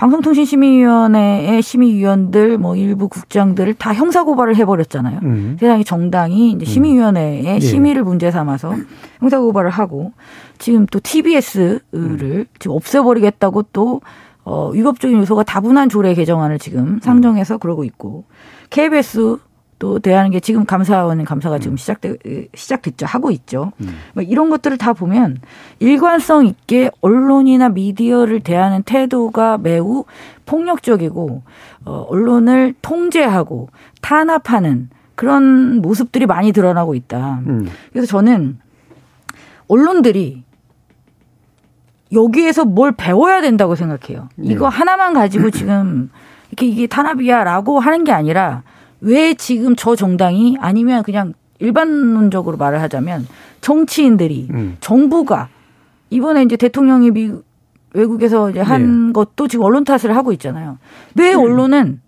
[0.00, 5.20] 방송통신심의위원회의 심의위원들 뭐 일부 국장들을 다 형사고발을 해버렸잖아요.
[5.22, 5.56] 음.
[5.60, 6.64] 세상에 정당이 이제 음.
[6.64, 7.60] 심의위원회에 음.
[7.60, 8.74] 심의를 문제 삼아서
[9.18, 10.12] 형사고발을 하고
[10.56, 12.44] 지금 또 TBS를 음.
[12.58, 14.00] 지금 없애버리겠다고 또
[14.42, 18.24] 어, 위법적인 요소가 다분한 조례 개정안을 지금 상정해서 그러고 있고
[18.70, 19.36] KBS
[19.80, 21.76] 또 대하는 게 지금 감사원 감사가 지금 음.
[21.78, 23.72] 시작돼 시작됐죠 하고 있죠.
[23.80, 23.96] 음.
[24.12, 25.38] 뭐 이런 것들을 다 보면
[25.78, 30.04] 일관성 있게 언론이나 미디어를 대하는 태도가 매우
[30.44, 31.42] 폭력적이고
[31.86, 33.70] 어, 언론을 통제하고
[34.02, 37.40] 탄압하는 그런 모습들이 많이 드러나고 있다.
[37.46, 37.70] 음.
[37.90, 38.58] 그래서 저는
[39.66, 40.44] 언론들이
[42.12, 44.28] 여기에서 뭘 배워야 된다고 생각해요.
[44.36, 44.76] 이거 네.
[44.76, 46.10] 하나만 가지고 지금
[46.50, 48.62] 이렇게 이게 탄압이야라고 하는 게 아니라
[49.00, 53.26] 왜 지금 저 정당이 아니면 그냥 일반론적으로 말을 하자면
[53.60, 54.76] 정치인들이 음.
[54.80, 55.48] 정부가
[56.10, 57.32] 이번에 이제 대통령이 미
[57.92, 59.12] 외국에서 이제 한 네.
[59.12, 60.78] 것도 지금 언론 탓을 하고 있잖아요.
[61.16, 61.40] 왜 음.
[61.40, 62.00] 언론은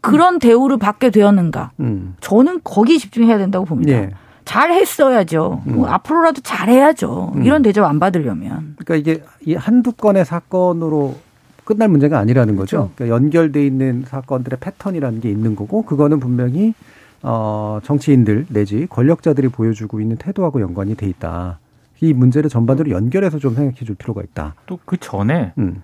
[0.00, 1.72] 그런 대우를 받게 되었는가?
[1.80, 2.16] 음.
[2.20, 3.92] 저는 거기 집중해야 된다고 봅니다.
[3.92, 4.10] 네.
[4.44, 5.62] 잘 했어야죠.
[5.64, 5.92] 뭐 음.
[5.92, 7.32] 앞으로라도 잘 해야죠.
[7.36, 7.44] 음.
[7.44, 8.74] 이런 대접 안 받으려면.
[8.76, 11.14] 그러니까 이게 이 한두 건의 사건으로
[11.64, 12.76] 끝날 문제가 아니라는 거죠.
[12.76, 12.92] 그렇죠.
[12.96, 16.74] 그러니까 연결돼 있는 사건들의 패턴이라는 게 있는 거고 그거는 분명히
[17.22, 21.58] 어 정치인들 내지 권력자들이 보여주고 있는 태도하고 연관이 돼 있다.
[22.00, 24.54] 이 문제를 전반적으로 연결해서 좀 생각해 줄 필요가 있다.
[24.66, 25.82] 또 그 전에 음.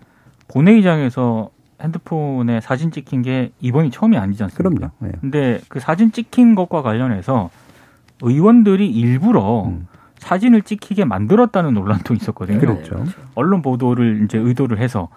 [0.48, 1.50] 본회의장에서
[1.80, 4.70] 핸드폰에 사진 찍힌 게 이번이 처음이 아니지 않습니까?
[4.70, 4.92] 그럼요.
[4.98, 5.12] 네.
[5.20, 7.50] 근데 그 사진 찍힌 것과 관련해서
[8.22, 9.86] 의원들이 일부러 음.
[10.18, 12.58] 사진을 찍히게 만들었다는 논란도 있었거든요.
[12.58, 13.04] 그렇죠.
[13.36, 15.08] 언론 보도를 이제 의도를 해서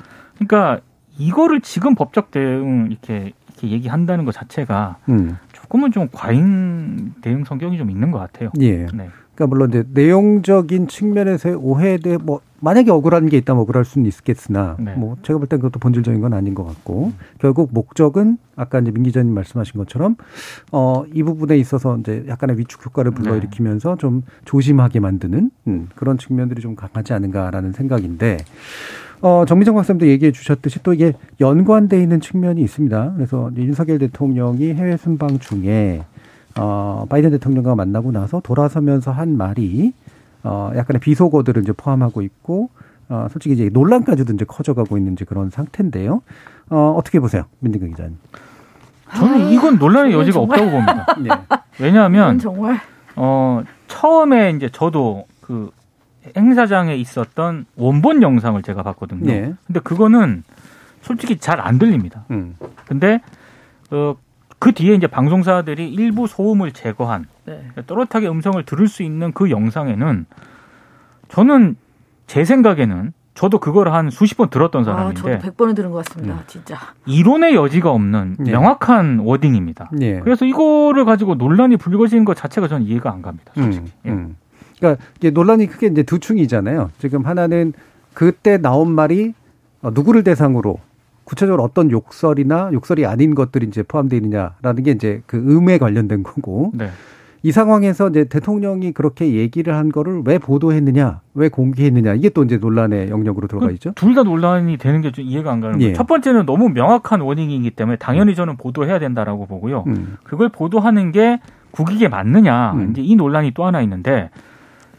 [0.47, 0.81] 그러니까
[1.17, 5.37] 이거를 지금 법적 대응 이렇게 이렇게 얘기한다는 것 자체가 음.
[5.53, 8.49] 조금은 좀 과잉 대응 성격이 좀 있는 것 같아요.
[8.59, 8.85] 예.
[8.87, 9.09] 네.
[9.35, 14.75] 그러니까 물론 이제 내용적인 측면에서의 오해에 대해 뭐 만약에 억울한 게 있다면 억울할 수는 있겠으나
[14.79, 14.93] 네.
[14.95, 17.13] 뭐 제가 볼 땐 그것도 본질적인 건 아닌 것 같고 음.
[17.39, 20.15] 결국 목적은 아까 이제 민 기자님 말씀하신 것처럼
[20.71, 23.97] 어 이 부분에 있어서 이제 약간의 위축 효과를 불러일으키면서 네.
[23.99, 28.37] 좀 조심하게 만드는 음, 그런 측면들이 좀 강하지 않은가라는 생각인데
[29.21, 33.13] 어, 정미정 박사님도 얘기해 주셨듯이 또 이게 연관돼 있는 측면이 있습니다.
[33.15, 36.03] 그래서 윤석열 대통령이 해외 순방 중에
[36.57, 39.93] 어, 바이든 대통령과 만나고 나서 돌아서면서 한 말이
[40.43, 42.69] 어, 약간의 비속어들을 이제 포함하고 있고
[43.09, 46.21] 어, 솔직히 이제 논란까지도 이제 커져가고 있는 지 그런 상태인데요.
[46.69, 48.17] 어, 어떻게 보세요, 민등근 기자님?
[49.15, 51.05] 저는 이건 논란의 여지가 없다고 봅니다.
[51.21, 51.29] 네.
[51.79, 52.79] 왜냐하면 정말
[53.15, 55.69] 어 처음에 이제 저도 그
[56.35, 59.25] 행사장에 있었던 원본 영상을 제가 봤거든요.
[59.25, 59.53] 네.
[59.67, 60.43] 근데 그거는
[61.01, 62.25] 솔직히 잘 안 들립니다.
[62.31, 62.55] 음.
[62.85, 63.21] 근데
[63.91, 64.15] 어,
[64.59, 67.63] 그 뒤에 이제 방송사들이 일부 소음을 제거한 네.
[67.87, 70.25] 또렷하게 음성을 들을 수 있는 그 영상에는
[71.29, 71.75] 저는
[72.27, 76.35] 제 생각에는 저도 그걸 한 수십 번 들었던 사람인데 아, 저도 100번은 들은 것 같습니다.
[76.35, 76.39] 음.
[76.47, 76.77] 진짜.
[77.05, 78.51] 이론의 여지가 없는 네.
[78.51, 79.89] 명확한 워딩입니다.
[79.93, 80.19] 네.
[80.19, 83.51] 그래서 이거를 가지고 논란이 불거지는 것 자체가 저는 이해가 안 갑니다.
[83.55, 83.91] 솔직히.
[84.05, 84.11] 음.
[84.11, 84.35] 음.
[84.81, 86.89] 그러니까 이게 논란이 크게 이제 두 충이잖아요.
[86.97, 87.71] 지금 하나는
[88.13, 89.33] 그때 나온 말이
[89.81, 90.79] 어, 누구를 대상으로
[91.23, 96.71] 구체적으로 어떤 욕설이나 욕설이 아닌 것들이 이제 포함되어 있느냐라는 게 이제 그 음에 관련된 거고.
[96.73, 96.89] 네.
[97.43, 102.57] 이 상황에서 이제 대통령이 그렇게 얘기를 한 거를 왜 보도했느냐, 왜 공개했느냐, 이게 또 이제
[102.57, 103.93] 논란의 영역으로 들어가 그 있죠.
[103.95, 105.89] 둘 다 논란이 되는 게 좀 이해가 안 가는 거예요.
[105.89, 105.93] 예.
[105.95, 109.85] 첫 번째는 너무 명확한 워닝이기 때문에 당연히 저는 보도해야 된다라고 보고요.
[109.87, 110.17] 음.
[110.23, 111.39] 그걸 보도하는 게
[111.71, 112.91] 국익에 맞느냐, 음.
[112.91, 114.29] 이제 이 논란이 또 하나 있는데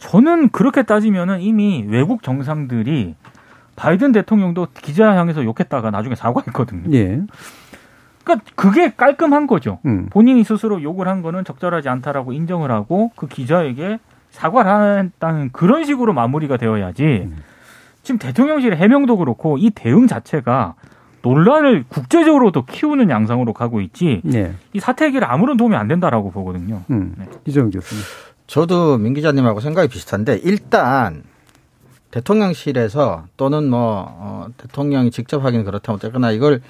[0.03, 3.14] 저는 그렇게 따지면은 이미 외국 정상들이
[3.76, 6.92] 바이든 대통령도 기자 향해서 욕했다가 나중에 사과했거든요.
[6.92, 7.22] 예.
[8.24, 9.78] 그러니까 그게 깔끔한 거죠.
[9.86, 10.09] 음.
[10.11, 14.00] 본인이 스스로 욕을 한 거는 적절하지 않다라고 인정을 하고 그 기자에게
[14.30, 17.36] 사과를 했다는 그런 식으로 마무리가 되어야지 음.
[18.03, 20.74] 지금 대통령실 해명도 그렇고 이 대응 자체가
[21.22, 24.53] 논란을 국제적으로도 키우는 양상으로 가고 있지 네.
[24.72, 26.82] 이 사태 해결에 아무런 도움이 안 된다라고 보거든요.
[26.90, 27.14] 음.
[27.16, 27.26] 네.
[27.44, 28.03] 이정 교수님.
[28.47, 31.22] 저도 민 기자님하고 생각이 비슷한데 일단
[32.11, 36.61] 대통령실에서 또는 뭐 어, 대통령이 직접 하기는 그렇다면 어쨌거나 이걸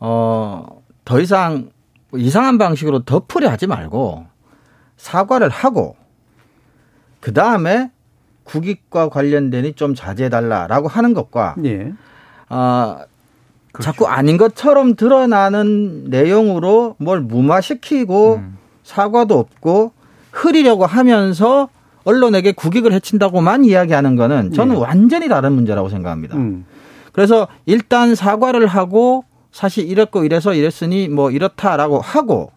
[0.00, 1.70] 어, 더 이상
[2.14, 4.26] 이상한 방식으로 덮으려 하지 말고
[4.96, 5.96] 사과를 하고
[7.20, 7.90] 그 다음에
[8.44, 11.92] 국익과 관련된이 좀 자제해달라라고 하는 것과 예.
[12.48, 12.98] 어,
[13.72, 13.84] 그렇죠.
[13.84, 18.58] 자꾸 아닌 것처럼 드러나는 내용으로 뭘 무마시키고 음.
[18.82, 19.92] 사과도 없고
[20.42, 21.68] 흐리려고 하면서
[22.04, 24.80] 언론에게 국익을 해친다고만 이야기하는 거는 저는 네.
[24.80, 26.36] 완전히 다른 문제라고 생각합니다.
[26.36, 26.64] 음.
[27.12, 32.50] 그래서 일단 사과를 하고 사실 이랬고 이래서 이랬으니 뭐 이렇다라고 하고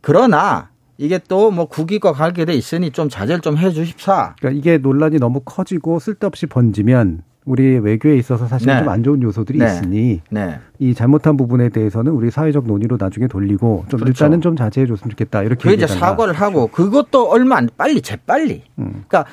[0.00, 4.34] 그러나 이게 또 뭐 국익과 관계돼 있으니 좀 자제를 좀 해 주십사.
[4.38, 8.78] 그러니까 이게 논란이 너무 커지고 쓸데없이 번지면 우리 외교에 있어서 사실 네.
[8.78, 9.66] 좀안 좋은 요소들이 네.
[9.66, 10.60] 있으니 네.
[10.78, 14.10] 이 잘못한 부분에 대해서는 우리 사회적 논의로 나중에 돌리고 좀 그렇죠.
[14.10, 18.62] 일단은 좀 자제해 줬으면 좋겠다 이렇게 그 이제 사과를 하고 그것도 얼마 안 빨리 재빨리
[18.78, 19.04] 음.
[19.08, 19.24] 그러니까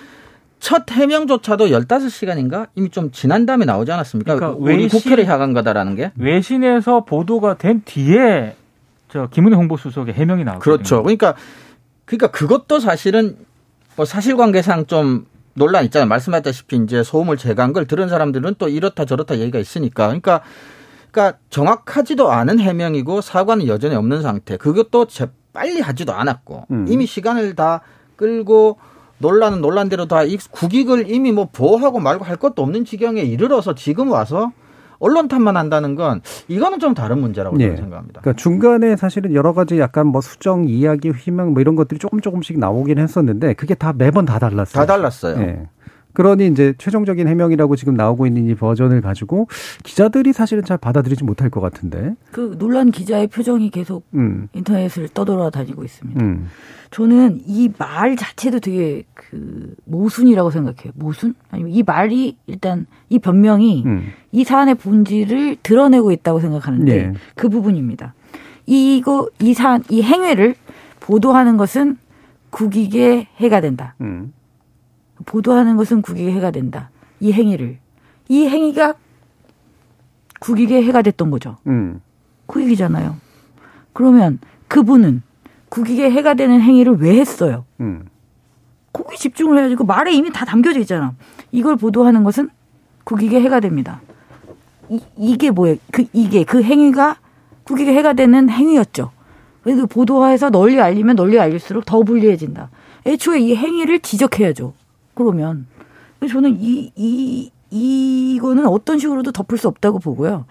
[0.59, 4.35] 첫 해명조차도 15시간인가 이미 좀 지난 다음에 나오지 않았습니까?
[4.35, 8.55] 그러니까 우리 외신, 국회를 향한 거다라는 게 외신에서 보도가 된 뒤에
[9.07, 10.77] 저 김은혜 홍보수석의 해명이 나왔거든요.
[10.77, 11.03] 그렇죠.
[11.03, 11.35] 그러니까
[12.05, 13.37] 그러니까 그것도 사실은
[13.95, 15.25] 뭐 사실관계상 좀
[15.59, 16.07] 논란 있잖아요.
[16.07, 20.07] 말씀하셨다시피 이제 소음을 제거한 걸 들은 사람들은 또 이렇다 저렇다 얘기가 있으니까.
[20.07, 20.41] 그러니까
[21.11, 24.57] 그러니까 정확하지도 않은 해명이고 사과는 여전히 없는 상태.
[24.57, 25.05] 그것도
[25.53, 26.85] 빨리 하지도 않았고 음.
[26.87, 27.81] 이미 시간을 다
[28.15, 28.77] 끌고
[29.19, 34.51] 논란은 논란대로 다 국익을 이미 뭐 보호하고 말고 할 것도 없는 지경에 이르러서 지금 와서
[34.99, 37.75] 언론 탓만 한다는 건 이거는 좀 다른 문제라고 네.
[37.75, 38.21] 생각합니다.
[38.21, 42.59] 그러니까 중간에 사실은 여러 가지 약간 뭐 수정, 이야기, 희망 뭐 이런 것들이 조금 조금씩
[42.59, 44.85] 나오긴 했었는데 그게 다 매번 다 달랐어요.
[44.85, 45.37] 다 달랐어요.
[45.37, 45.67] 네.
[46.19, 49.47] 그러니 이제 최종적인 해명이라고 지금 나오고 있는 이 버전을 가지고
[49.83, 52.13] 기자들이 사실은 잘 받아들이지 못할 것 같은데.
[52.33, 54.49] 그 논란 기자의 표정이 계속 음.
[54.51, 56.21] 인터넷을 떠돌아다니고 있습니다.
[56.21, 56.47] 음.
[56.91, 60.91] 저는 이 말 자체도 되게 그 모순이라고 생각해요.
[60.95, 61.35] 모순?
[61.51, 64.07] 아니면 이 말이 일단 이 변명이 음.
[64.33, 67.13] 이 사안의 본질을 드러내고 있다고 생각하는데 네.
[67.35, 68.13] 그 부분입니다.
[68.65, 70.55] 이거 이 사안 이 행위를
[70.99, 71.95] 보도하는 것은
[72.49, 73.95] 국익에 해가 된다.
[74.01, 74.33] 음.
[75.25, 76.89] 보도하는 것은 국익에 해가 된다.
[77.19, 77.77] 이 행위를
[78.27, 78.95] 이 행위가
[80.39, 81.57] 국익에 해가 됐던 거죠.
[81.67, 82.01] 음.
[82.45, 83.17] 국익이잖아요.
[83.93, 85.21] 그러면 그분은
[85.69, 87.65] 국익에 해가 되는 행위를 왜 했어요?
[87.79, 88.05] 음.
[88.93, 89.75] 거기 집중을 해야지.
[89.75, 91.13] 그 말에 이미 다 담겨져 있잖아.
[91.51, 92.49] 이걸 보도하는 것은
[93.03, 94.01] 국익에 해가 됩니다.
[94.89, 95.77] 이, 이게 뭐예요?
[95.91, 97.17] 그, 이게, 그 행위가
[97.63, 99.11] 국익에 해가 되는 행위였죠.
[99.61, 102.69] 그래서 보도화해서 널리 알리면 널리 알릴수록 더 불리해진다.
[103.05, 104.73] 애초에 이 행위를 지적해야죠.
[105.19, 105.67] 그러면.
[106.27, 110.45] 저는 이, 이, 이거는 어떤 식으로도 덮을 수 없다고 보고요.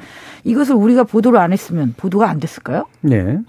[0.44, 2.84] 이것을 우리가 보도를 안 했으면 보도가 안 됐을까요?
[3.00, 3.40] 네.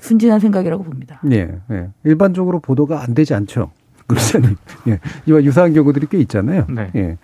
[0.00, 1.20] 순진한 생각이라고 봅니다.
[1.22, 1.88] 네, 네.
[2.04, 3.70] 일반적으로 보도가 안 되지 않죠.
[4.08, 4.54] 그렇잖아요.
[4.88, 5.00] 예.
[5.26, 6.66] 이와 유사한 경우들이 꽤 있잖아요.
[6.70, 6.90] 네.
[6.94, 7.18] 예.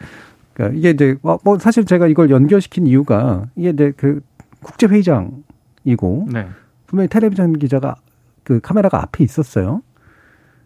[0.53, 4.21] 그러니까 이게 이제 뭐, 뭐 사실 제가 이걸 연결시킨 이유가 이게 이제 그
[4.63, 6.47] 국제 회의장이고 네.
[6.87, 7.97] 분명히 텔레비전 기자가
[8.43, 9.83] 그 카메라가 앞에 있었어요.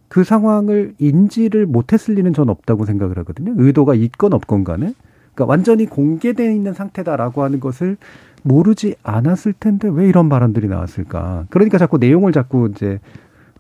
[0.09, 3.55] 그 상황을 인지를 못했을 리는 전 없다고 생각을 하거든요.
[3.57, 4.95] 의도가 있건 없건 간에.
[5.35, 7.97] 그러니까 완전히 공개되어 있는 상태다라고 하는 것을
[8.43, 11.47] 모르지 않았을 텐데 왜 이런 발언들이 나왔을까?
[11.51, 12.99] 그러니까 자꾸 내용을 자꾸 이제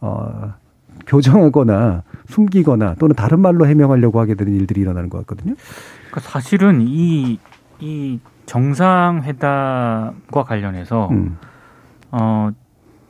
[0.00, 0.54] 어
[1.06, 5.54] 교정하거나 숨기거나 또는 다른 말로 해명하려고 하게 되는 일들이 일어나는 것 같거든요.
[6.10, 7.38] 그러니까 사실은 이,
[7.80, 11.38] 이 정상회담과 관련해서, 음.
[12.10, 12.50] 어,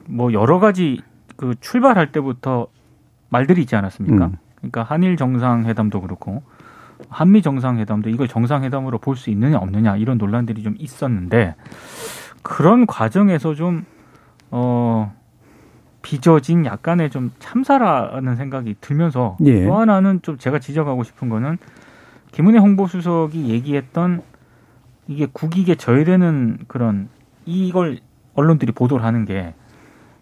[0.07, 1.03] 뭐 여러 가지
[1.37, 2.69] 그 출발할 때부터
[3.29, 4.27] 말들이 있지 않았습니까?
[4.27, 4.37] 음.
[4.57, 6.43] 그러니까 한일 정상회담도 그렇고,
[7.09, 11.55] 한미 정상회담도 이걸 정상회담으로 볼 수 있느냐 없느냐 이런 논란들이 좀 있었는데
[12.43, 13.85] 그런 과정에서 좀
[14.51, 15.15] 어,
[16.03, 19.65] 빚어진 약간의 좀 참사라는 생각이 들면서 예.
[19.65, 21.59] 또 하나는 좀 제가 지적하고 싶은 거는
[22.33, 24.23] 김은혜 홍보수석이 얘기했던
[25.07, 27.09] 이게 국익에 저해되는 그런
[27.47, 27.99] 이걸
[28.35, 29.55] 언론들이 보도를 하는 게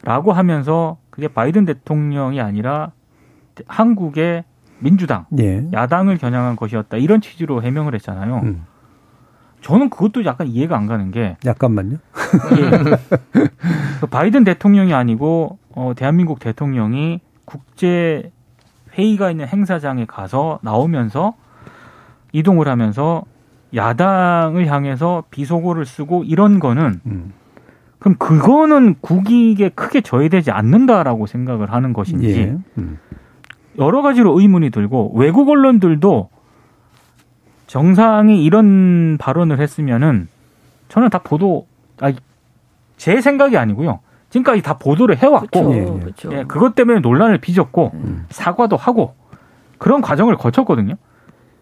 [0.03, 2.93] 라고 하면서 그게 바이든 대통령이 아니라
[3.67, 4.45] 한국의
[4.79, 5.67] 민주당, 예.
[5.73, 6.99] 야당을 겨냥한 것이었다.
[6.99, 8.41] 이런 취지로 해명을 했잖아요.
[8.45, 8.67] 음.
[9.63, 11.97] 저는 그것도 약간 이해가 안 가는 게 약간만요.
[11.97, 13.41] 예.
[14.01, 18.31] 그 바이든 대통령이 아니고 어, 대한민국 대통령이 국제
[18.93, 21.33] 회의가 있는 행사장에 가서 나오면서
[22.33, 23.25] 이동을 하면서
[23.75, 27.33] 야당을 향해서 비속어를 쓰고 이런 거는 음.
[27.99, 32.57] 그럼 그거는 국익에 크게 저해되지 않는다라고 생각을 하는 것인지 예.
[32.79, 32.99] 음.
[33.79, 36.29] 여러 가지로 의문이 들고 외국 언론들도
[37.67, 40.29] 정상이 이런 발언을 했으면은
[40.89, 41.67] 저는 다 보도
[42.01, 42.17] 아니
[42.97, 44.01] 제 생각이 아니고요.
[44.31, 46.33] 지금까지 다 보도를 해왔고 그렇죠, 그렇죠.
[46.33, 48.27] 예, 그것 때문에 논란을 빚었고 음.
[48.31, 49.15] 사과도 하고
[49.79, 50.95] 그런 과정을 거쳤거든요.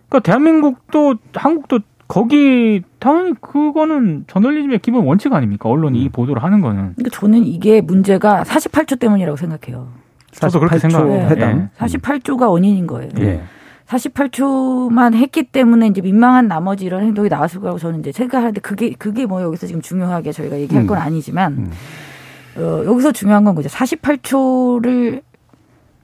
[0.08, 5.68] 그러니까 대한민국도 한국도 거기 당연히 그거는 저널리즘의 기본 원칙 아닙니까?
[5.68, 6.04] 언론이 음.
[6.04, 6.94] 이 보도를 하는 거는.
[6.94, 9.88] 그러니까 저는 이게 문제가 48조 때문이라고 생각해요.
[10.32, 11.28] 저도 그렇게 생각해요.
[11.28, 11.70] 해당.
[11.80, 11.84] 예.
[11.84, 13.10] 48조가 원인인 거예요.
[13.20, 13.42] 예.
[13.86, 19.26] 48초만 했기 때문에 이제 민망한 나머지 이런 행동이 나왔을 거라고 저는 이제 생각하는데 그게 그게
[19.26, 20.86] 뭐 여기서 지금 중요하게 저희가 얘기할 음.
[20.86, 21.70] 건 아니지만 음.
[22.56, 23.68] 어, 여기서 중요한 건 거죠.
[23.68, 25.22] 48초를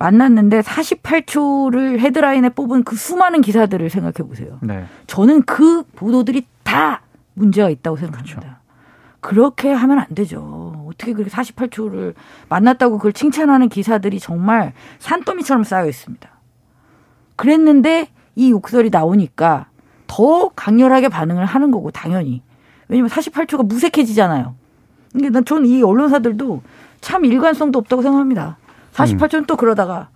[0.01, 4.59] 만났는데 48초를 헤드라인에 뽑은 그 수많은 기사들을 생각해 보세요.
[4.63, 4.87] 네.
[5.07, 7.03] 저는 그 보도들이 다
[7.35, 8.41] 문제가 있다고 생각합니다.
[8.41, 8.57] 그렇죠.
[9.21, 10.87] 그렇게 하면 안 되죠.
[10.89, 12.15] 어떻게 그렇게 48초를
[12.49, 16.31] 만났다고 그걸 칭찬하는 기사들이 정말 산더미처럼 쌓여 있습니다.
[17.37, 19.67] 그랬는데 이 욕설이 나오니까
[20.07, 22.43] 더 강렬하게 반응을 하는 거고 당연히
[22.89, 24.55] 왜냐면 48초가 무색해지잖아요.
[25.13, 26.63] 근데 난 저는 이 언론사들도
[27.03, 28.57] 참 일관성도 없다고 생각합니다.
[28.93, 29.47] 48초는 음.
[29.47, 30.09] 또 그러다가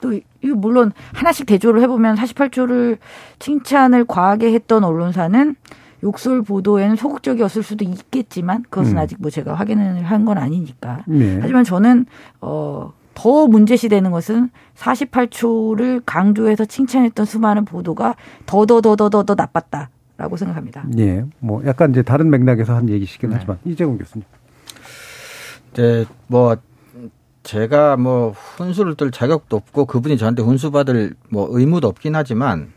[0.00, 2.98] 또 이거 물론 하나씩 대조를 해보면 48초를
[3.38, 5.56] 칭찬을 과하게 했던 언론사는
[6.04, 8.98] 욕설 보도에는 소극적이었을 수도 있겠지만 그것은 음.
[8.98, 11.02] 아직 뭐 제가 확인을 한 건 아니니까.
[11.06, 11.38] 네.
[11.40, 12.06] 하지만 저는
[12.40, 18.14] 어 더 문제시 되는 것은 48초를 강조해서 칭찬했던 수많은 보도가
[18.46, 19.90] 더 더 더 더 더 더 나빴다.
[20.16, 20.84] 라고 생각합니다.
[20.98, 21.24] 예.
[21.40, 23.36] 뭐 약간 이제 다른 맥락에서 한 얘기시긴 네.
[23.36, 24.24] 하지만 이재용 교수님.
[25.74, 26.56] 네, 뭐
[27.48, 32.70] 제가 뭐 훈수를 뜰 자격도 없고 그분이 저한테 훈수 받을 뭐 의무도 없긴 하지만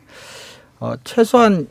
[0.80, 1.68] 어 최소한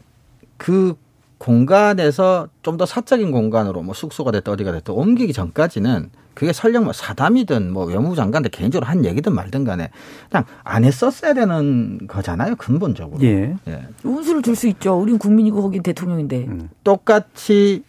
[0.59, 0.95] 그
[1.39, 6.93] 공간에서 좀 더 사적인 공간으로 뭐 숙소가 됐다 어디가 됐다 옮기기 전까지는 그게 설령 뭐
[6.93, 9.89] 사담이든 뭐 외무부 장관한테 개인적으로 한 얘기든 말든 간에
[10.29, 13.23] 그냥 안 했었어야 되는 거잖아요 근본적으로.
[13.23, 13.57] 예.
[13.67, 13.87] 예.
[14.05, 15.01] 운수를 줄 수 있죠.
[15.01, 16.45] 우린 국민이고 거긴 대통령인데.
[16.47, 16.69] 음.
[16.85, 17.83] 똑같이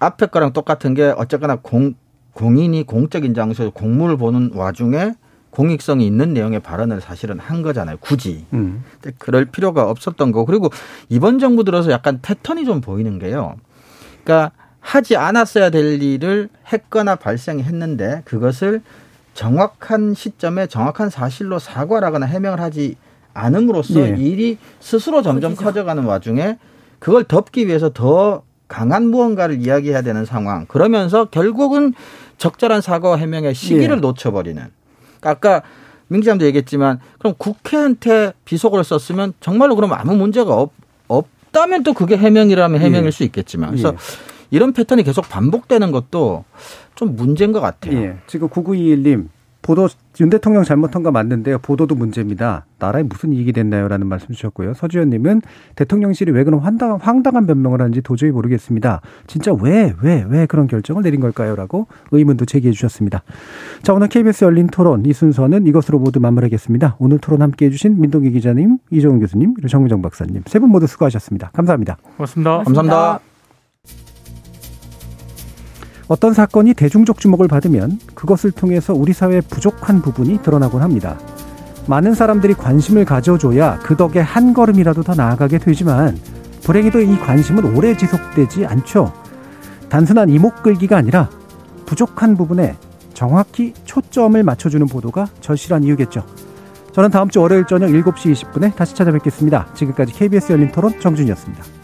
[0.00, 1.94] 앞에 거랑 똑같은 게 어쨌거나 공
[2.34, 5.14] 공인이 공적인 장소에서 공무를 보는 와중에
[5.50, 7.96] 공익성이 있는 내용의 발언을 사실은 한 거잖아요.
[8.00, 8.44] 굳이.
[8.52, 8.84] 음.
[9.18, 10.44] 그럴 필요가 없었던 거.
[10.44, 10.70] 그리고
[11.08, 13.56] 이번 정부 들어서 약간 패턴이 좀 보이는 게요.
[14.22, 18.82] 그러니까 하지 않았어야 될 일을 했거나 발생했는데 그것을
[19.34, 22.96] 정확한 시점에 정확한 사실로 사과를 하거나 해명을 하지
[23.34, 24.16] 않음으로써 예.
[24.18, 25.64] 일이 스스로 점점 커지죠.
[25.64, 26.58] 커져가는 와중에
[26.98, 30.66] 그걸 덮기 위해서 더 강한 무언가를 이야기해야 되는 상황.
[30.66, 31.94] 그러면서 결국은
[32.36, 34.00] 적절한 사과와 해명의 시기를 예.
[34.00, 34.62] 놓쳐버리는.
[35.22, 35.62] 아까
[36.08, 40.72] 민기장도 얘기했지만 그럼 국회한테 비속어를 썼으면 정말로 그럼 아무 문제가 없,
[41.08, 43.10] 없다면 또 그게 해명이라면 해명일 예.
[43.10, 43.96] 수 있겠지만 그래서 예.
[44.50, 46.44] 이런 패턴이 계속 반복되는 것도
[46.94, 47.98] 좀 문제인 것 같아요.
[47.98, 48.16] 예.
[48.26, 49.28] 지금 9921님
[49.60, 49.88] 보도
[50.20, 51.58] 윤 대통령 잘못한 거 맞는데요.
[51.58, 52.64] 보도도 문제입니다.
[52.78, 54.74] 나라에 무슨 이익이 됐나요?라는 말씀 주셨고요.
[54.74, 55.42] 서주현님은
[55.76, 59.00] 대통령실이 왜 그런 황당한, 황당한 변명을 하는지 도저히 모르겠습니다.
[59.26, 63.22] 진짜 왜, 왜, 왜 그런 결정을 내린 걸까요?라고 의문도 제기해 주셨습니다.
[63.82, 66.96] 자, 오늘 KBS 열린 토론 이 순서는 이것으로 모두 마무리하겠습니다.
[66.98, 70.86] 오늘 토론 함께 해 주신 민동기 기자님, 이종훈 교수님, 그리고 정우정 박사님 세 분 모두
[70.86, 71.50] 수고하셨습니다.
[71.52, 71.98] 감사합니다.
[72.16, 72.62] 고맙습니다.
[72.64, 73.27] 감사합니다.
[76.08, 81.18] 어떤 사건이 대중적 주목을 받으면 그것을 통해서 우리 사회의 부족한 부분이 드러나곤 합니다.
[81.86, 86.18] 많은 사람들이 관심을 가져줘야 그 덕에 한 걸음이라도 더 나아가게 되지만
[86.62, 89.12] 불행히도 이 관심은 오래 지속되지 않죠.
[89.88, 91.30] 단순한 이목 끌기가 아니라
[91.86, 92.76] 부족한 부분에
[93.14, 96.24] 정확히 초점을 맞춰주는 보도가 절실한 이유겠죠.
[96.92, 99.68] 저는 다음 주 월요일 저녁 7시 20분에 다시 찾아뵙겠습니다.
[99.74, 101.77] 지금까지 KBS 열린 토론 정준이었습니다.